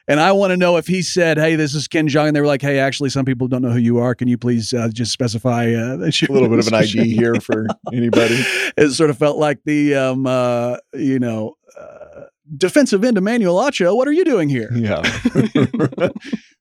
And 0.07 0.19
I 0.19 0.33
want 0.33 0.51
to 0.51 0.57
know 0.57 0.75
if 0.75 0.85
he 0.85 1.01
said, 1.01 1.37
"Hey, 1.37 1.55
this 1.55 1.73
is 1.73 1.87
Ken 1.87 2.09
Jeong," 2.09 2.27
and 2.27 2.35
they 2.35 2.41
were 2.41 2.47
like, 2.47 2.61
"Hey, 2.61 2.77
actually, 2.77 3.09
some 3.09 3.23
people 3.23 3.47
don't 3.47 3.61
know 3.61 3.71
who 3.71 3.79
you 3.79 3.99
are. 3.99 4.13
Can 4.13 4.27
you 4.27 4.37
please 4.37 4.73
uh, 4.73 4.89
just 4.89 5.13
specify 5.13 5.73
uh, 5.73 5.95
a 5.97 6.31
little 6.31 6.49
bit 6.49 6.59
of 6.59 6.67
an 6.67 6.73
ID 6.73 7.15
here 7.15 7.35
for 7.35 7.67
anybody?" 7.93 8.43
it 8.77 8.91
sort 8.91 9.09
of 9.09 9.17
felt 9.17 9.37
like 9.37 9.59
the, 9.63 9.95
um, 9.95 10.27
uh, 10.27 10.77
you 10.93 11.19
know, 11.19 11.55
uh, 11.79 12.23
defensive 12.57 13.03
end 13.05 13.17
Emmanuel 13.17 13.55
Acho. 13.55 13.95
What 13.95 14.07
are 14.09 14.11
you 14.11 14.25
doing 14.25 14.49
here? 14.49 14.69
Yeah. 14.73 15.01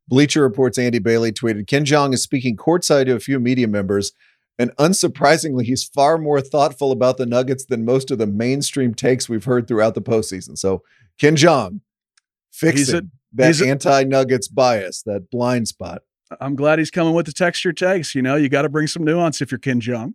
Bleacher 0.09 0.43
Reports 0.43 0.79
Andy 0.79 1.01
Bailey 1.01 1.33
tweeted 1.33 1.67
Ken 1.67 1.85
Jeong 1.85 2.15
is 2.15 2.23
speaking 2.23 2.57
courtside 2.57 3.07
to 3.07 3.15
a 3.15 3.21
few 3.21 3.41
media 3.41 3.67
members. 3.67 4.13
And 4.59 4.71
unsurprisingly, 4.77 5.65
he's 5.65 5.83
far 5.83 6.19
more 6.19 6.41
thoughtful 6.41 6.93
about 6.93 7.17
the 7.17 7.27
Nuggets 7.27 7.65
than 7.65 7.85
most 7.85 8.11
of 8.11 8.19
the 8.19 8.27
mainstream 8.27 8.95
takes 8.95 9.29
we've 9.29 9.45
heard 9.45 9.67
throughout 9.67 9.95
the 9.95 10.03
postseason. 10.03 10.59
So, 10.59 10.83
Ken 11.19 11.35
Jeong, 11.35 11.81
fixing 12.53 13.11
that 13.35 13.61
anti 13.61 14.05
Nuggets 14.05 14.49
bias, 14.49 15.03
that 15.05 15.31
blind 15.31 15.69
spot. 15.69 16.03
I'm 16.41 16.57
glad 16.57 16.79
he's 16.79 16.91
coming 16.91 17.15
with 17.15 17.27
the 17.27 17.33
texture 17.33 17.73
takes. 17.73 18.15
You 18.15 18.23
know, 18.23 18.37
you 18.37 18.49
got 18.49 18.63
to 18.63 18.69
bring 18.69 18.87
some 18.87 19.05
nuance 19.05 19.41
if 19.41 19.51
you're 19.51 19.59
Ken 19.59 19.81
Jeong. 19.81 20.15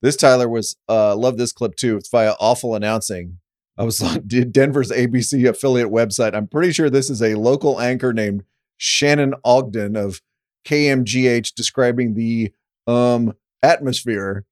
This 0.00 0.16
Tyler 0.16 0.48
was 0.48 0.76
uh 0.88 1.16
love 1.16 1.38
this 1.38 1.52
clip 1.52 1.74
too. 1.76 1.96
It's 1.96 2.08
via 2.08 2.34
awful 2.38 2.74
announcing. 2.74 3.38
I 3.76 3.84
was 3.84 4.00
on 4.02 4.26
Denver's 4.26 4.90
ABC 4.90 5.48
affiliate 5.48 5.88
website. 5.88 6.34
I'm 6.34 6.48
pretty 6.48 6.72
sure 6.72 6.90
this 6.90 7.10
is 7.10 7.22
a 7.22 7.34
local 7.34 7.80
anchor 7.80 8.12
named 8.12 8.44
Shannon 8.76 9.34
Ogden 9.44 9.96
of 9.96 10.20
KMGH 10.64 11.54
describing 11.54 12.14
the 12.14 12.52
um 12.86 13.34
atmosphere 13.62 14.44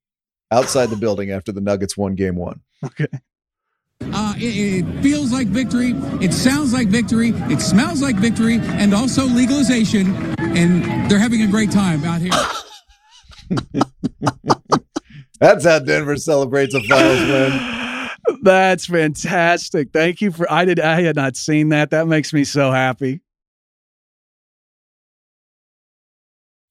outside 0.50 0.90
the 0.90 0.96
building 0.96 1.30
after 1.30 1.52
the 1.52 1.60
Nuggets 1.60 1.96
won 1.96 2.14
game 2.14 2.36
one. 2.36 2.60
Okay. 2.84 3.06
Uh, 4.02 4.34
it, 4.36 4.84
it, 4.84 5.02
feels 5.02 5.32
like 5.32 5.46
victory. 5.48 5.92
It 6.22 6.32
sounds 6.32 6.72
like 6.72 6.88
victory. 6.88 7.32
It 7.50 7.60
smells 7.60 8.02
like 8.02 8.16
victory, 8.16 8.58
and 8.60 8.94
also 8.94 9.24
legalization. 9.24 10.14
And 10.38 11.10
they're 11.10 11.18
having 11.18 11.42
a 11.42 11.46
great 11.46 11.70
time 11.70 12.04
out 12.04 12.20
here. 12.20 12.32
That's 15.40 15.64
how 15.64 15.80
Denver 15.80 16.16
celebrates 16.16 16.74
a 16.74 16.82
finals 16.82 17.20
win. 17.20 17.76
That's 18.42 18.86
fantastic. 18.86 19.92
Thank 19.92 20.20
you 20.20 20.30
for 20.32 20.50
I 20.50 20.64
did 20.64 20.80
I 20.80 21.02
had 21.02 21.16
not 21.16 21.36
seen 21.36 21.68
that. 21.70 21.90
That 21.90 22.06
makes 22.08 22.32
me 22.32 22.44
so 22.44 22.70
happy. 22.70 23.20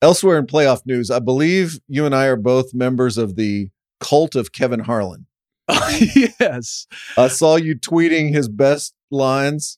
Elsewhere 0.01 0.37
in 0.37 0.45
playoff 0.45 0.85
news, 0.85 1.09
I 1.09 1.19
believe 1.19 1.79
you 1.87 2.05
and 2.05 2.13
I 2.13 2.25
are 2.25 2.35
both 2.35 2.73
members 2.73 3.17
of 3.17 3.35
the 3.35 3.69
cult 3.99 4.35
of 4.35 4.51
Kevin 4.51 4.81
Harlan. 4.81 5.25
yes. 6.39 6.87
I 7.17 7.27
saw 7.27 7.55
you 7.55 7.75
tweeting 7.75 8.33
his 8.33 8.47
best 8.47 8.93
lines. 9.11 9.77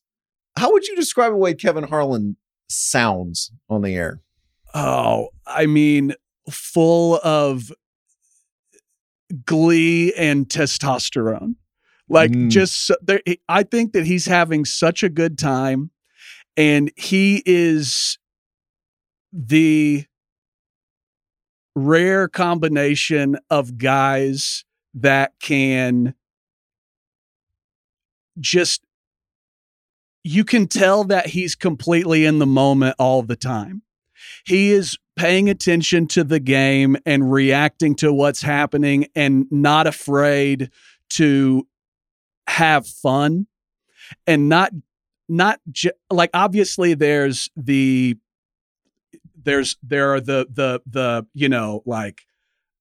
How 0.57 0.71
would 0.71 0.87
you 0.87 0.95
describe 0.95 1.31
the 1.31 1.37
way 1.37 1.53
Kevin 1.53 1.85
Harlan 1.85 2.37
sounds 2.69 3.51
on 3.69 3.81
the 3.81 3.95
air? 3.95 4.21
Oh, 4.73 5.29
I 5.45 5.65
mean, 5.65 6.13
full 6.49 7.19
of 7.23 7.71
glee 9.45 10.13
and 10.13 10.47
testosterone. 10.47 11.55
Like 12.09 12.31
mm. 12.31 12.49
just 12.49 12.91
there 13.01 13.21
I 13.49 13.63
think 13.63 13.93
that 13.93 14.05
he's 14.05 14.25
having 14.25 14.63
such 14.63 15.03
a 15.03 15.09
good 15.09 15.37
time 15.37 15.91
and 16.55 16.91
he 16.95 17.43
is 17.45 18.17
the 19.33 20.05
rare 21.75 22.27
combination 22.27 23.37
of 23.49 23.77
guys 23.77 24.63
that 25.01 25.33
can 25.41 26.13
just 28.39 28.83
you 30.23 30.43
can 30.43 30.67
tell 30.67 31.05
that 31.05 31.27
he's 31.27 31.55
completely 31.55 32.25
in 32.25 32.39
the 32.39 32.45
moment 32.45 32.95
all 32.99 33.21
the 33.21 33.35
time. 33.35 33.81
He 34.45 34.71
is 34.71 34.97
paying 35.15 35.49
attention 35.49 36.07
to 36.07 36.23
the 36.23 36.39
game 36.39 36.97
and 37.05 37.31
reacting 37.31 37.95
to 37.95 38.11
what's 38.11 38.41
happening 38.41 39.07
and 39.15 39.45
not 39.49 39.87
afraid 39.87 40.69
to 41.11 41.65
have 42.47 42.85
fun 42.85 43.47
and 44.25 44.49
not 44.49 44.71
not 45.29 45.59
ju- 45.71 45.91
like 46.09 46.29
obviously 46.33 46.93
there's 46.93 47.49
the 47.55 48.15
there's 49.43 49.77
there 49.83 50.13
are 50.13 50.21
the 50.21 50.47
the 50.49 50.81
the 50.85 51.25
you 51.33 51.49
know 51.49 51.81
like 51.85 52.25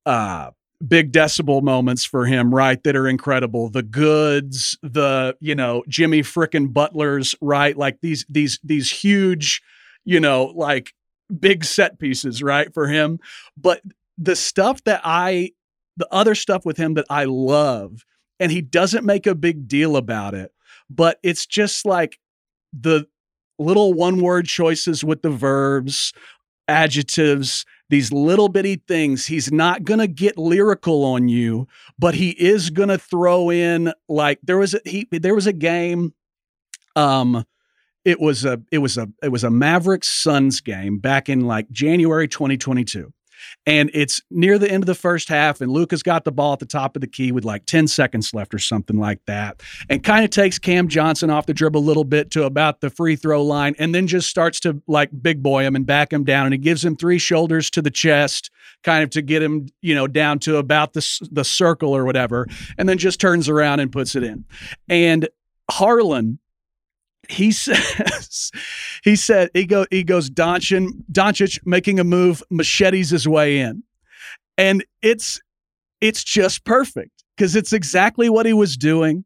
uh 0.04 0.50
big 0.86 1.12
decibel 1.12 1.62
moments 1.62 2.04
for 2.04 2.26
him 2.26 2.54
right 2.54 2.82
that 2.84 2.94
are 2.94 3.08
incredible 3.08 3.70
the 3.70 3.82
goods 3.82 4.76
the 4.82 5.34
you 5.40 5.54
know 5.54 5.82
jimmy 5.88 6.20
frickin' 6.20 6.70
butlers 6.70 7.34
right 7.40 7.78
like 7.78 7.98
these 8.02 8.26
these 8.28 8.60
these 8.62 8.90
huge 8.90 9.62
you 10.04 10.20
know 10.20 10.52
like 10.54 10.92
big 11.38 11.64
set 11.64 11.98
pieces, 11.98 12.42
right, 12.42 12.72
for 12.72 12.88
him. 12.88 13.18
But 13.56 13.82
the 14.18 14.36
stuff 14.36 14.82
that 14.84 15.00
I, 15.04 15.52
the 15.96 16.08
other 16.10 16.34
stuff 16.34 16.64
with 16.64 16.76
him 16.76 16.94
that 16.94 17.06
I 17.10 17.24
love, 17.24 18.04
and 18.38 18.52
he 18.52 18.60
doesn't 18.60 19.04
make 19.04 19.26
a 19.26 19.34
big 19.34 19.66
deal 19.68 19.96
about 19.96 20.34
it, 20.34 20.52
but 20.90 21.18
it's 21.22 21.46
just 21.46 21.86
like 21.86 22.18
the 22.72 23.06
little 23.58 23.94
one 23.94 24.20
word 24.20 24.46
choices 24.46 25.02
with 25.02 25.22
the 25.22 25.30
verbs, 25.30 26.12
adjectives, 26.68 27.64
these 27.88 28.12
little 28.12 28.48
bitty 28.48 28.82
things. 28.88 29.26
He's 29.26 29.52
not 29.52 29.84
going 29.84 30.00
to 30.00 30.06
get 30.06 30.38
lyrical 30.38 31.04
on 31.04 31.28
you, 31.28 31.68
but 31.98 32.14
he 32.14 32.30
is 32.30 32.70
going 32.70 32.88
to 32.88 32.98
throw 32.98 33.50
in 33.50 33.92
like 34.08 34.40
there 34.42 34.58
was 34.58 34.74
a 34.74 34.80
he 34.84 35.08
there 35.10 35.34
was 35.34 35.46
a 35.46 35.52
game 35.52 36.14
um 36.94 37.44
it 38.04 38.20
was 38.20 38.44
a 38.44 38.62
it 38.70 38.78
was 38.78 38.96
a 38.96 39.08
it 39.22 39.30
was 39.30 39.44
a 39.44 39.50
Mavericks 39.50 40.08
Suns 40.08 40.60
game 40.60 40.98
back 40.98 41.28
in 41.28 41.40
like 41.40 41.70
January 41.70 42.28
2022. 42.28 43.12
And 43.66 43.90
it's 43.92 44.22
near 44.30 44.58
the 44.58 44.70
end 44.70 44.82
of 44.82 44.86
the 44.86 44.94
first 44.94 45.28
half, 45.28 45.60
and 45.60 45.70
Luka's 45.72 46.02
got 46.02 46.24
the 46.24 46.32
ball 46.32 46.52
at 46.52 46.60
the 46.60 46.66
top 46.66 46.96
of 46.96 47.00
the 47.00 47.06
key 47.06 47.32
with 47.32 47.44
like 47.44 47.66
10 47.66 47.88
seconds 47.88 48.32
left 48.32 48.54
or 48.54 48.58
something 48.58 48.98
like 48.98 49.20
that. 49.26 49.62
And 49.88 50.02
kind 50.04 50.24
of 50.24 50.30
takes 50.30 50.58
Cam 50.58 50.88
Johnson 50.88 51.30
off 51.30 51.46
the 51.46 51.54
dribble 51.54 51.80
a 51.80 51.82
little 51.82 52.04
bit 52.04 52.30
to 52.32 52.44
about 52.44 52.80
the 52.80 52.90
free 52.90 53.16
throw 53.16 53.42
line, 53.42 53.74
and 53.78 53.94
then 53.94 54.06
just 54.06 54.28
starts 54.28 54.60
to 54.60 54.80
like 54.86 55.10
big 55.20 55.42
boy 55.42 55.64
him 55.64 55.74
and 55.74 55.86
back 55.86 56.12
him 56.12 56.24
down. 56.24 56.46
And 56.46 56.54
he 56.54 56.58
gives 56.58 56.84
him 56.84 56.96
three 56.96 57.18
shoulders 57.18 57.70
to 57.70 57.82
the 57.82 57.90
chest, 57.90 58.50
kind 58.82 59.02
of 59.02 59.10
to 59.10 59.22
get 59.22 59.42
him, 59.42 59.66
you 59.82 59.94
know, 59.94 60.06
down 60.06 60.38
to 60.40 60.56
about 60.56 60.92
the, 60.92 61.28
the 61.32 61.44
circle 61.44 61.96
or 61.96 62.04
whatever, 62.04 62.46
and 62.78 62.88
then 62.88 62.98
just 62.98 63.20
turns 63.20 63.48
around 63.48 63.80
and 63.80 63.90
puts 63.90 64.14
it 64.14 64.22
in. 64.22 64.44
And 64.88 65.28
Harlan 65.70 66.38
he 67.28 67.52
says 67.52 68.50
he 69.02 69.16
said 69.16 69.50
he 69.54 69.66
go 69.66 69.86
he 69.90 70.04
goes 70.04 70.30
Doncic 70.30 70.88
Doncic 71.10 71.60
making 71.64 72.00
a 72.00 72.04
move 72.04 72.42
machetes 72.50 73.10
his 73.10 73.26
way 73.28 73.58
in, 73.58 73.82
and 74.58 74.84
it's 75.02 75.40
it's 76.00 76.22
just 76.24 76.64
perfect 76.64 77.24
because 77.36 77.56
it's 77.56 77.72
exactly 77.72 78.28
what 78.28 78.46
he 78.46 78.52
was 78.52 78.76
doing, 78.76 79.24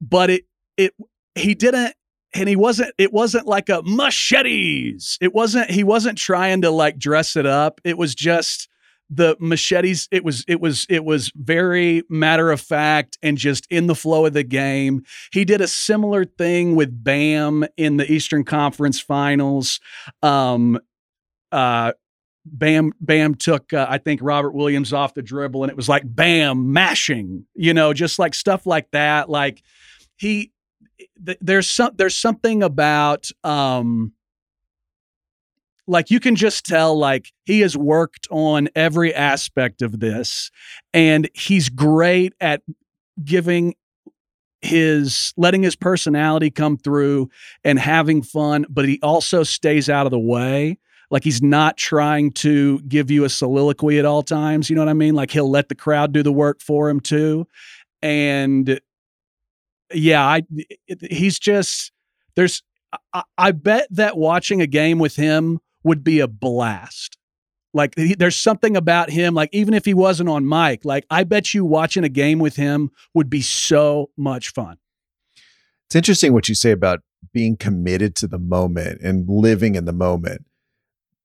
but 0.00 0.30
it 0.30 0.44
it 0.76 0.94
he 1.34 1.54
didn't 1.54 1.94
and 2.34 2.48
he 2.48 2.56
wasn't 2.56 2.92
it 2.98 3.12
wasn't 3.12 3.46
like 3.46 3.68
a 3.68 3.82
machetes. 3.84 5.18
It 5.20 5.34
wasn't 5.34 5.70
he 5.70 5.84
wasn't 5.84 6.18
trying 6.18 6.62
to 6.62 6.70
like 6.70 6.98
dress 6.98 7.36
it 7.36 7.46
up. 7.46 7.80
It 7.84 7.96
was 7.96 8.14
just 8.14 8.68
the 9.10 9.36
machetes 9.38 10.08
it 10.10 10.24
was 10.24 10.44
it 10.48 10.60
was 10.60 10.86
it 10.88 11.04
was 11.04 11.30
very 11.36 12.02
matter 12.08 12.50
of 12.50 12.60
fact 12.60 13.18
and 13.22 13.36
just 13.36 13.66
in 13.70 13.86
the 13.86 13.94
flow 13.94 14.26
of 14.26 14.32
the 14.32 14.42
game. 14.42 15.04
He 15.32 15.44
did 15.44 15.60
a 15.60 15.68
similar 15.68 16.24
thing 16.24 16.74
with 16.74 17.04
bam 17.04 17.64
in 17.76 17.96
the 17.96 18.10
eastern 18.10 18.44
conference 18.44 19.00
finals. 19.00 19.80
Um 20.22 20.78
uh 21.52 21.92
Bam 22.46 22.92
Bam 23.00 23.36
took 23.36 23.72
uh, 23.72 23.86
I 23.88 23.98
think 23.98 24.20
Robert 24.22 24.52
Williams 24.52 24.92
off 24.92 25.14
the 25.14 25.22
dribble 25.22 25.64
and 25.64 25.70
it 25.70 25.76
was 25.76 25.88
like 25.88 26.02
bam 26.04 26.72
mashing 26.72 27.46
you 27.54 27.72
know 27.72 27.92
just 27.92 28.18
like 28.18 28.34
stuff 28.34 28.66
like 28.66 28.90
that. 28.90 29.30
Like 29.30 29.62
he 30.16 30.52
th- 31.24 31.38
there's 31.40 31.70
some 31.70 31.92
there's 31.96 32.16
something 32.16 32.62
about 32.62 33.30
um 33.42 34.12
like 35.86 36.10
you 36.10 36.20
can 36.20 36.34
just 36.34 36.64
tell 36.64 36.96
like 36.96 37.32
he 37.44 37.60
has 37.60 37.76
worked 37.76 38.26
on 38.30 38.68
every 38.74 39.14
aspect 39.14 39.82
of 39.82 40.00
this 40.00 40.50
and 40.92 41.28
he's 41.34 41.68
great 41.68 42.32
at 42.40 42.62
giving 43.22 43.74
his 44.62 45.34
letting 45.36 45.62
his 45.62 45.76
personality 45.76 46.50
come 46.50 46.76
through 46.78 47.28
and 47.64 47.78
having 47.78 48.22
fun 48.22 48.64
but 48.70 48.88
he 48.88 48.98
also 49.02 49.42
stays 49.42 49.90
out 49.90 50.06
of 50.06 50.10
the 50.10 50.18
way. 50.18 50.78
Like 51.10 51.22
he's 51.22 51.42
not 51.42 51.76
trying 51.76 52.32
to 52.32 52.80
give 52.80 53.10
you 53.10 53.24
a 53.24 53.28
soliloquy 53.28 53.98
at 53.98 54.04
all 54.04 54.22
times 54.22 54.70
you 54.70 54.76
know 54.76 54.82
what 54.82 54.88
i 54.88 54.94
mean? 54.94 55.14
Like 55.14 55.30
he'll 55.30 55.50
let 55.50 55.68
the 55.68 55.74
crowd 55.74 56.12
do 56.12 56.22
the 56.22 56.32
work 56.32 56.60
for 56.60 56.88
him 56.88 57.00
too. 57.00 57.46
And 58.02 58.80
yeah 59.92 60.26
i 60.26 60.42
he's 61.10 61.38
just 61.38 61.92
there's 62.36 62.62
I, 63.12 63.22
I 63.36 63.52
bet 63.52 63.86
that 63.90 64.16
watching 64.16 64.60
a 64.60 64.66
game 64.66 64.98
with 64.98 65.14
him 65.16 65.60
would 65.84 66.02
be 66.02 66.20
a 66.20 66.26
blast. 66.26 67.16
Like 67.72 67.94
he, 67.96 68.14
there's 68.14 68.36
something 68.36 68.76
about 68.76 69.10
him, 69.10 69.34
like 69.34 69.50
even 69.52 69.74
if 69.74 69.84
he 69.84 69.94
wasn't 69.94 70.28
on 70.28 70.48
mic, 70.48 70.84
like 70.84 71.04
I 71.10 71.24
bet 71.24 71.54
you 71.54 71.64
watching 71.64 72.04
a 72.04 72.08
game 72.08 72.38
with 72.38 72.56
him 72.56 72.90
would 73.12 73.28
be 73.28 73.42
so 73.42 74.10
much 74.16 74.50
fun. 74.52 74.78
It's 75.86 75.96
interesting 75.96 76.32
what 76.32 76.48
you 76.48 76.54
say 76.54 76.70
about 76.70 77.00
being 77.32 77.56
committed 77.56 78.14
to 78.16 78.26
the 78.26 78.38
moment 78.38 79.00
and 79.02 79.28
living 79.28 79.74
in 79.74 79.84
the 79.84 79.92
moment. 79.92 80.46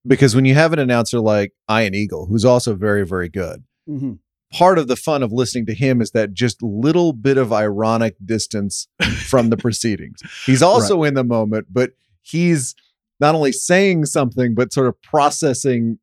Because 0.06 0.36
when 0.36 0.45
you 0.45 0.56
have 0.56 0.74
an 0.74 0.80
announcer 0.80 1.19
like 1.19 1.54
Ian 1.69 1.93
Eagle, 1.93 2.26
who's 2.26 2.45
also 2.45 2.76
very, 2.76 3.06
very 3.06 3.30
good, 3.30 3.63
mm-hmm. 3.88 4.13
part 4.52 4.80
of 4.80 4.88
the 4.88 4.95
fun 4.95 5.24
of 5.24 5.32
listening 5.32 5.65
to 5.67 5.74
him 5.74 6.02
is 6.02 6.12
that 6.12 6.34
just 6.34 6.63
little 6.63 7.13
bit 7.13 7.38
of 7.38 7.54
ironic 7.54 8.15
distance 8.26 8.88
from 9.28 9.50
the 9.50 9.58
proceedings. 9.58 10.22
He's 10.45 10.63
also 10.63 11.02
right. 11.02 11.10
in 11.10 11.13
the 11.13 11.24
moment, 11.24 11.67
but 11.72 11.91
he's 12.22 12.76
not 13.20 13.36
only 13.36 13.52
saying 13.52 14.06
something 14.06 14.56
but 14.56 14.74
sort 14.74 14.88
of 14.88 15.02
processing 15.02 16.00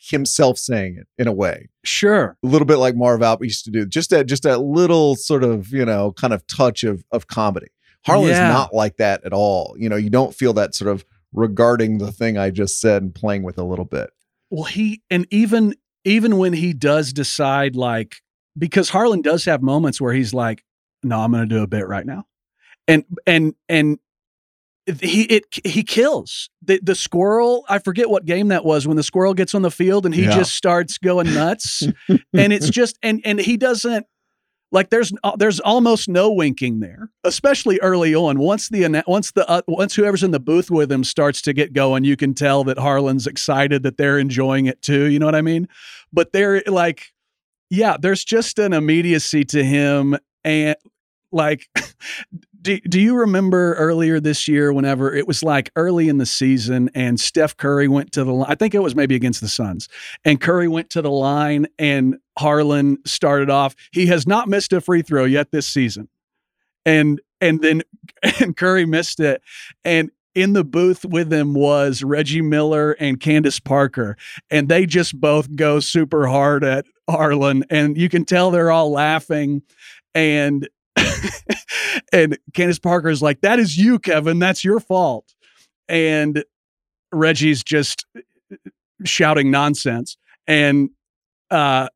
himself 0.00 0.58
saying 0.58 0.96
it 0.96 1.06
in 1.20 1.26
a 1.26 1.32
way. 1.32 1.68
Sure. 1.84 2.36
A 2.42 2.46
little 2.46 2.66
bit 2.66 2.76
like 2.76 2.94
Marv 2.94 3.22
Albert 3.22 3.44
used 3.44 3.64
to 3.64 3.70
do. 3.70 3.86
Just 3.86 4.10
that 4.10 4.26
just 4.26 4.44
that 4.44 4.58
little 4.58 5.16
sort 5.16 5.44
of, 5.44 5.68
you 5.70 5.84
know, 5.84 6.12
kind 6.12 6.32
of 6.32 6.46
touch 6.46 6.84
of 6.84 7.04
of 7.10 7.26
comedy. 7.26 7.68
Harlan's 8.06 8.30
yeah. 8.30 8.48
not 8.48 8.72
like 8.72 8.96
that 8.96 9.24
at 9.24 9.32
all. 9.32 9.74
You 9.78 9.88
know, 9.88 9.96
you 9.96 10.10
don't 10.10 10.34
feel 10.34 10.52
that 10.54 10.74
sort 10.74 10.90
of 10.90 11.04
regarding 11.32 11.98
the 11.98 12.12
thing 12.12 12.38
I 12.38 12.50
just 12.50 12.80
said 12.80 13.02
and 13.02 13.14
playing 13.14 13.42
with 13.42 13.58
a 13.58 13.64
little 13.64 13.84
bit. 13.84 14.10
Well, 14.50 14.64
he 14.64 15.02
and 15.10 15.26
even 15.30 15.74
even 16.04 16.38
when 16.38 16.52
he 16.52 16.72
does 16.72 17.12
decide 17.12 17.76
like 17.76 18.16
because 18.56 18.88
Harlan 18.88 19.22
does 19.22 19.44
have 19.44 19.62
moments 19.62 20.00
where 20.00 20.12
he's 20.12 20.32
like, 20.32 20.64
"No, 21.02 21.20
I'm 21.20 21.32
going 21.32 21.48
to 21.48 21.54
do 21.54 21.62
a 21.62 21.66
bit 21.66 21.86
right 21.86 22.06
now." 22.06 22.26
And 22.86 23.04
and 23.26 23.54
and 23.68 23.98
he 25.00 25.22
it 25.24 25.44
he 25.64 25.82
kills 25.82 26.50
the 26.62 26.80
the 26.82 26.94
squirrel. 26.94 27.64
I 27.68 27.78
forget 27.78 28.10
what 28.10 28.24
game 28.24 28.48
that 28.48 28.64
was 28.64 28.86
when 28.86 28.96
the 28.96 29.02
squirrel 29.02 29.34
gets 29.34 29.54
on 29.54 29.62
the 29.62 29.70
field 29.70 30.06
and 30.06 30.14
he 30.14 30.24
yeah. 30.24 30.36
just 30.36 30.54
starts 30.54 30.98
going 30.98 31.32
nuts, 31.34 31.82
and 32.08 32.52
it's 32.52 32.70
just 32.70 32.98
and 33.02 33.20
and 33.24 33.38
he 33.38 33.56
doesn't 33.56 34.06
Like 34.70 34.90
there's 34.90 35.12
uh, 35.24 35.36
there's 35.36 35.60
almost 35.60 36.08
no 36.08 36.30
winking 36.30 36.80
there, 36.80 37.10
especially 37.24 37.78
early 37.80 38.14
on. 38.14 38.38
Once 38.38 38.68
the 38.68 39.02
once 39.06 39.30
the 39.32 39.48
uh, 39.48 39.62
once 39.66 39.94
whoever's 39.94 40.22
in 40.22 40.30
the 40.30 40.40
booth 40.40 40.70
with 40.70 40.92
him 40.92 41.04
starts 41.04 41.40
to 41.42 41.54
get 41.54 41.72
going, 41.72 42.04
you 42.04 42.16
can 42.16 42.34
tell 42.34 42.64
that 42.64 42.78
Harlan's 42.78 43.26
excited 43.26 43.82
that 43.82 43.96
they're 43.96 44.18
enjoying 44.18 44.66
it 44.66 44.82
too. 44.82 45.06
You 45.06 45.18
know 45.18 45.26
what 45.26 45.34
I 45.34 45.42
mean? 45.42 45.68
But 46.12 46.32
they're 46.32 46.62
like, 46.66 47.12
yeah, 47.70 47.96
there's 47.98 48.24
just 48.24 48.58
an 48.58 48.74
immediacy 48.74 49.44
to 49.46 49.64
him, 49.64 50.18
and 50.44 50.76
like 51.32 51.68
do, 52.68 52.78
do 52.80 53.00
you 53.00 53.16
remember 53.16 53.72
earlier 53.76 54.20
this 54.20 54.46
year 54.46 54.74
whenever 54.74 55.14
it 55.14 55.26
was 55.26 55.42
like 55.42 55.70
early 55.74 56.10
in 56.10 56.18
the 56.18 56.26
season 56.26 56.90
and 56.94 57.18
Steph 57.18 57.56
Curry 57.56 57.88
went 57.88 58.12
to 58.12 58.24
the 58.24 58.32
line? 58.32 58.50
I 58.50 58.56
think 58.56 58.74
it 58.74 58.82
was 58.82 58.94
maybe 58.94 59.14
against 59.14 59.40
the 59.40 59.48
Suns. 59.48 59.88
And 60.22 60.38
Curry 60.38 60.68
went 60.68 60.90
to 60.90 61.00
the 61.00 61.10
line 61.10 61.66
and 61.78 62.18
Harlan 62.38 62.98
started 63.06 63.48
off. 63.48 63.74
He 63.90 64.04
has 64.08 64.26
not 64.26 64.48
missed 64.48 64.74
a 64.74 64.82
free 64.82 65.00
throw 65.00 65.24
yet 65.24 65.50
this 65.50 65.66
season. 65.66 66.10
And 66.84 67.22
and 67.40 67.62
then 67.62 67.84
and 68.40 68.54
Curry 68.54 68.84
missed 68.84 69.18
it. 69.18 69.40
And 69.82 70.10
in 70.34 70.52
the 70.52 70.62
booth 70.62 71.06
with 71.06 71.32
him 71.32 71.54
was 71.54 72.02
Reggie 72.02 72.42
Miller 72.42 72.92
and 73.00 73.18
Candace 73.18 73.60
Parker. 73.60 74.18
And 74.50 74.68
they 74.68 74.84
just 74.84 75.18
both 75.18 75.56
go 75.56 75.80
super 75.80 76.26
hard 76.26 76.64
at 76.64 76.84
Harlan. 77.08 77.64
And 77.70 77.96
you 77.96 78.10
can 78.10 78.26
tell 78.26 78.50
they're 78.50 78.70
all 78.70 78.90
laughing. 78.90 79.62
And 80.14 80.68
and 82.12 82.38
Candace 82.54 82.78
Parker 82.78 83.08
is 83.08 83.22
like, 83.22 83.40
"That 83.40 83.58
is 83.58 83.76
you, 83.76 83.98
Kevin. 83.98 84.38
That's 84.38 84.64
your 84.64 84.80
fault." 84.80 85.34
And 85.88 86.44
Reggie's 87.12 87.62
just 87.62 88.06
shouting 89.04 89.50
nonsense, 89.50 90.16
and 90.46 90.90
uh, 91.50 91.88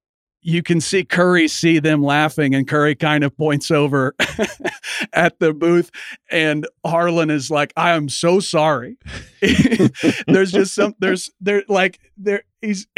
you 0.43 0.63
can 0.63 0.81
see 0.81 1.05
Curry 1.05 1.49
see 1.49 1.79
them 1.79 2.03
laughing, 2.03 2.55
and 2.55 2.67
Curry 2.67 2.95
kind 2.95 3.25
of 3.25 3.37
points 3.37 3.71
over 3.71 4.15
at 5.13 5.39
the 5.39 5.53
booth, 5.53 5.91
and 6.31 6.67
Harlan 6.85 7.31
is 7.31 7.51
like, 7.51 7.73
"I 7.77 7.93
am 7.93 8.09
so 8.09 8.41
sorry." 8.41 8.99
there's 10.27 10.53
just 10.53 10.75
some 10.75 10.95
there's 10.99 11.31
there 11.41 11.63
like 11.69 12.01
there 12.17 12.43
he's 12.63 12.87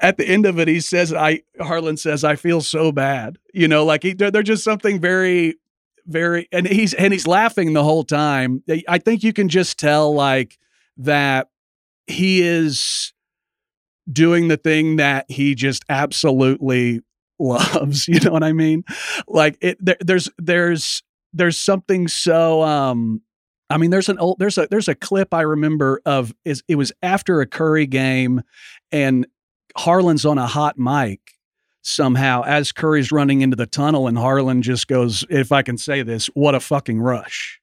at 0.00 0.16
the 0.16 0.26
end 0.26 0.46
of 0.46 0.58
it 0.58 0.66
he 0.66 0.80
says 0.80 1.12
I 1.12 1.42
Harlan 1.60 1.96
says 1.96 2.24
I 2.24 2.36
feel 2.36 2.60
so 2.60 2.90
bad, 2.90 3.38
you 3.54 3.68
know, 3.68 3.84
like 3.84 4.02
he, 4.02 4.14
they're, 4.14 4.30
they're 4.30 4.42
just 4.42 4.64
something 4.64 5.00
very 5.00 5.56
very 6.06 6.48
and 6.50 6.66
he's 6.66 6.94
and 6.94 7.12
he's 7.12 7.26
laughing 7.26 7.74
the 7.74 7.84
whole 7.84 8.04
time. 8.04 8.62
I 8.88 8.98
think 8.98 9.22
you 9.22 9.32
can 9.32 9.48
just 9.48 9.78
tell 9.78 10.12
like 10.12 10.58
that 10.96 11.48
he 12.06 12.42
is 12.42 13.12
doing 14.10 14.48
the 14.48 14.56
thing 14.56 14.96
that 14.96 15.26
he 15.30 15.54
just 15.54 15.84
absolutely 15.88 17.02
loves. 17.38 18.08
You 18.08 18.20
know 18.20 18.32
what 18.32 18.42
I 18.42 18.52
mean? 18.52 18.84
Like 19.28 19.58
it, 19.60 19.76
there, 19.80 19.96
there's 20.00 20.28
there's 20.38 21.02
there's 21.32 21.58
something 21.58 22.08
so. 22.08 22.62
um 22.62 23.22
I 23.72 23.78
mean, 23.78 23.90
there's 23.90 24.08
an 24.08 24.18
old 24.18 24.38
there's 24.38 24.58
a 24.58 24.68
there's 24.70 24.88
a 24.88 24.94
clip 24.94 25.32
I 25.32 25.40
remember 25.42 26.02
of 26.04 26.34
is 26.44 26.62
it 26.68 26.76
was 26.76 26.92
after 27.02 27.40
a 27.40 27.46
Curry 27.46 27.86
game, 27.86 28.42
and 28.90 29.26
Harlan's 29.76 30.26
on 30.26 30.38
a 30.38 30.46
hot 30.46 30.78
mic 30.78 31.20
somehow 31.80 32.42
as 32.44 32.70
Curry's 32.70 33.10
running 33.10 33.40
into 33.40 33.56
the 33.56 33.66
tunnel, 33.66 34.06
and 34.06 34.18
Harlan 34.18 34.62
just 34.62 34.88
goes, 34.88 35.24
"If 35.30 35.52
I 35.52 35.62
can 35.62 35.78
say 35.78 36.02
this, 36.02 36.26
what 36.34 36.54
a 36.54 36.60
fucking 36.60 37.00
rush!" 37.00 37.60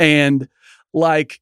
And 0.00 0.48
like 0.94 1.40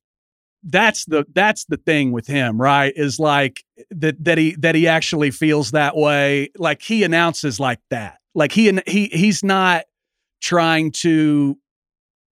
that's 0.65 1.05
the 1.05 1.25
that's 1.33 1.67
the 1.67 1.77
thing 1.77 2.11
with 2.11 2.27
him 2.27 2.61
right 2.61 2.93
is 2.97 3.21
like 3.21 3.63
that 3.91 4.23
that 4.25 4.39
he 4.39 4.57
that 4.57 4.75
he 4.75 4.89
actually 4.89 5.31
feels 5.31 5.73
that 5.73 5.95
way 5.95 6.51
like 6.57 6.81
he 6.81 7.05
announces 7.05 7.61
like 7.61 7.81
that 7.91 8.19
like 8.35 8.51
he 8.51 8.73
he 8.87 9.09
he's 9.09 9.45
not 9.45 9.85
trying 10.41 10.91
to 10.91 11.59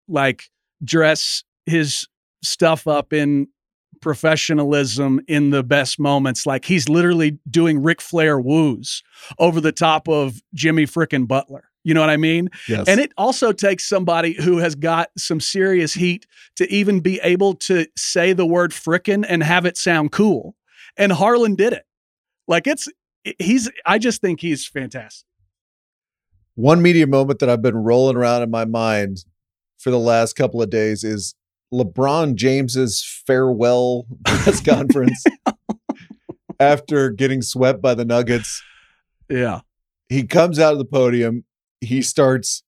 like 0.09 0.45
dress 0.85 1.43
his 1.69 2.07
stuff 2.43 2.87
up 2.87 3.13
in 3.13 3.49
professionalism 4.01 5.21
in 5.27 5.51
the 5.51 5.65
best 5.65 5.99
moments 5.99 6.47
like 6.47 6.65
he's 6.65 6.89
literally 6.89 7.37
doing 7.51 7.83
Ric 7.83 8.01
Flair 8.01 8.39
woos 8.39 9.03
over 9.41 9.61
the 9.61 9.73
top 9.73 10.09
of 10.09 10.41
Jimmy 10.55 10.87
frickin' 10.87 11.27
Butler 11.27 11.69
you 11.89 11.95
know 11.95 12.01
what 12.01 12.11
I 12.11 12.19
mean? 12.19 12.51
Yes. 12.69 12.87
And 12.87 13.01
it 13.01 13.13
also 13.17 13.51
takes 13.51 13.89
somebody 13.89 14.35
who 14.35 14.59
has 14.59 14.75
got 14.75 15.09
some 15.17 15.41
serious 15.41 15.95
heat 15.95 16.27
to 16.57 16.71
even 16.71 17.01
be 17.01 17.19
able 17.23 17.55
to 17.55 17.87
say 17.97 18.35
the 18.35 18.45
word 18.45 18.73
frickin' 18.73 19.25
and 19.27 19.43
have 19.43 19.65
it 19.65 19.79
sound 19.79 20.13
cool. 20.13 20.55
And 20.99 21.13
Harlan 21.13 21.55
did 21.55 21.73
it. 21.73 21.87
Like 22.47 22.67
it's 22.67 22.89
he's 23.39 23.71
I 23.87 23.99
just 23.99 24.21
think 24.21 24.41
he's 24.41 24.67
fantastic. 24.67 25.27
One 26.57 26.83
media 26.83 27.07
moment 27.07 27.39
that 27.39 27.49
I've 27.49 27.63
been 27.63 27.77
rolling 27.77 28.17
around 28.17 28.43
in 28.43 28.51
my 28.51 28.67
mind 28.67 29.25
for 29.79 29.91
the 29.91 29.99
last 29.99 30.35
couple 30.35 30.61
of 30.61 30.69
days 30.69 31.05
is 31.05 31.35
LeBron 31.73 32.35
James's 32.35 33.05
farewell 33.27 34.07
press 34.25 34.61
conference 34.61 35.25
after 36.61 37.11
getting 37.11 37.43
swept 37.43 37.83
by 37.83 37.95
the 37.95 38.05
Nuggets. 38.05 38.63
Yeah. 39.29 39.61
He 40.09 40.25
comes 40.25 40.59
out 40.59 40.73
of 40.73 40.79
the 40.79 40.85
podium 40.85 41.45
he 41.81 42.03
starts, 42.03 42.63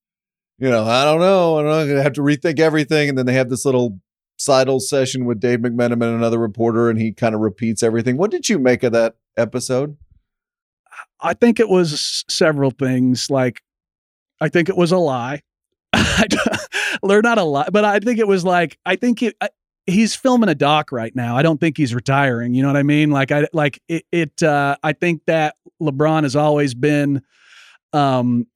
you 0.58 0.70
know, 0.70 0.84
I 0.84 1.04
don't 1.04 1.20
know, 1.20 1.58
I 1.58 1.62
don't 1.62 1.88
know, 1.88 2.00
I 2.00 2.02
have 2.02 2.12
to 2.14 2.22
rethink 2.22 2.58
everything. 2.58 3.08
And 3.08 3.18
then 3.18 3.26
they 3.26 3.34
have 3.34 3.50
this 3.50 3.64
little 3.64 3.98
sidle 4.38 4.80
session 4.80 5.24
with 5.24 5.40
Dave 5.40 5.60
McMenamin 5.60 5.92
and 5.92 6.16
another 6.16 6.38
reporter, 6.38 6.88
and 6.88 6.98
he 6.98 7.12
kind 7.12 7.34
of 7.34 7.40
repeats 7.40 7.82
everything. 7.82 8.16
What 8.16 8.30
did 8.30 8.48
you 8.48 8.58
make 8.58 8.82
of 8.82 8.92
that 8.92 9.16
episode? 9.36 9.96
I 11.20 11.34
think 11.34 11.60
it 11.60 11.68
was 11.68 12.24
several 12.28 12.70
things. 12.70 13.30
Like, 13.30 13.60
I 14.40 14.48
think 14.48 14.68
it 14.68 14.76
was 14.76 14.92
a 14.92 14.98
lie. 14.98 15.42
They're 17.02 17.22
not 17.22 17.38
a 17.38 17.44
lot, 17.44 17.72
but 17.72 17.84
I 17.84 17.98
think 17.98 18.18
it 18.18 18.28
was 18.28 18.44
like 18.44 18.78
I 18.86 18.96
think 18.96 19.22
it. 19.22 19.36
I, 19.40 19.48
he's 19.86 20.14
filming 20.14 20.48
a 20.48 20.54
doc 20.54 20.92
right 20.92 21.14
now. 21.14 21.36
I 21.36 21.42
don't 21.42 21.58
think 21.58 21.76
he's 21.76 21.94
retiring. 21.94 22.54
You 22.54 22.62
know 22.62 22.68
what 22.68 22.76
I 22.76 22.82
mean? 22.82 23.10
Like 23.10 23.32
I 23.32 23.46
like 23.52 23.82
it. 23.88 24.04
it 24.12 24.42
uh, 24.42 24.76
I 24.82 24.92
think 24.92 25.22
that 25.26 25.56
LeBron 25.80 26.22
has 26.22 26.36
always 26.36 26.74
been 26.74 27.22
um, 27.92 28.46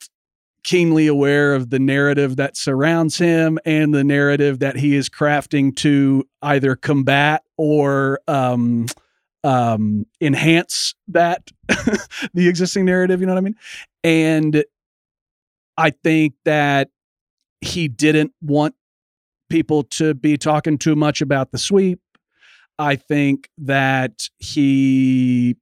keenly 0.64 1.06
aware 1.06 1.54
of 1.54 1.70
the 1.70 1.78
narrative 1.78 2.36
that 2.36 2.56
surrounds 2.56 3.18
him 3.18 3.58
and 3.64 3.94
the 3.94 4.04
narrative 4.04 4.60
that 4.60 4.76
he 4.76 4.94
is 4.96 5.08
crafting 5.08 5.74
to 5.76 6.26
either 6.42 6.76
combat 6.76 7.42
or 7.56 8.20
um, 8.28 8.86
um, 9.44 10.06
enhance 10.20 10.94
that 11.08 11.50
the 12.34 12.48
existing 12.48 12.84
narrative. 12.84 13.20
You 13.20 13.26
know 13.26 13.34
what 13.34 13.40
I 13.40 13.42
mean? 13.42 13.56
And 14.02 14.64
I 15.76 15.90
think 15.90 16.34
that 16.44 16.90
he 17.64 17.88
didn't 17.88 18.32
want 18.40 18.74
people 19.48 19.82
to 19.84 20.14
be 20.14 20.36
talking 20.36 20.78
too 20.78 20.96
much 20.96 21.20
about 21.20 21.52
the 21.52 21.58
sweep. 21.58 22.00
I 22.78 22.96
think 22.96 23.48
that 23.58 24.28
he 24.38 25.56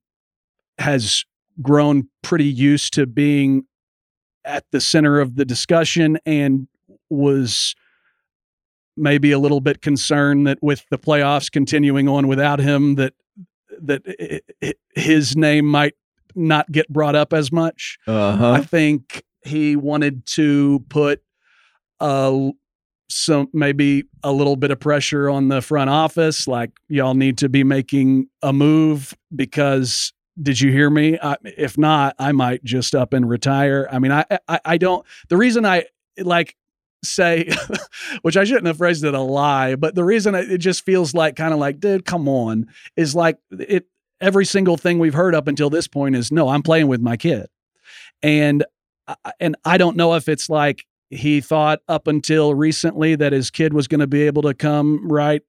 has 0.78 1.24
grown 1.60 2.08
pretty 2.22 2.46
used 2.46 2.94
to 2.94 3.06
being 3.06 3.64
at 4.44 4.64
the 4.72 4.80
center 4.80 5.20
of 5.20 5.36
the 5.36 5.44
discussion 5.44 6.18
and 6.24 6.66
was 7.10 7.74
maybe 8.96 9.30
a 9.32 9.38
little 9.38 9.60
bit 9.60 9.82
concerned 9.82 10.46
that 10.46 10.58
with 10.62 10.84
the 10.90 10.98
playoffs 10.98 11.50
continuing 11.50 12.08
on 12.08 12.26
without 12.28 12.58
him 12.58 12.96
that 12.96 13.14
that 13.80 14.02
his 14.94 15.34
name 15.36 15.66
might 15.66 15.94
not 16.34 16.70
get 16.70 16.88
brought 16.88 17.14
up 17.14 17.32
as 17.32 17.50
much. 17.50 17.98
Uh-huh. 18.06 18.52
I 18.52 18.60
think 18.62 19.24
he 19.44 19.76
wanted 19.76 20.26
to 20.26 20.84
put 20.88 21.22
uh, 22.02 22.50
some 23.08 23.48
maybe 23.52 24.04
a 24.22 24.32
little 24.32 24.56
bit 24.56 24.70
of 24.70 24.80
pressure 24.80 25.28
on 25.28 25.48
the 25.48 25.60
front 25.60 25.90
office 25.90 26.48
like 26.48 26.70
y'all 26.88 27.14
need 27.14 27.38
to 27.38 27.48
be 27.48 27.62
making 27.62 28.26
a 28.42 28.52
move 28.52 29.14
because 29.34 30.12
did 30.40 30.60
you 30.60 30.72
hear 30.72 30.88
me? 30.88 31.18
I, 31.22 31.36
if 31.44 31.76
not, 31.76 32.14
I 32.18 32.32
might 32.32 32.64
just 32.64 32.94
up 32.94 33.12
and 33.12 33.28
retire. 33.28 33.86
I 33.92 33.98
mean, 33.98 34.12
I, 34.12 34.24
I, 34.48 34.60
I 34.64 34.78
don't. 34.78 35.04
The 35.28 35.36
reason 35.36 35.66
I 35.66 35.84
like 36.18 36.56
say, 37.04 37.50
which 38.22 38.36
I 38.38 38.44
shouldn't 38.44 38.66
have 38.66 38.78
phrased 38.78 39.04
it 39.04 39.12
a 39.12 39.20
lie, 39.20 39.74
but 39.74 39.94
the 39.94 40.04
reason 40.04 40.34
it 40.34 40.58
just 40.58 40.84
feels 40.86 41.12
like 41.12 41.36
kind 41.36 41.52
of 41.52 41.60
like, 41.60 41.80
dude, 41.80 42.06
come 42.06 42.28
on, 42.28 42.66
is 42.96 43.14
like 43.14 43.38
it. 43.50 43.86
Every 44.22 44.44
single 44.44 44.76
thing 44.76 45.00
we've 45.00 45.14
heard 45.14 45.34
up 45.34 45.48
until 45.48 45.68
this 45.68 45.88
point 45.88 46.14
is 46.14 46.30
no, 46.30 46.48
I'm 46.48 46.62
playing 46.62 46.86
with 46.86 47.00
my 47.00 47.16
kid, 47.16 47.48
and 48.22 48.64
and 49.40 49.56
I 49.64 49.78
don't 49.78 49.96
know 49.96 50.14
if 50.14 50.28
it's 50.28 50.48
like 50.48 50.86
he 51.12 51.40
thought 51.40 51.80
up 51.88 52.06
until 52.06 52.54
recently 52.54 53.14
that 53.14 53.32
his 53.32 53.50
kid 53.50 53.74
was 53.74 53.86
going 53.86 54.00
to 54.00 54.06
be 54.06 54.22
able 54.22 54.42
to 54.42 54.54
come 54.54 55.06
right 55.10 55.42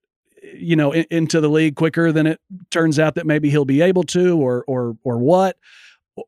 you 0.53 0.75
know 0.75 0.91
in, 0.91 1.05
into 1.09 1.39
the 1.39 1.49
league 1.49 1.75
quicker 1.75 2.11
than 2.11 2.27
it 2.27 2.39
turns 2.69 2.99
out 2.99 3.15
that 3.15 3.25
maybe 3.25 3.49
he'll 3.49 3.63
be 3.63 3.81
able 3.81 4.03
to 4.03 4.37
or 4.37 4.65
or 4.67 4.97
or 5.03 5.17
what 5.17 5.57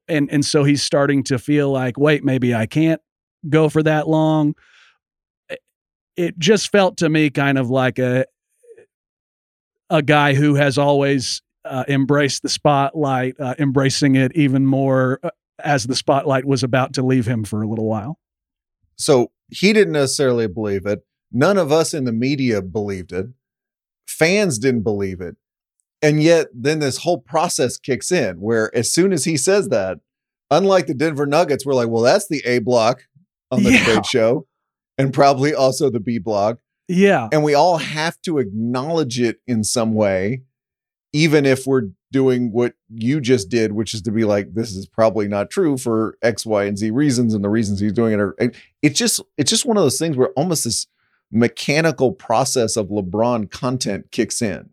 and 0.07 0.31
and 0.31 0.45
so 0.45 0.63
he's 0.63 0.81
starting 0.81 1.21
to 1.21 1.37
feel 1.37 1.69
like 1.69 1.97
wait 1.97 2.23
maybe 2.23 2.55
I 2.55 2.65
can't 2.65 3.01
go 3.49 3.67
for 3.67 3.83
that 3.83 4.07
long 4.07 4.55
it 6.15 6.39
just 6.39 6.71
felt 6.71 6.97
to 6.97 7.09
me 7.09 7.29
kind 7.29 7.57
of 7.57 7.69
like 7.69 7.99
a 7.99 8.25
a 9.89 10.01
guy 10.01 10.33
who 10.33 10.55
has 10.55 10.77
always 10.77 11.41
uh, 11.65 11.83
embraced 11.89 12.41
the 12.41 12.49
spotlight 12.49 13.35
uh, 13.39 13.55
embracing 13.59 14.15
it 14.15 14.31
even 14.33 14.65
more 14.65 15.19
uh, 15.23 15.29
as 15.59 15.85
the 15.85 15.95
spotlight 15.95 16.45
was 16.45 16.63
about 16.63 16.93
to 16.93 17.01
leave 17.01 17.25
him 17.25 17.43
for 17.43 17.61
a 17.61 17.67
little 17.67 17.85
while. 17.85 18.17
So 18.97 19.31
he 19.49 19.73
didn't 19.73 19.93
necessarily 19.93 20.47
believe 20.47 20.85
it. 20.85 21.05
None 21.31 21.57
of 21.57 21.71
us 21.71 21.93
in 21.93 22.05
the 22.05 22.11
media 22.13 22.61
believed 22.61 23.11
it. 23.11 23.27
Fans 24.07 24.57
didn't 24.59 24.83
believe 24.83 25.21
it. 25.21 25.35
And 26.01 26.21
yet, 26.21 26.47
then 26.53 26.79
this 26.79 26.97
whole 26.97 27.17
process 27.19 27.77
kicks 27.77 28.11
in 28.11 28.39
where 28.39 28.73
as 28.75 28.93
soon 28.93 29.11
as 29.11 29.25
he 29.25 29.37
says 29.37 29.69
that, 29.69 29.99
unlike 30.51 30.87
the 30.87 30.93
Denver 30.93 31.25
Nuggets, 31.25 31.65
we're 31.65 31.73
like, 31.73 31.89
well, 31.89 32.03
that's 32.03 32.27
the 32.27 32.41
A 32.45 32.59
block 32.59 33.03
on 33.51 33.63
the 33.63 33.71
Yeah. 33.71 33.85
debate 33.85 34.05
show 34.05 34.47
and 34.97 35.13
probably 35.13 35.53
also 35.53 35.89
the 35.89 35.99
B 35.99 36.19
block. 36.19 36.59
Yeah. 36.87 37.29
And 37.31 37.43
we 37.43 37.53
all 37.55 37.77
have 37.77 38.21
to 38.21 38.37
acknowledge 38.37 39.19
it 39.19 39.37
in 39.47 39.63
some 39.63 39.93
way, 39.95 40.43
even 41.15 41.45
if 41.45 41.65
we're 41.65 41.83
doing 42.11 42.51
what 42.51 42.73
you 42.89 43.21
just 43.21 43.47
did, 43.47 43.71
which 43.71 43.93
is 43.93 44.01
to 44.01 44.11
be 44.11 44.25
like, 44.25 44.53
this 44.53 44.75
is 44.75 44.85
probably 44.85 45.29
not 45.29 45.49
true 45.49 45.77
for 45.77 46.17
X, 46.21 46.45
Y, 46.45 46.65
and 46.65 46.77
Z 46.77 46.91
reasons, 46.91 47.33
and 47.33 47.41
the 47.41 47.47
reasons 47.49 47.79
he's 47.79 47.93
doing 47.93 48.11
it 48.11 48.19
are. 48.19 48.35
It's 48.81 48.99
just, 48.99 49.21
it's 49.37 49.49
just 49.49 49.65
one 49.65 49.77
of 49.77 49.83
those 49.83 49.97
things 49.97 50.17
where 50.17 50.31
almost 50.31 50.65
this 50.65 50.87
mechanical 51.31 52.11
process 52.11 52.75
of 52.75 52.87
LeBron 52.87 53.49
content 53.49 54.11
kicks 54.11 54.41
in, 54.41 54.71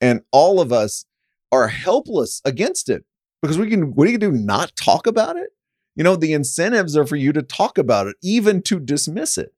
and 0.00 0.22
all 0.30 0.60
of 0.60 0.72
us 0.72 1.04
are 1.50 1.66
helpless 1.66 2.40
against 2.44 2.88
it 2.88 3.04
because 3.42 3.58
we 3.58 3.68
can. 3.68 3.92
What 3.96 4.06
do 4.06 4.12
you 4.12 4.18
do? 4.18 4.30
Not 4.30 4.70
talk 4.76 5.08
about 5.08 5.36
it? 5.36 5.50
You 5.96 6.04
know, 6.04 6.14
the 6.14 6.32
incentives 6.32 6.96
are 6.96 7.06
for 7.06 7.16
you 7.16 7.32
to 7.32 7.42
talk 7.42 7.76
about 7.76 8.06
it, 8.06 8.14
even 8.22 8.62
to 8.62 8.78
dismiss 8.78 9.36
it. 9.36 9.52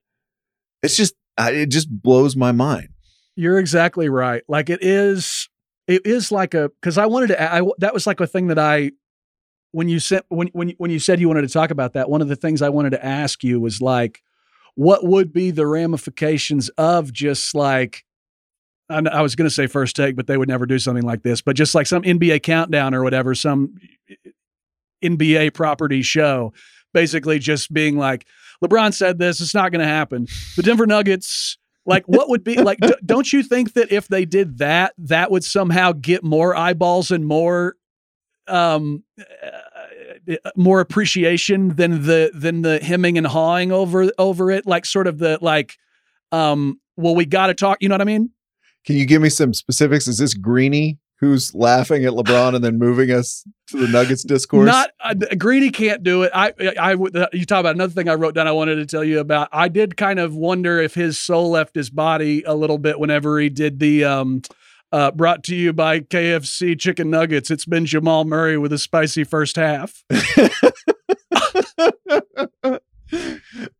It's 0.82 0.96
just, 0.96 1.16
it 1.38 1.66
just 1.66 1.90
blows 1.90 2.34
my 2.34 2.52
mind. 2.52 2.88
You're 3.36 3.58
exactly 3.58 4.08
right. 4.08 4.42
Like 4.48 4.70
it 4.70 4.82
is, 4.82 5.50
it 5.88 6.04
is 6.04 6.30
like 6.30 6.54
a 6.54 6.68
because 6.68 6.98
I 6.98 7.06
wanted 7.06 7.28
to. 7.28 7.42
I 7.42 7.62
that 7.78 7.94
was 7.94 8.06
like 8.06 8.20
a 8.20 8.26
thing 8.26 8.48
that 8.48 8.58
I 8.58 8.92
when 9.72 9.88
you 9.88 9.98
said 9.98 10.22
when 10.28 10.48
when 10.48 10.70
when 10.76 10.90
you 10.90 10.98
said 10.98 11.18
you 11.18 11.28
wanted 11.28 11.42
to 11.42 11.48
talk 11.48 11.70
about 11.70 11.94
that. 11.94 12.10
One 12.10 12.20
of 12.22 12.28
the 12.28 12.36
things 12.36 12.62
I 12.62 12.68
wanted 12.68 12.90
to 12.90 13.04
ask 13.04 13.42
you 13.42 13.58
was 13.58 13.80
like, 13.80 14.22
what 14.74 15.04
would 15.04 15.32
be 15.32 15.50
the 15.50 15.66
ramifications 15.66 16.68
of 16.70 17.12
just 17.12 17.54
like. 17.54 18.04
I 18.90 19.02
I 19.12 19.20
was 19.20 19.34
going 19.34 19.48
to 19.48 19.54
say 19.54 19.66
first 19.66 19.96
take, 19.96 20.16
but 20.16 20.26
they 20.26 20.38
would 20.38 20.48
never 20.48 20.64
do 20.64 20.78
something 20.78 21.04
like 21.04 21.22
this. 21.22 21.42
But 21.42 21.56
just 21.56 21.74
like 21.74 21.86
some 21.86 22.02
NBA 22.02 22.42
countdown 22.42 22.94
or 22.94 23.02
whatever, 23.02 23.34
some 23.34 23.74
eh, 24.08 24.14
eh, 24.24 24.30
NBA 25.04 25.52
property 25.52 26.00
show, 26.00 26.54
basically 26.94 27.38
just 27.38 27.70
being 27.70 27.98
like, 27.98 28.26
LeBron 28.64 28.94
said 28.94 29.18
this, 29.18 29.42
it's 29.42 29.54
not 29.54 29.72
going 29.72 29.82
to 29.82 29.86
happen. 29.86 30.26
The 30.56 30.62
Denver 30.62 30.86
Nuggets 30.86 31.58
like 31.88 32.04
what 32.06 32.28
would 32.28 32.44
be 32.44 32.56
like 32.56 32.78
d- 32.78 32.94
don't 33.04 33.32
you 33.32 33.42
think 33.42 33.72
that 33.72 33.90
if 33.90 34.06
they 34.08 34.24
did 34.24 34.58
that 34.58 34.92
that 34.98 35.30
would 35.30 35.42
somehow 35.42 35.92
get 35.92 36.22
more 36.22 36.54
eyeballs 36.54 37.10
and 37.10 37.26
more 37.26 37.74
um 38.46 39.02
uh, 39.18 40.36
more 40.56 40.80
appreciation 40.80 41.70
than 41.70 42.02
the 42.02 42.30
than 42.34 42.62
the 42.62 42.78
hemming 42.80 43.16
and 43.16 43.26
hawing 43.26 43.72
over 43.72 44.10
over 44.18 44.50
it? 44.50 44.66
Like 44.66 44.84
sort 44.84 45.06
of 45.06 45.18
the 45.18 45.38
like 45.40 45.76
um 46.30 46.78
well 46.96 47.14
we 47.14 47.24
got 47.24 47.46
to 47.46 47.54
talk 47.54 47.78
you 47.80 47.88
know 47.88 47.94
what 47.94 48.02
i 48.02 48.04
mean? 48.04 48.30
Can 48.84 48.96
you 48.96 49.06
give 49.06 49.20
me 49.20 49.28
some 49.28 49.54
specifics? 49.54 50.06
Is 50.06 50.18
this 50.18 50.34
Greeny 50.34 50.98
who's 51.20 51.54
laughing 51.54 52.04
at 52.04 52.12
LeBron 52.12 52.54
and 52.54 52.64
then 52.64 52.78
moving 52.78 53.10
us 53.10 53.44
to 53.68 53.76
the 53.78 53.88
Nuggets 53.88 54.22
discourse? 54.24 54.66
Not 54.66 54.90
uh, 55.00 55.14
Greeny 55.36 55.70
can't 55.70 56.02
do 56.02 56.22
it. 56.22 56.32
I, 56.34 56.52
I, 56.60 56.74
I 56.78 56.94
uh, 56.94 57.26
you 57.32 57.44
talk 57.44 57.60
about 57.60 57.74
another 57.74 57.92
thing 57.92 58.08
I 58.08 58.14
wrote 58.14 58.34
down. 58.34 58.46
I 58.46 58.52
wanted 58.52 58.76
to 58.76 58.86
tell 58.86 59.04
you 59.04 59.20
about. 59.20 59.48
I 59.52 59.68
did 59.68 59.96
kind 59.96 60.18
of 60.18 60.34
wonder 60.34 60.80
if 60.80 60.94
his 60.94 61.18
soul 61.18 61.50
left 61.50 61.74
his 61.74 61.90
body 61.90 62.42
a 62.44 62.54
little 62.54 62.78
bit 62.78 62.98
whenever 62.98 63.38
he 63.38 63.48
did 63.48 63.78
the 63.80 64.04
um, 64.04 64.42
uh, 64.92 65.10
brought 65.10 65.42
to 65.44 65.54
you 65.54 65.72
by 65.72 66.00
KFC 66.00 66.78
chicken 66.78 67.10
nuggets. 67.10 67.50
It's 67.50 67.66
been 67.66 67.86
Jamal 67.86 68.24
Murray 68.24 68.56
with 68.56 68.72
a 68.72 68.78
spicy 68.78 69.24
first 69.24 69.56
half. 69.56 70.04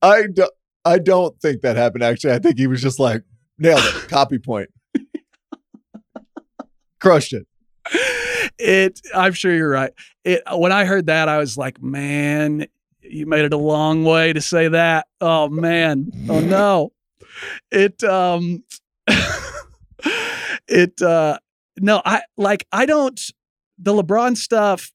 I 0.03 0.27
don't. 0.33 0.53
I 0.85 0.99
don't 0.99 1.39
think 1.41 1.61
that 1.63 1.77
happened. 1.77 2.03
Actually, 2.03 2.35
I 2.35 2.39
think 2.39 2.59
he 2.59 2.67
was 2.67 2.81
just 2.81 2.99
like 2.99 3.23
nailed 3.59 3.83
it. 3.85 4.09
Copy 4.09 4.39
point. 4.39 4.71
Crushed 7.01 7.33
it. 7.33 7.47
It. 8.59 9.01
I'm 9.15 9.33
sure 9.33 9.55
you're 9.55 9.71
right. 9.71 9.93
It. 10.25 10.43
When 10.53 10.73
I 10.73 10.85
heard 10.85 11.07
that, 11.07 11.29
I 11.29 11.39
was 11.39 11.57
like, 11.57 11.83
man, 11.83 12.67
you 13.01 13.27
made 13.27 13.45
it 13.45 13.53
a 13.53 13.59
long 13.59 14.05
way 14.05 14.33
to 14.33 14.41
say 14.41 14.69
that. 14.69 15.07
Oh 15.21 15.49
man. 15.49 16.11
Oh 16.29 16.41
no. 16.41 16.93
It. 17.71 18.03
Um. 18.05 18.65
it. 20.69 21.01
Uh. 21.01 21.39
No. 21.79 22.03
I 22.05 22.23
like. 22.37 22.67
I 22.73 22.87
don't. 22.87 23.21
The 23.79 23.93
LeBron 23.93 24.37
stuff. 24.37 24.93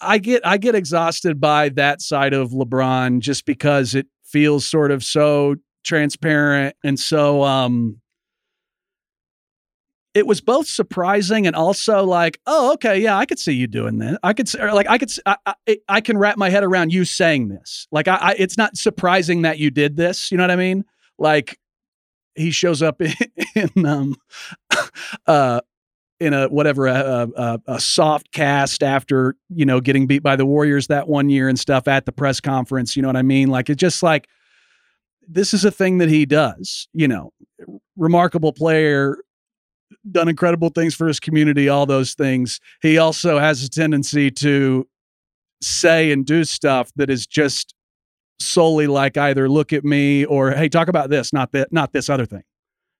I 0.00 0.18
get. 0.18 0.46
I 0.46 0.58
get 0.58 0.74
exhausted 0.74 1.40
by 1.40 1.70
that 1.70 2.02
side 2.02 2.34
of 2.34 2.50
LeBron 2.50 3.20
just 3.20 3.46
because 3.46 3.94
it 3.94 4.06
feels 4.24 4.66
sort 4.68 4.90
of 4.90 5.04
so 5.04 5.56
transparent 5.84 6.74
and 6.82 6.98
so 6.98 7.44
um 7.44 8.00
it 10.16 10.26
was 10.26 10.40
both 10.40 10.66
surprising 10.66 11.46
and 11.46 11.54
also 11.54 12.02
like, 12.02 12.40
oh, 12.46 12.72
okay, 12.72 12.98
yeah, 12.98 13.18
I 13.18 13.26
could 13.26 13.38
see 13.38 13.52
you 13.52 13.66
doing 13.66 13.98
this. 13.98 14.16
I 14.22 14.32
could, 14.32 14.52
like, 14.54 14.88
I 14.88 14.96
could, 14.96 15.10
I, 15.26 15.36
I, 15.44 15.78
I 15.90 16.00
can 16.00 16.16
wrap 16.16 16.38
my 16.38 16.48
head 16.48 16.64
around 16.64 16.90
you 16.90 17.04
saying 17.04 17.48
this. 17.48 17.86
Like, 17.92 18.08
I, 18.08 18.16
I, 18.16 18.34
it's 18.38 18.56
not 18.56 18.78
surprising 18.78 19.42
that 19.42 19.58
you 19.58 19.70
did 19.70 19.94
this. 19.94 20.32
You 20.32 20.38
know 20.38 20.44
what 20.44 20.50
I 20.50 20.56
mean? 20.56 20.86
Like, 21.18 21.58
he 22.34 22.50
shows 22.50 22.80
up 22.80 23.02
in, 23.02 23.12
in 23.54 23.84
um, 23.84 24.16
uh, 25.26 25.60
in 26.18 26.32
a 26.32 26.48
whatever 26.48 26.86
a, 26.86 27.28
a, 27.36 27.60
a 27.66 27.78
soft 27.78 28.32
cast 28.32 28.82
after 28.82 29.36
you 29.50 29.66
know 29.66 29.82
getting 29.82 30.06
beat 30.06 30.22
by 30.22 30.34
the 30.34 30.46
Warriors 30.46 30.86
that 30.86 31.08
one 31.08 31.28
year 31.28 31.46
and 31.46 31.58
stuff 31.58 31.86
at 31.88 32.06
the 32.06 32.12
press 32.12 32.40
conference. 32.40 32.96
You 32.96 33.02
know 33.02 33.08
what 33.08 33.18
I 33.18 33.22
mean? 33.22 33.48
Like, 33.48 33.68
it's 33.68 33.80
just 33.80 34.02
like 34.02 34.28
this 35.28 35.52
is 35.52 35.66
a 35.66 35.70
thing 35.70 35.98
that 35.98 36.08
he 36.08 36.24
does. 36.24 36.88
You 36.94 37.06
know, 37.06 37.34
remarkable 37.98 38.54
player 38.54 39.18
done 40.10 40.28
incredible 40.28 40.68
things 40.70 40.94
for 40.94 41.06
his 41.06 41.20
community, 41.20 41.68
all 41.68 41.86
those 41.86 42.14
things. 42.14 42.60
He 42.82 42.98
also 42.98 43.38
has 43.38 43.62
a 43.62 43.68
tendency 43.70 44.30
to 44.32 44.86
say 45.62 46.10
and 46.12 46.26
do 46.26 46.44
stuff 46.44 46.90
that 46.96 47.10
is 47.10 47.26
just 47.26 47.74
solely 48.38 48.86
like 48.86 49.16
either 49.16 49.48
look 49.48 49.72
at 49.72 49.84
me 49.84 50.24
or 50.24 50.50
hey, 50.50 50.68
talk 50.68 50.88
about 50.88 51.10
this, 51.10 51.32
not 51.32 51.52
that, 51.52 51.72
not 51.72 51.92
this 51.92 52.08
other 52.08 52.26
thing. 52.26 52.42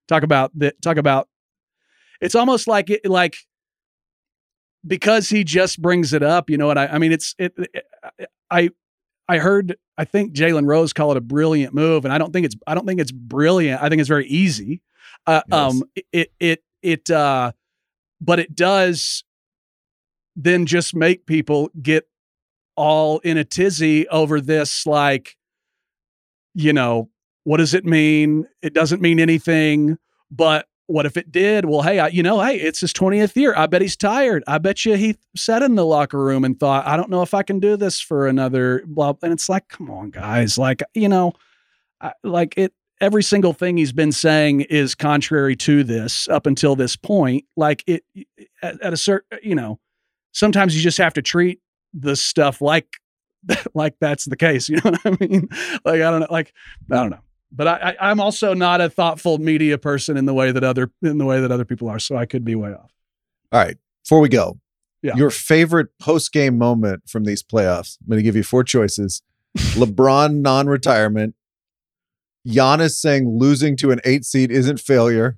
Talk 0.08 0.22
about 0.22 0.50
that. 0.58 0.80
Talk 0.82 0.96
about. 0.96 1.28
It's 2.20 2.34
almost 2.34 2.66
like 2.66 2.88
it, 2.90 3.04
like 3.04 3.36
because 4.86 5.28
he 5.28 5.44
just 5.44 5.82
brings 5.82 6.12
it 6.12 6.22
up. 6.22 6.48
You 6.48 6.56
know 6.56 6.66
what 6.66 6.78
I? 6.78 6.86
I 6.86 6.98
mean, 6.98 7.12
it's 7.12 7.34
it. 7.38 7.54
it 7.56 7.84
I 8.50 8.70
I 9.28 9.38
heard. 9.38 9.76
I 9.98 10.04
think 10.04 10.34
Jalen 10.34 10.66
Rose 10.66 10.92
call 10.92 11.10
it 11.10 11.16
a 11.16 11.22
brilliant 11.22 11.74
move, 11.74 12.04
and 12.04 12.12
I 12.12 12.18
don't 12.18 12.32
think 12.32 12.46
it's. 12.46 12.54
I 12.66 12.74
don't 12.74 12.86
think 12.86 13.00
it's 13.00 13.12
brilliant. 13.12 13.82
I 13.82 13.88
think 13.88 14.00
it's 14.00 14.08
very 14.08 14.26
easy. 14.26 14.80
Uh, 15.26 15.42
Yes. 15.48 15.58
Um. 15.58 15.82
It. 16.12 16.32
It. 16.38 16.62
It. 16.82 17.10
Uh. 17.10 17.52
But 18.20 18.38
it 18.38 18.56
does 18.56 19.24
then 20.36 20.66
just 20.66 20.94
make 20.94 21.26
people 21.26 21.70
get 21.82 22.06
all 22.76 23.18
in 23.20 23.38
a 23.38 23.44
tizzy 23.44 24.06
over 24.08 24.40
this. 24.40 24.86
Like, 24.86 25.36
you 26.54 26.72
know, 26.72 27.08
what 27.44 27.56
does 27.56 27.74
it 27.74 27.84
mean? 27.84 28.46
It 28.62 28.74
doesn't 28.74 29.00
mean 29.00 29.18
anything. 29.18 29.98
But 30.30 30.66
what 30.86 31.06
if 31.06 31.16
it 31.16 31.32
did? 31.32 31.64
Well, 31.64 31.82
hey, 31.82 31.98
I, 31.98 32.08
you 32.08 32.22
know, 32.22 32.40
hey, 32.40 32.56
it's 32.56 32.80
his 32.80 32.92
20th 32.92 33.34
year. 33.34 33.54
I 33.56 33.66
bet 33.66 33.82
he's 33.82 33.96
tired. 33.96 34.44
I 34.46 34.58
bet 34.58 34.84
you 34.84 34.94
he 34.96 35.16
sat 35.34 35.62
in 35.62 35.74
the 35.74 35.86
locker 35.86 36.22
room 36.22 36.44
and 36.44 36.58
thought, 36.60 36.86
I 36.86 36.96
don't 36.96 37.10
know 37.10 37.22
if 37.22 37.34
I 37.34 37.42
can 37.42 37.58
do 37.58 37.76
this 37.76 38.00
for 38.00 38.26
another 38.26 38.82
blah. 38.86 39.14
And 39.22 39.32
it's 39.32 39.48
like, 39.48 39.68
come 39.68 39.90
on, 39.90 40.10
guys. 40.10 40.58
Like, 40.58 40.82
you 40.94 41.08
know, 41.08 41.32
I, 42.00 42.12
like 42.22 42.54
it, 42.56 42.72
every 43.00 43.22
single 43.22 43.52
thing 43.52 43.76
he's 43.76 43.92
been 43.92 44.12
saying 44.12 44.62
is 44.62 44.94
contrary 44.94 45.56
to 45.56 45.84
this 45.84 46.28
up 46.28 46.46
until 46.46 46.76
this 46.76 46.96
point. 46.96 47.44
Like 47.56 47.84
it, 47.86 48.04
at, 48.62 48.80
at 48.80 48.92
a 48.92 48.96
certain, 48.96 49.38
you 49.42 49.54
know, 49.54 49.78
sometimes 50.32 50.76
you 50.76 50.82
just 50.82 50.98
have 50.98 51.14
to 51.14 51.22
treat 51.22 51.60
the 51.94 52.16
stuff 52.16 52.60
like, 52.60 52.88
like 53.74 53.94
that's 54.00 54.24
the 54.24 54.36
case. 54.36 54.68
You 54.70 54.76
know 54.76 54.90
what 54.92 55.00
I 55.04 55.16
mean? 55.26 55.48
Like, 55.84 56.00
I 56.02 56.10
don't 56.10 56.20
know. 56.20 56.26
Like, 56.30 56.52
I 56.90 56.96
don't 56.96 57.10
know 57.10 57.20
but 57.52 57.68
I, 57.68 57.96
I, 58.00 58.10
I'm 58.10 58.20
also 58.20 58.54
not 58.54 58.80
a 58.80 58.90
thoughtful 58.90 59.38
media 59.38 59.78
person 59.78 60.16
in 60.16 60.26
the 60.26 60.34
way 60.34 60.50
that 60.50 60.64
other 60.64 60.90
in 61.00 61.16
the 61.18 61.24
way 61.24 61.40
that 61.40 61.52
other 61.52 61.64
people 61.64 61.88
are. 61.88 62.00
So 62.00 62.16
I 62.16 62.26
could 62.26 62.44
be 62.44 62.56
way 62.56 62.72
off. 62.72 62.92
All 63.52 63.60
right. 63.60 63.76
Before 64.04 64.18
we 64.20 64.28
go, 64.28 64.58
Yeah. 65.00 65.14
your 65.14 65.30
favorite 65.30 65.88
post 66.00 66.32
game 66.32 66.58
moment 66.58 67.08
from 67.08 67.24
these 67.24 67.42
playoffs. 67.44 67.98
I'm 68.00 68.08
going 68.08 68.18
to 68.18 68.22
give 68.24 68.34
you 68.36 68.42
four 68.42 68.64
choices: 68.64 69.22
LeBron 69.56 70.40
non-retirement, 70.40 71.35
Giannis 72.46 72.92
saying 72.92 73.38
losing 73.38 73.76
to 73.78 73.90
an 73.90 74.00
eight 74.04 74.24
seed 74.24 74.50
isn't 74.50 74.80
failure. 74.80 75.36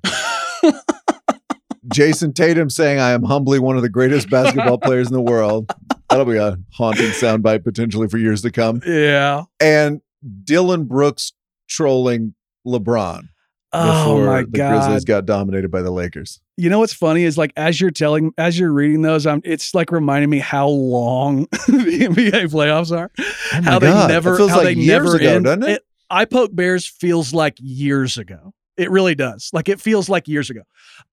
Jayson 1.92 2.34
Tatum 2.34 2.68
saying, 2.68 3.00
I 3.00 3.12
am 3.12 3.22
humbly 3.22 3.58
one 3.58 3.76
of 3.76 3.82
the 3.82 3.88
greatest 3.88 4.28
basketball 4.28 4.78
players 4.78 5.08
in 5.08 5.14
the 5.14 5.22
world. 5.22 5.72
That'll 6.10 6.26
be 6.26 6.36
a 6.36 6.58
haunting 6.72 7.10
soundbite 7.10 7.64
potentially 7.64 8.08
for 8.08 8.18
years 8.18 8.42
to 8.42 8.50
come. 8.50 8.82
Yeah. 8.86 9.44
And 9.60 10.00
Dillon 10.44 10.84
Brooks 10.84 11.32
trolling 11.68 12.34
LeBron. 12.66 13.22
Oh 13.70 14.14
before 14.14 14.26
my 14.26 14.40
the 14.42 14.46
god! 14.48 14.80
Grizzlies 14.80 15.04
got 15.04 15.26
dominated 15.26 15.70
by 15.70 15.82
the 15.82 15.90
Lakers. 15.90 16.40
You 16.56 16.70
know 16.70 16.78
what's 16.78 16.94
funny 16.94 17.24
is 17.24 17.36
like 17.36 17.52
as 17.54 17.78
you're 17.78 17.90
telling, 17.90 18.32
as 18.38 18.58
you're 18.58 18.72
reading 18.72 19.02
those, 19.02 19.26
I'm 19.26 19.42
it's 19.44 19.74
like 19.74 19.92
reminding 19.92 20.30
me 20.30 20.38
how 20.38 20.68
long 20.68 21.40
the 21.50 22.08
NBA 22.08 22.50
playoffs 22.50 22.96
are. 22.96 23.10
Oh 23.18 23.62
how 23.62 23.78
God, 23.78 23.80
they 23.80 23.90
it 23.90 24.08
never, 24.08 24.36
feels 24.38 24.50
how 24.50 24.56
like 24.56 24.64
they 24.64 24.72
years 24.72 25.04
never 25.04 25.16
ago, 25.16 25.36
end. 25.36 25.44
doesn't 25.44 25.64
it? 25.64 25.82
I 26.10 26.24
poke 26.24 26.54
bears 26.54 26.86
feels 26.86 27.34
like 27.34 27.56
years 27.60 28.18
ago. 28.18 28.52
It 28.76 28.90
really 28.90 29.14
does. 29.14 29.50
Like 29.52 29.68
it 29.68 29.80
feels 29.80 30.08
like 30.08 30.28
years 30.28 30.50
ago. 30.50 30.62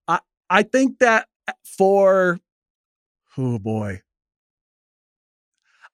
I 0.08 0.20
I 0.48 0.62
think 0.62 0.98
that 1.00 1.28
for 1.64 2.38
oh 3.36 3.58
boy, 3.58 4.02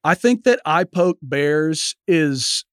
I 0.05 0.15
think 0.15 0.45
that 0.45 0.61
I 0.65 0.85
poke 0.85 1.19
bears 1.23 1.97
is 2.07 2.65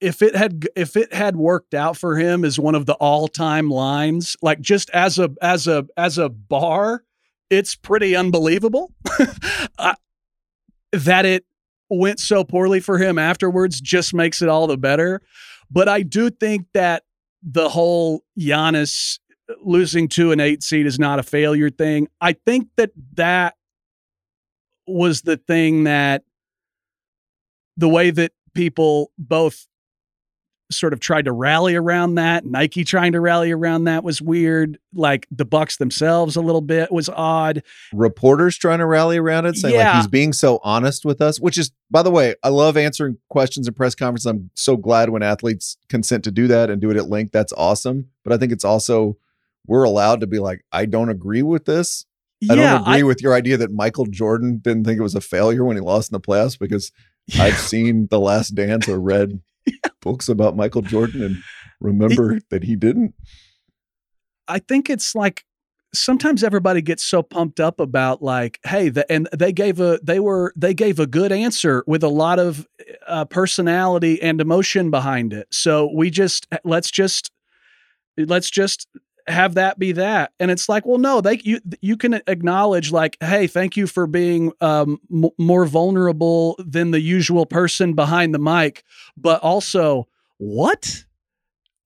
if 0.00 0.20
it 0.20 0.34
had 0.34 0.66
if 0.76 0.96
it 0.96 1.14
had 1.14 1.36
worked 1.36 1.74
out 1.74 1.96
for 1.96 2.16
him 2.16 2.44
is 2.44 2.58
one 2.58 2.74
of 2.74 2.86
the 2.86 2.94
all-time 2.94 3.70
lines 3.70 4.36
like 4.42 4.60
just 4.60 4.90
as 4.90 5.18
a 5.18 5.30
as 5.40 5.68
a 5.68 5.86
as 5.96 6.18
a 6.18 6.28
bar 6.28 7.04
it's 7.50 7.76
pretty 7.76 8.16
unbelievable 8.16 8.92
I, 9.78 9.94
that 10.92 11.24
it 11.24 11.44
went 11.98 12.20
so 12.20 12.44
poorly 12.44 12.80
for 12.80 12.98
him 12.98 13.18
afterwards 13.18 13.80
just 13.80 14.14
makes 14.14 14.42
it 14.42 14.48
all 14.48 14.66
the 14.66 14.78
better. 14.78 15.20
But 15.70 15.88
i 15.88 16.02
do 16.02 16.30
think 16.30 16.66
that 16.74 17.02
the 17.42 17.68
whole 17.68 18.22
Giannis 18.38 19.18
losing 19.62 20.08
to 20.08 20.32
an 20.32 20.40
8 20.40 20.62
seed 20.62 20.86
is 20.86 20.98
not 20.98 21.18
a 21.18 21.22
failure 21.22 21.70
thing. 21.70 22.08
I 22.20 22.34
think 22.34 22.68
that 22.76 22.90
that 23.14 23.54
was 24.86 25.22
the 25.22 25.36
thing 25.36 25.84
that 25.84 26.22
the 27.76 27.88
way 27.88 28.10
that 28.10 28.32
people 28.54 29.10
both 29.18 29.66
sort 30.72 30.92
of 30.92 31.00
tried 31.00 31.26
to 31.26 31.32
rally 31.32 31.74
around 31.74 32.16
that. 32.16 32.44
Nike 32.44 32.84
trying 32.84 33.12
to 33.12 33.20
rally 33.20 33.50
around 33.50 33.84
that 33.84 34.04
was 34.04 34.20
weird. 34.20 34.78
Like 34.94 35.26
the 35.30 35.44
Bucks 35.44 35.76
themselves 35.76 36.36
a 36.36 36.40
little 36.40 36.60
bit 36.60 36.90
was 36.90 37.08
odd. 37.08 37.62
Reporters 37.92 38.56
trying 38.56 38.78
to 38.78 38.86
rally 38.86 39.18
around 39.18 39.46
it, 39.46 39.56
saying 39.56 39.76
like 39.76 39.94
he's 39.96 40.06
being 40.06 40.32
so 40.32 40.60
honest 40.62 41.04
with 41.04 41.20
us. 41.20 41.40
Which 41.40 41.58
is, 41.58 41.70
by 41.90 42.02
the 42.02 42.10
way, 42.10 42.34
I 42.42 42.48
love 42.48 42.76
answering 42.76 43.18
questions 43.28 43.68
in 43.68 43.74
press 43.74 43.94
conferences. 43.94 44.26
I'm 44.26 44.50
so 44.54 44.76
glad 44.76 45.10
when 45.10 45.22
athletes 45.22 45.76
consent 45.88 46.24
to 46.24 46.30
do 46.30 46.46
that 46.48 46.70
and 46.70 46.80
do 46.80 46.90
it 46.90 46.96
at 46.96 47.08
length. 47.08 47.32
That's 47.32 47.52
awesome. 47.54 48.08
But 48.24 48.32
I 48.32 48.38
think 48.38 48.52
it's 48.52 48.64
also 48.64 49.16
we're 49.66 49.84
allowed 49.84 50.20
to 50.20 50.26
be 50.26 50.38
like, 50.38 50.64
I 50.72 50.86
don't 50.86 51.08
agree 51.08 51.42
with 51.42 51.64
this. 51.64 52.06
I 52.50 52.54
yeah, 52.54 52.78
don't 52.78 52.88
agree 52.88 53.02
with 53.04 53.22
your 53.22 53.34
idea 53.34 53.56
that 53.58 53.70
Michael 53.70 54.06
Jordan 54.06 54.58
didn't 54.58 54.84
think 54.84 54.98
it 54.98 55.02
was 55.02 55.14
a 55.14 55.20
failure 55.20 55.64
when 55.64 55.76
he 55.76 55.80
lost 55.80 56.10
in 56.10 56.14
the 56.14 56.20
playoffs 56.20 56.58
because 56.58 56.90
I've 57.38 57.58
seen 57.58 58.08
The 58.08 58.18
Last 58.18 58.50
Dance 58.50 58.88
or 58.88 58.98
read 58.98 59.40
books 60.00 60.28
about 60.28 60.56
Michael 60.56 60.82
Jordan 60.82 61.22
and 61.22 61.36
remember 61.80 62.40
that 62.50 62.64
he 62.64 62.76
didn't. 62.76 63.14
I 64.48 64.58
think 64.58 64.90
it's 64.90 65.14
like 65.14 65.44
sometimes 65.94 66.42
everybody 66.42 66.82
gets 66.82 67.04
so 67.04 67.22
pumped 67.22 67.60
up 67.60 67.80
about 67.80 68.22
like, 68.22 68.58
hey, 68.64 68.88
the, 68.88 69.10
and 69.10 69.28
they 69.32 69.52
gave 69.52 69.80
a 69.80 69.98
they 70.02 70.20
were 70.20 70.52
they 70.56 70.74
gave 70.74 70.98
a 70.98 71.06
good 71.06 71.32
answer 71.32 71.84
with 71.86 72.02
a 72.02 72.08
lot 72.08 72.38
of 72.38 72.66
uh, 73.06 73.24
personality 73.26 74.20
and 74.22 74.40
emotion 74.40 74.90
behind 74.90 75.32
it. 75.32 75.46
So 75.50 75.90
we 75.94 76.10
just 76.10 76.46
let's 76.64 76.90
just 76.90 77.30
let's 78.16 78.50
just 78.50 78.86
have 79.28 79.54
that 79.54 79.78
be 79.78 79.92
that. 79.92 80.32
And 80.40 80.50
it's 80.50 80.68
like 80.68 80.84
well 80.86 80.98
no 80.98 81.20
they 81.20 81.40
you 81.44 81.60
you 81.80 81.96
can 81.96 82.14
acknowledge 82.26 82.92
like 82.92 83.16
hey 83.20 83.46
thank 83.46 83.76
you 83.76 83.86
for 83.86 84.06
being 84.06 84.52
um 84.60 84.98
m- 85.12 85.30
more 85.38 85.64
vulnerable 85.66 86.56
than 86.58 86.90
the 86.90 87.00
usual 87.00 87.46
person 87.46 87.94
behind 87.94 88.34
the 88.34 88.38
mic. 88.38 88.84
But 89.16 89.40
also 89.42 90.08
what? 90.38 91.04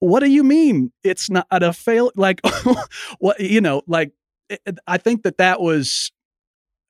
What 0.01 0.21
do 0.21 0.31
you 0.31 0.45
mean? 0.45 0.93
It's 1.03 1.31
not 1.31 1.47
a 1.51 1.73
fail 1.73 2.13
like 2.17 2.41
what 3.19 3.41
you 3.41 3.61
know 3.61 3.83
like 3.87 4.13
it- 4.49 4.61
it- 4.67 4.79
i 4.87 4.99
think 4.99 5.23
that 5.25 5.39
that 5.39 5.61
was 5.61 6.13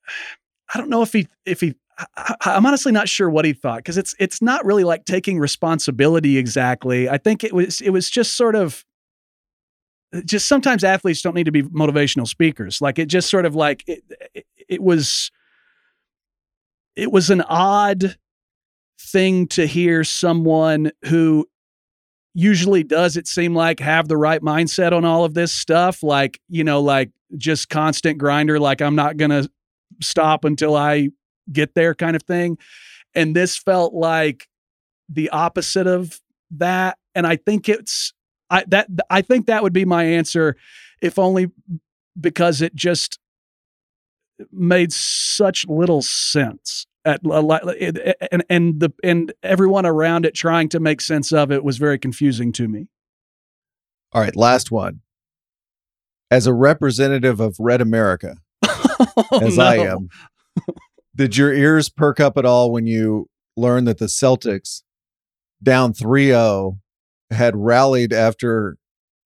i 0.74 0.78
don't 0.78 0.90
know 0.90 1.02
if 1.02 1.12
he 1.12 1.28
if 1.44 1.60
he 1.60 1.74
I, 2.16 2.34
i'm 2.44 2.66
honestly 2.66 2.92
not 2.92 3.08
sure 3.08 3.30
what 3.30 3.44
he 3.44 3.52
thought 3.54 3.78
because 3.78 3.96
it's 3.96 4.14
it's 4.18 4.42
not 4.42 4.64
really 4.66 4.84
like 4.84 5.04
taking 5.06 5.38
responsibility 5.38 6.36
exactly. 6.38 7.08
I 7.08 7.18
think 7.18 7.42
it 7.44 7.54
was 7.54 7.80
it 7.80 7.90
was 7.90 8.10
just 8.10 8.36
sort 8.36 8.54
of 8.54 8.84
Uh, 10.14 10.20
just 10.24 10.46
sometimes 10.46 10.84
athletes 10.84 11.22
don't 11.22 11.34
need 11.34 11.44
to 11.44 11.52
be 11.52 11.62
motivational 11.62 12.26
speakers. 12.26 12.80
Like 12.80 12.98
it 12.98 13.06
just 13.06 13.30
sort 13.30 13.46
of 13.46 13.54
like 13.54 13.84
it, 13.86 14.02
it, 14.34 14.46
it 14.68 14.82
was 14.82 15.30
it 16.94 17.12
was 17.12 17.30
an 17.30 17.42
odd 17.42 18.16
thing 18.98 19.46
to 19.48 19.66
hear 19.66 20.04
someone 20.04 20.90
who 21.04 21.46
usually 22.34 22.82
does 22.82 23.16
it 23.16 23.26
seem 23.26 23.54
like 23.54 23.80
have 23.80 24.08
the 24.08 24.16
right 24.16 24.42
mindset 24.42 24.92
on 24.92 25.04
all 25.04 25.24
of 25.24 25.34
this 25.34 25.52
stuff. 25.52 26.02
Like 26.02 26.40
you 26.48 26.64
know 26.64 26.80
like 26.80 27.10
just 27.36 27.68
constant 27.68 28.18
grinder 28.18 28.60
like 28.60 28.80
i'm 28.80 28.94
not 28.94 29.16
going 29.16 29.30
to 29.30 29.50
stop 30.00 30.44
until 30.44 30.76
i 30.76 31.08
get 31.52 31.74
there 31.74 31.94
kind 31.94 32.16
of 32.16 32.22
thing. 32.22 32.58
And 33.14 33.34
this 33.34 33.56
felt 33.56 33.94
like 33.94 34.48
the 35.08 35.30
opposite 35.30 35.86
of 35.86 36.20
that. 36.52 36.98
And 37.14 37.26
i 37.26 37.36
think 37.36 37.68
it's 37.68 38.12
i 38.50 38.64
that 38.68 38.88
i 39.10 39.20
think 39.22 39.46
that 39.46 39.62
would 39.62 39.72
be 39.72 39.84
my 39.84 40.04
answer 40.04 40.56
if 41.02 41.18
only 41.18 41.50
because 42.18 42.62
it 42.62 42.74
just 42.74 43.18
made 44.52 44.92
such 44.92 45.66
little 45.66 46.02
sense 46.02 46.86
at 47.04 47.20
and 48.30 48.44
and 48.50 48.80
the 48.80 48.90
and 49.04 49.32
everyone 49.42 49.86
around 49.86 50.26
it 50.26 50.34
trying 50.34 50.68
to 50.68 50.80
make 50.80 51.00
sense 51.00 51.32
of 51.32 51.50
it 51.52 51.64
was 51.64 51.78
very 51.78 51.98
confusing 51.98 52.52
to 52.52 52.68
me 52.68 52.88
All 54.12 54.20
right, 54.20 54.36
last 54.36 54.70
one. 54.70 55.00
As 56.30 56.46
a 56.46 56.52
representative 56.54 57.38
of 57.38 57.56
Red 57.60 57.80
America, 57.80 58.36
Oh, 58.66 59.40
as 59.42 59.58
I 59.58 59.76
am, 59.76 60.08
did 61.14 61.36
your 61.36 61.52
ears 61.52 61.88
perk 61.88 62.18
up 62.18 62.36
at 62.36 62.44
all 62.44 62.72
when 62.72 62.86
you 62.86 63.28
learned 63.56 63.86
that 63.88 63.98
the 63.98 64.06
Celtics, 64.06 64.82
down 65.62 65.92
3 65.92 66.28
0, 66.28 66.78
had 67.30 67.56
rallied 67.56 68.12
after 68.12 68.76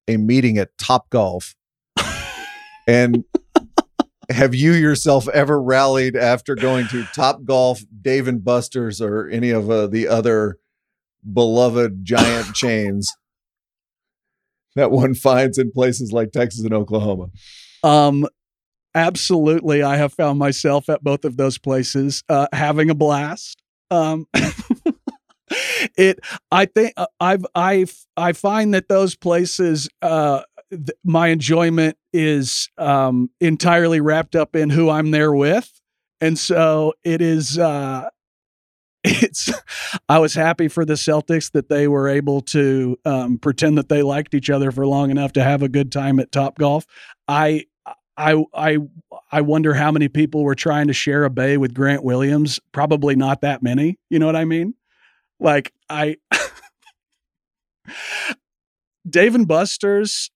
a 0.08 0.16
meeting 0.16 0.58
at 0.58 0.76
Top 0.78 1.10
Golf? 1.10 1.54
And 2.86 3.24
have 4.30 4.54
you 4.54 4.72
yourself 4.72 5.28
ever 5.28 5.60
rallied 5.60 6.16
after 6.16 6.54
going 6.54 6.88
to 6.88 7.04
Top 7.14 7.44
Golf, 7.44 7.82
Dave 8.00 8.26
and 8.28 8.44
Buster's, 8.44 9.00
or 9.00 9.28
any 9.28 9.50
of 9.50 9.70
uh, 9.70 9.86
the 9.86 10.08
other 10.08 10.58
beloved 11.32 12.04
giant 12.04 12.54
chains 12.54 13.12
that 14.76 14.90
one 14.90 15.14
finds 15.14 15.58
in 15.58 15.70
places 15.72 16.12
like 16.12 16.32
Texas 16.32 16.64
and 16.64 16.72
Oklahoma? 16.72 17.26
Um, 17.82 18.26
absolutely. 18.94 19.82
I 19.82 19.96
have 19.96 20.12
found 20.12 20.38
myself 20.38 20.88
at 20.88 21.02
both 21.02 21.24
of 21.24 21.36
those 21.36 21.58
places 21.58 22.22
uh, 22.28 22.46
having 22.52 22.90
a 22.90 22.94
blast. 22.94 23.62
Um, 23.90 24.26
it, 25.96 26.20
I 26.50 26.66
think 26.66 26.94
uh, 26.96 27.06
I've, 27.20 27.44
I've, 27.54 27.94
I 28.16 28.32
find 28.32 28.74
that 28.74 28.88
those 28.88 29.16
places, 29.16 29.88
uh, 30.02 30.42
th- 30.70 30.90
my 31.04 31.28
enjoyment 31.28 31.96
is 32.12 32.68
um, 32.78 33.30
entirely 33.40 34.00
wrapped 34.00 34.36
up 34.36 34.54
in 34.56 34.70
who 34.70 34.90
I'm 34.90 35.10
there 35.10 35.32
with. 35.32 35.70
And 36.20 36.38
so 36.38 36.94
it 37.04 37.22
is, 37.22 37.58
uh, 37.58 38.08
it's, 39.04 39.50
I 40.08 40.18
was 40.18 40.34
happy 40.34 40.68
for 40.68 40.84
the 40.84 40.94
Celtics 40.94 41.52
that 41.52 41.68
they 41.68 41.88
were 41.88 42.08
able 42.08 42.42
to 42.42 42.98
um, 43.04 43.38
pretend 43.38 43.78
that 43.78 43.88
they 43.88 44.02
liked 44.02 44.34
each 44.34 44.50
other 44.50 44.70
for 44.70 44.86
long 44.86 45.10
enough 45.10 45.32
to 45.34 45.42
have 45.42 45.62
a 45.62 45.68
good 45.68 45.90
time 45.90 46.20
at 46.20 46.32
Top 46.32 46.58
Golf. 46.58 46.84
I, 47.26 47.64
I 48.16 48.44
I 48.52 48.78
I 49.32 49.40
wonder 49.40 49.72
how 49.72 49.90
many 49.90 50.08
people 50.08 50.42
were 50.44 50.54
trying 50.54 50.88
to 50.88 50.92
share 50.92 51.24
a 51.24 51.30
bay 51.30 51.56
with 51.56 51.72
Grant 51.72 52.04
Williams. 52.04 52.60
Probably 52.72 53.16
not 53.16 53.40
that 53.40 53.62
many. 53.62 53.98
You 54.10 54.18
know 54.18 54.26
what 54.26 54.36
I 54.36 54.44
mean? 54.44 54.74
Like 55.40 55.72
I 55.88 56.16
Dave 59.08 59.34
and 59.34 59.48
Buster's. 59.48 60.30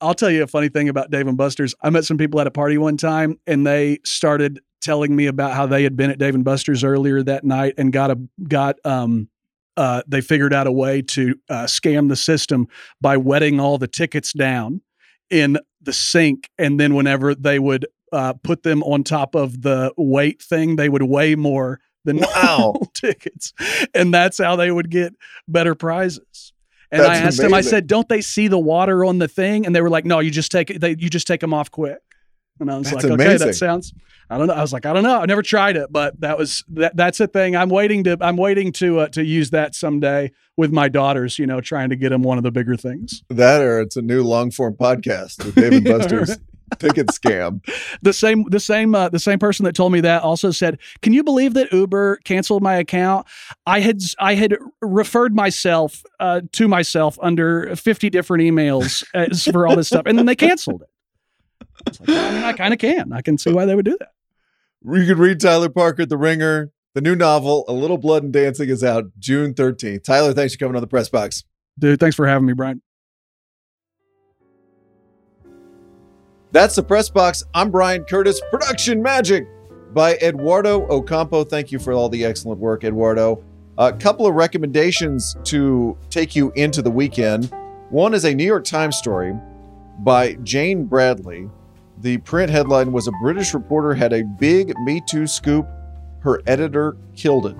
I'll 0.00 0.14
tell 0.14 0.30
you 0.30 0.42
a 0.42 0.46
funny 0.46 0.68
thing 0.68 0.88
about 0.88 1.10
Dave 1.10 1.26
and 1.26 1.36
Buster's. 1.36 1.74
I 1.82 1.90
met 1.90 2.04
some 2.04 2.18
people 2.18 2.40
at 2.40 2.46
a 2.46 2.50
party 2.50 2.76
one 2.78 2.96
time 2.96 3.38
and 3.46 3.66
they 3.66 3.98
started 4.04 4.60
telling 4.80 5.14
me 5.16 5.26
about 5.26 5.52
how 5.54 5.66
they 5.66 5.82
had 5.82 5.96
been 5.96 6.10
at 6.10 6.18
Dave 6.18 6.34
and 6.34 6.44
Buster's 6.44 6.84
earlier 6.84 7.22
that 7.22 7.44
night 7.44 7.74
and 7.78 7.92
got 7.92 8.10
a 8.10 8.18
got 8.48 8.76
um 8.84 9.28
uh 9.76 10.02
they 10.06 10.20
figured 10.20 10.52
out 10.52 10.66
a 10.66 10.72
way 10.72 11.00
to 11.00 11.34
uh, 11.48 11.64
scam 11.64 12.08
the 12.08 12.16
system 12.16 12.66
by 13.00 13.16
wetting 13.16 13.60
all 13.60 13.78
the 13.78 13.88
tickets 13.88 14.32
down 14.32 14.82
in 15.30 15.58
the 15.80 15.92
sink 15.92 16.50
and 16.58 16.78
then 16.78 16.94
whenever 16.94 17.34
they 17.34 17.58
would 17.58 17.86
uh, 18.12 18.34
put 18.44 18.62
them 18.62 18.82
on 18.84 19.02
top 19.02 19.34
of 19.34 19.62
the 19.62 19.92
weight 19.96 20.40
thing 20.42 20.76
they 20.76 20.88
would 20.88 21.02
weigh 21.02 21.34
more 21.34 21.80
than 22.04 22.18
Wow. 22.18 22.74
tickets 22.94 23.52
and 23.94 24.12
that's 24.12 24.38
how 24.38 24.56
they 24.56 24.70
would 24.70 24.90
get 24.90 25.14
better 25.48 25.74
prizes 25.74 26.52
and 26.90 27.02
i 27.02 27.06
That's 27.14 27.20
asked 27.26 27.38
them 27.38 27.54
i 27.54 27.60
said 27.60 27.86
don't 27.86 28.08
they 28.08 28.20
see 28.20 28.48
the 28.48 28.58
water 28.58 29.04
on 29.04 29.18
the 29.18 29.28
thing 29.28 29.66
and 29.66 29.74
they 29.74 29.80
were 29.80 29.90
like 29.90 30.04
no 30.04 30.20
you 30.20 30.30
just 30.30 30.50
take 30.52 30.70
it 30.70 30.80
they, 30.80 30.90
you 30.90 31.08
just 31.08 31.26
take 31.26 31.40
them 31.40 31.54
off 31.54 31.70
quick 31.70 31.98
and 32.60 32.70
i 32.70 32.78
was 32.78 32.90
That's 32.90 33.04
like 33.04 33.12
okay 33.12 33.36
that 33.36 33.54
sounds 33.54 33.92
I 34.30 34.38
don't 34.38 34.46
know. 34.46 34.54
I 34.54 34.62
was 34.62 34.72
like, 34.72 34.86
I 34.86 34.92
don't 34.92 35.02
know. 35.02 35.20
I've 35.20 35.28
never 35.28 35.42
tried 35.42 35.76
it, 35.76 35.92
but 35.92 36.18
that 36.22 36.38
was 36.38 36.64
that. 36.70 36.96
That's 36.96 37.20
a 37.20 37.26
thing. 37.26 37.54
I'm 37.54 37.68
waiting 37.68 38.04
to. 38.04 38.16
I'm 38.20 38.36
waiting 38.36 38.72
to 38.72 39.00
uh, 39.00 39.08
to 39.08 39.22
use 39.22 39.50
that 39.50 39.74
someday 39.74 40.32
with 40.56 40.72
my 40.72 40.88
daughters. 40.88 41.38
You 41.38 41.46
know, 41.46 41.60
trying 41.60 41.90
to 41.90 41.96
get 41.96 42.08
them 42.08 42.22
one 42.22 42.38
of 42.38 42.42
the 42.42 42.50
bigger 42.50 42.76
things. 42.76 43.22
That 43.28 43.60
or 43.60 43.80
it's 43.80 43.96
a 43.96 44.02
new 44.02 44.22
long 44.22 44.50
form 44.50 44.74
podcast, 44.74 45.36
the 45.44 45.60
David 45.60 45.84
Buster's. 45.98 46.38
Ticket 46.78 47.08
scam. 47.08 47.60
The 48.02 48.12
same. 48.12 48.44
The 48.44 48.60
same. 48.60 48.94
Uh, 48.94 49.08
the 49.08 49.18
same 49.18 49.38
person 49.38 49.64
that 49.64 49.74
told 49.74 49.92
me 49.92 50.00
that 50.02 50.22
also 50.22 50.50
said, 50.50 50.78
"Can 51.00 51.12
you 51.12 51.22
believe 51.22 51.54
that 51.54 51.72
Uber 51.72 52.16
canceled 52.24 52.62
my 52.62 52.74
account? 52.74 53.26
I 53.66 53.80
had 53.80 54.00
I 54.18 54.34
had 54.34 54.56
referred 54.82 55.34
myself 55.34 56.02
uh, 56.20 56.42
to 56.52 56.68
myself 56.68 57.18
under 57.22 57.74
50 57.76 58.10
different 58.10 58.42
emails 58.42 59.04
uh, 59.14 59.52
for 59.52 59.66
all 59.66 59.76
this 59.76 59.88
stuff, 59.88 60.04
and 60.06 60.18
then 60.18 60.26
they 60.26 60.36
canceled 60.36 60.82
it." 60.82 60.88
I 61.86 61.90
like, 61.90 62.08
well, 62.08 62.30
I 62.30 62.34
mean, 62.34 62.44
I 62.44 62.52
kind 62.52 62.74
of 62.74 62.80
can. 62.80 63.12
I 63.12 63.22
can 63.22 63.38
see 63.38 63.52
why 63.52 63.64
they 63.64 63.74
would 63.74 63.84
do 63.84 63.96
that. 63.98 64.10
You 64.84 65.06
can 65.06 65.18
read 65.18 65.40
Tyler 65.40 65.68
Parker 65.68 66.02
at 66.02 66.08
The 66.08 66.18
Ringer. 66.18 66.70
The 66.94 67.00
new 67.00 67.16
novel, 67.16 67.64
A 67.66 67.72
Little 67.72 67.98
Blood 67.98 68.22
and 68.22 68.32
Dancing, 68.32 68.68
is 68.68 68.84
out 68.84 69.06
June 69.18 69.52
13th. 69.52 70.04
Tyler, 70.04 70.32
thanks 70.32 70.54
for 70.54 70.58
coming 70.58 70.76
on 70.76 70.80
the 70.80 70.86
press 70.86 71.08
box. 71.08 71.42
Dude, 71.78 71.98
thanks 71.98 72.14
for 72.14 72.26
having 72.26 72.46
me, 72.46 72.52
Bryan. 72.52 72.80
That's 76.54 76.76
the 76.76 76.84
press 76.84 77.08
box. 77.10 77.42
I'm 77.52 77.68
Bryan 77.72 78.04
Curtis. 78.04 78.40
Production 78.52 79.02
magic 79.02 79.48
by 79.92 80.14
Eduardo 80.18 80.86
Ocampo. 80.86 81.42
Thank 81.42 81.72
you 81.72 81.80
for 81.80 81.92
all 81.92 82.08
the 82.08 82.24
excellent 82.24 82.60
work, 82.60 82.84
Eduardo. 82.84 83.42
A 83.76 83.92
couple 83.92 84.24
of 84.24 84.36
recommendations 84.36 85.34
to 85.42 85.98
take 86.10 86.36
you 86.36 86.52
into 86.52 86.80
the 86.80 86.92
weekend. 86.92 87.52
One 87.90 88.14
is 88.14 88.24
a 88.24 88.32
New 88.32 88.44
York 88.44 88.62
Times 88.62 88.96
story 88.96 89.34
by 89.98 90.34
Jane 90.44 90.84
Bradley. 90.84 91.50
The 91.98 92.18
print 92.18 92.52
headline 92.52 92.92
was 92.92 93.08
A 93.08 93.12
British 93.20 93.52
reporter 93.52 93.92
had 93.92 94.12
a 94.12 94.22
big 94.22 94.78
Me 94.84 95.02
Too 95.10 95.26
scoop. 95.26 95.66
Her 96.20 96.40
editor 96.46 96.96
killed 97.16 97.46
it. 97.46 97.56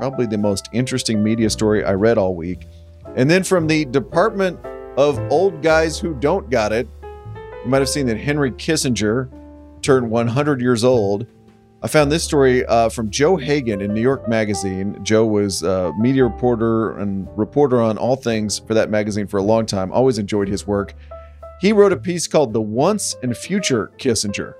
Probably 0.00 0.26
the 0.26 0.38
most 0.38 0.68
interesting 0.72 1.22
media 1.22 1.48
story 1.50 1.84
I 1.84 1.92
read 1.92 2.18
all 2.18 2.34
week. 2.34 2.66
And 3.14 3.30
then 3.30 3.44
from 3.44 3.68
the 3.68 3.84
Department 3.84 4.58
of 4.96 5.20
Old 5.30 5.62
Guys 5.62 6.00
Who 6.00 6.14
Don't 6.14 6.50
Got 6.50 6.72
It, 6.72 6.88
you 7.64 7.70
might 7.70 7.78
have 7.78 7.88
seen 7.88 8.06
that 8.06 8.18
Henry 8.18 8.50
Kissinger 8.52 9.30
turned 9.80 10.10
100 10.10 10.60
years 10.60 10.84
old. 10.84 11.26
I 11.82 11.88
found 11.88 12.12
this 12.12 12.22
story 12.22 12.64
uh, 12.66 12.90
from 12.90 13.10
Joe 13.10 13.36
Hagan 13.36 13.80
in 13.80 13.94
New 13.94 14.02
York 14.02 14.28
Magazine. 14.28 14.98
Joe 15.02 15.24
was 15.24 15.62
a 15.62 15.92
media 15.98 16.24
reporter 16.24 16.98
and 16.98 17.26
reporter 17.38 17.80
on 17.80 17.96
all 17.96 18.16
things 18.16 18.58
for 18.58 18.74
that 18.74 18.90
magazine 18.90 19.26
for 19.26 19.38
a 19.38 19.42
long 19.42 19.64
time. 19.64 19.92
Always 19.92 20.18
enjoyed 20.18 20.48
his 20.48 20.66
work. 20.66 20.94
He 21.60 21.72
wrote 21.72 21.92
a 21.92 21.96
piece 21.96 22.26
called 22.26 22.52
The 22.52 22.60
Once 22.60 23.16
and 23.22 23.36
Future 23.36 23.92
Kissinger 23.98 24.54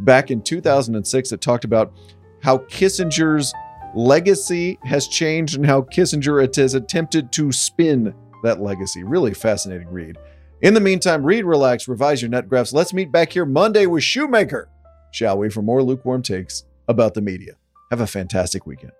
back 0.00 0.30
in 0.30 0.42
2006 0.42 1.30
that 1.30 1.40
talked 1.40 1.64
about 1.64 1.94
how 2.42 2.58
Kissinger's 2.58 3.54
legacy 3.94 4.78
has 4.84 5.08
changed 5.08 5.56
and 5.56 5.64
how 5.64 5.82
Kissinger 5.82 6.56
has 6.56 6.74
attempted 6.74 7.32
to 7.32 7.52
spin 7.52 8.14
that 8.42 8.60
legacy. 8.60 9.02
Really 9.02 9.32
fascinating 9.32 9.88
read. 9.88 10.18
In 10.62 10.74
the 10.74 10.80
meantime, 10.80 11.24
read, 11.24 11.46
relax, 11.46 11.88
revise 11.88 12.20
your 12.20 12.28
nut 12.28 12.46
graphs. 12.46 12.74
Let's 12.74 12.92
meet 12.92 13.10
back 13.10 13.32
here 13.32 13.46
Monday 13.46 13.86
with 13.86 14.04
Shoemaker, 14.04 14.68
shall 15.10 15.38
we, 15.38 15.48
for 15.48 15.62
more 15.62 15.82
lukewarm 15.82 16.22
takes 16.22 16.64
about 16.86 17.14
the 17.14 17.22
media. 17.22 17.54
Have 17.90 18.02
a 18.02 18.06
fantastic 18.06 18.66
weekend. 18.66 18.92